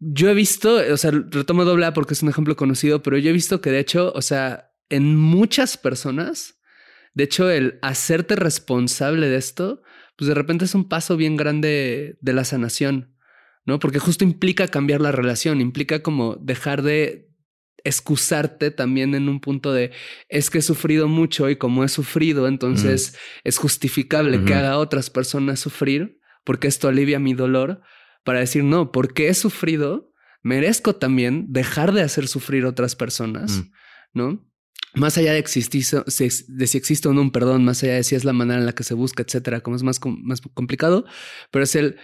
Yo 0.00 0.30
he 0.30 0.34
visto, 0.34 0.80
o 0.92 0.96
sea, 0.96 1.12
retomo 1.12 1.62
AA 1.62 1.94
porque 1.94 2.14
es 2.14 2.24
un 2.24 2.28
ejemplo 2.30 2.56
conocido, 2.56 3.04
pero 3.04 3.18
yo 3.18 3.30
he 3.30 3.32
visto 3.32 3.60
que 3.60 3.70
de 3.70 3.78
hecho, 3.78 4.12
o 4.16 4.22
sea, 4.22 4.72
en 4.88 5.14
muchas 5.14 5.76
personas, 5.76 6.58
de 7.14 7.22
hecho, 7.22 7.48
el 7.48 7.78
hacerte 7.82 8.34
responsable 8.34 9.28
de 9.28 9.36
esto 9.36 9.84
pues 10.18 10.26
de 10.28 10.34
repente 10.34 10.64
es 10.64 10.74
un 10.74 10.88
paso 10.88 11.16
bien 11.16 11.36
grande 11.36 12.18
de 12.20 12.32
la 12.32 12.42
sanación, 12.42 13.14
¿no? 13.64 13.78
Porque 13.78 14.00
justo 14.00 14.24
implica 14.24 14.66
cambiar 14.66 15.00
la 15.00 15.12
relación, 15.12 15.60
implica 15.60 16.02
como 16.02 16.34
dejar 16.34 16.82
de 16.82 17.30
excusarte 17.84 18.72
también 18.72 19.14
en 19.14 19.28
un 19.28 19.40
punto 19.40 19.72
de 19.72 19.92
es 20.28 20.50
que 20.50 20.58
he 20.58 20.62
sufrido 20.62 21.06
mucho 21.06 21.48
y 21.48 21.54
como 21.54 21.84
he 21.84 21.88
sufrido, 21.88 22.48
entonces 22.48 23.16
es 23.44 23.58
justificable 23.58 24.44
que 24.44 24.54
haga 24.54 24.72
a 24.72 24.78
otras 24.78 25.08
personas 25.08 25.60
sufrir 25.60 26.18
porque 26.44 26.66
esto 26.66 26.88
alivia 26.88 27.20
mi 27.20 27.34
dolor 27.34 27.80
para 28.24 28.40
decir 28.40 28.64
no, 28.64 28.90
porque 28.90 29.28
he 29.28 29.34
sufrido, 29.34 30.12
merezco 30.42 30.96
también 30.96 31.46
dejar 31.50 31.92
de 31.92 32.02
hacer 32.02 32.26
sufrir 32.26 32.64
a 32.64 32.70
otras 32.70 32.96
personas, 32.96 33.58
mm. 33.58 33.70
¿no? 34.14 34.47
Más 34.98 35.18
allá 35.18 35.32
de, 35.32 35.38
existir, 35.38 35.84
de 35.84 36.66
si 36.66 36.78
existe 36.78 37.08
o 37.08 37.12
no 37.12 37.20
un 37.20 37.30
perdón, 37.30 37.64
más 37.64 37.82
allá 37.82 37.94
de 37.94 38.04
si 38.04 38.14
es 38.14 38.24
la 38.24 38.32
manera 38.32 38.60
en 38.60 38.66
la 38.66 38.74
que 38.74 38.84
se 38.84 38.94
busca, 38.94 39.22
etcétera, 39.22 39.60
como 39.60 39.76
es 39.76 39.82
más, 39.82 40.00
más 40.04 40.40
complicado, 40.54 41.04
pero 41.50 41.64
es 41.64 41.74
el 41.74 41.96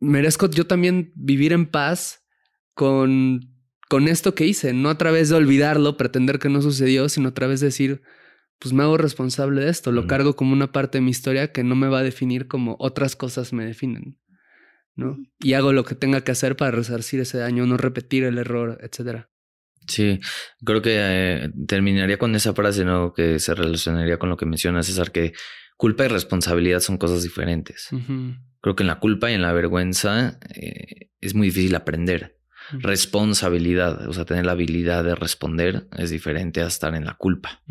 merezco 0.00 0.50
yo 0.50 0.66
también 0.66 1.12
vivir 1.14 1.52
en 1.52 1.66
paz 1.66 2.24
con 2.74 3.56
con 3.88 4.08
esto 4.08 4.34
que 4.34 4.46
hice, 4.46 4.72
no 4.72 4.88
a 4.88 4.98
través 4.98 5.28
de 5.28 5.36
olvidarlo, 5.36 5.96
pretender 5.96 6.38
que 6.38 6.48
no 6.48 6.60
sucedió, 6.60 7.08
sino 7.08 7.28
a 7.28 7.34
través 7.34 7.60
de 7.60 7.66
decir, 7.66 8.02
pues 8.58 8.74
me 8.74 8.82
hago 8.82 8.96
responsable 8.96 9.64
de 9.64 9.70
esto, 9.70 9.92
lo 9.92 10.06
cargo 10.06 10.34
como 10.34 10.52
una 10.52 10.72
parte 10.72 10.98
de 10.98 11.02
mi 11.02 11.10
historia 11.10 11.52
que 11.52 11.62
no 11.62 11.76
me 11.76 11.88
va 11.88 12.00
a 12.00 12.02
definir 12.02 12.48
como 12.48 12.76
otras 12.78 13.14
cosas 13.14 13.52
me 13.52 13.64
definen, 13.64 14.18
¿no? 14.94 15.18
Y 15.38 15.52
hago 15.52 15.72
lo 15.72 15.84
que 15.84 15.94
tenga 15.94 16.22
que 16.22 16.32
hacer 16.32 16.56
para 16.56 16.70
resarcir 16.70 17.20
ese 17.20 17.38
daño, 17.38 17.66
no 17.66 17.76
repetir 17.76 18.24
el 18.24 18.38
error, 18.38 18.78
etcétera. 18.80 19.30
Sí, 19.86 20.20
creo 20.64 20.82
que 20.82 20.96
eh, 20.98 21.50
terminaría 21.66 22.18
con 22.18 22.34
esa 22.34 22.54
frase, 22.54 22.84
¿no? 22.84 23.12
Que 23.12 23.38
se 23.38 23.54
relacionaría 23.54 24.18
con 24.18 24.28
lo 24.28 24.36
que 24.36 24.46
menciona 24.46 24.82
César, 24.82 25.12
que 25.12 25.32
culpa 25.76 26.04
y 26.04 26.08
responsabilidad 26.08 26.80
son 26.80 26.98
cosas 26.98 27.22
diferentes. 27.22 27.88
Creo 28.60 28.76
que 28.76 28.82
en 28.82 28.88
la 28.88 28.98
culpa 28.98 29.30
y 29.30 29.34
en 29.34 29.42
la 29.42 29.52
vergüenza 29.52 30.38
eh, 30.54 31.10
es 31.20 31.34
muy 31.34 31.48
difícil 31.48 31.74
aprender 31.74 32.36
responsabilidad, 32.72 34.08
o 34.08 34.12
sea, 34.12 34.24
tener 34.24 34.44
la 34.46 34.52
habilidad 34.52 35.04
de 35.04 35.14
responder 35.14 35.88
es 35.96 36.10
diferente 36.10 36.62
a 36.62 36.66
estar 36.66 36.94
en 36.94 37.04
la 37.04 37.14
culpa. 37.14 37.62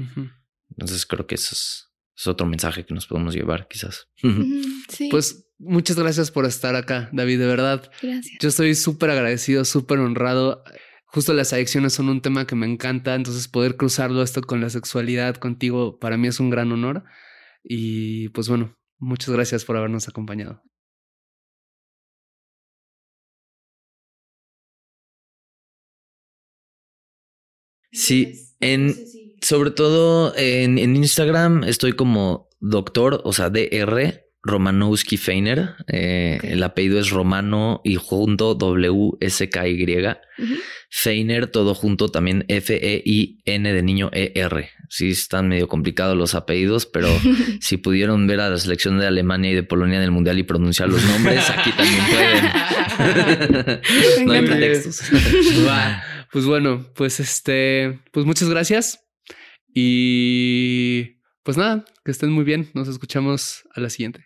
Entonces 0.71 1.05
creo 1.05 1.27
que 1.27 1.35
eso 1.35 1.55
es, 1.55 2.27
otro 2.27 2.47
mensaje 2.47 2.85
que 2.85 2.93
nos 2.93 3.07
podemos 3.07 3.35
llevar 3.35 3.67
quizás. 3.67 4.07
Pues 5.09 5.47
muchas 5.57 5.97
gracias 5.97 6.31
por 6.31 6.45
estar 6.45 6.75
acá, 6.75 7.09
David, 7.11 7.39
de 7.39 7.47
verdad. 7.47 7.91
Gracias. 8.01 8.37
Yo 8.39 8.49
estoy 8.49 8.75
súper 8.75 9.09
agradecido, 9.09 9.65
súper 9.65 9.99
honrado. 9.99 10.63
Justo 11.15 11.33
las 11.33 11.53
adicciones 11.53 11.93
son 11.93 12.09
un 12.09 12.21
tema 12.21 12.45
que 12.45 12.55
me 12.55 12.65
encanta, 12.65 13.15
entonces 13.15 13.47
poder 13.47 13.77
cruzarlo 13.77 14.21
esto 14.21 14.41
con 14.41 14.59
la 14.59 14.69
sexualidad 14.69 15.37
contigo 15.37 15.97
para 15.97 16.17
mí 16.17 16.27
es 16.27 16.41
un 16.41 16.49
gran 16.49 16.73
honor. 16.73 17.05
Y 17.63 18.27
pues 18.29 18.49
bueno, 18.49 18.77
muchas 18.97 19.29
gracias 19.33 19.63
por 19.63 19.77
habernos 19.77 20.09
acompañado. 20.09 20.61
Sí, 27.93 28.53
en, 28.59 28.93
sobre 29.41 29.71
todo 29.71 30.33
en, 30.35 30.77
Instagram 30.77 31.63
estoy 31.63 31.93
como 31.93 32.49
doctor, 32.59 33.21
o 33.23 33.31
sea, 33.31 33.49
DR 33.49 34.24
Romanowski 34.45 35.17
Feiner. 35.17 35.75
Eh, 35.87 36.37
el 36.43 36.63
apellido 36.63 36.99
es 36.99 37.09
Romano 37.09 37.81
y 37.83 37.95
junto 37.95 38.53
W-S-K-Y. 38.53 39.75
Feiner, 40.89 41.47
todo 41.47 41.73
junto 41.73 42.09
también 42.09 42.45
F-E-I-N 42.47 43.73
de 43.73 43.83
niño 43.83 44.09
E-R. 44.13 44.69
Sí, 44.87 45.09
están 45.09 45.49
medio 45.49 45.67
complicados 45.67 46.15
los 46.15 46.35
apellidos, 46.35 46.85
pero 46.85 47.09
si 47.59 47.77
pudieron 47.77 48.27
ver 48.27 48.39
a 48.39 48.49
la 48.49 48.57
selección 48.57 48.99
de 48.99 49.07
Alemania 49.07 49.51
y 49.51 49.55
de 49.55 49.63
Polonia 49.63 49.97
en 49.97 50.03
el 50.03 50.11
Mundial 50.11 50.37
y 50.37 50.43
pronunciar 50.43 50.89
los 50.89 51.03
nombres, 51.03 51.49
aquí 51.49 51.71
también 51.71 52.03
pueden. 52.11 52.45
no 54.27 54.33
hay 54.33 54.45
pretextos. 54.45 55.01
Pues 56.31 56.45
bueno, 56.45 56.85
pues 56.95 57.21
este, 57.21 58.01
pues 58.11 58.25
muchas 58.25 58.49
gracias. 58.49 58.99
Y 59.73 61.21
pues 61.43 61.55
nada, 61.55 61.85
que 62.03 62.11
estén 62.11 62.29
muy 62.31 62.43
bien. 62.43 62.69
Nos 62.73 62.89
escuchamos 62.89 63.63
a 63.73 63.79
la 63.79 63.89
siguiente. 63.89 64.25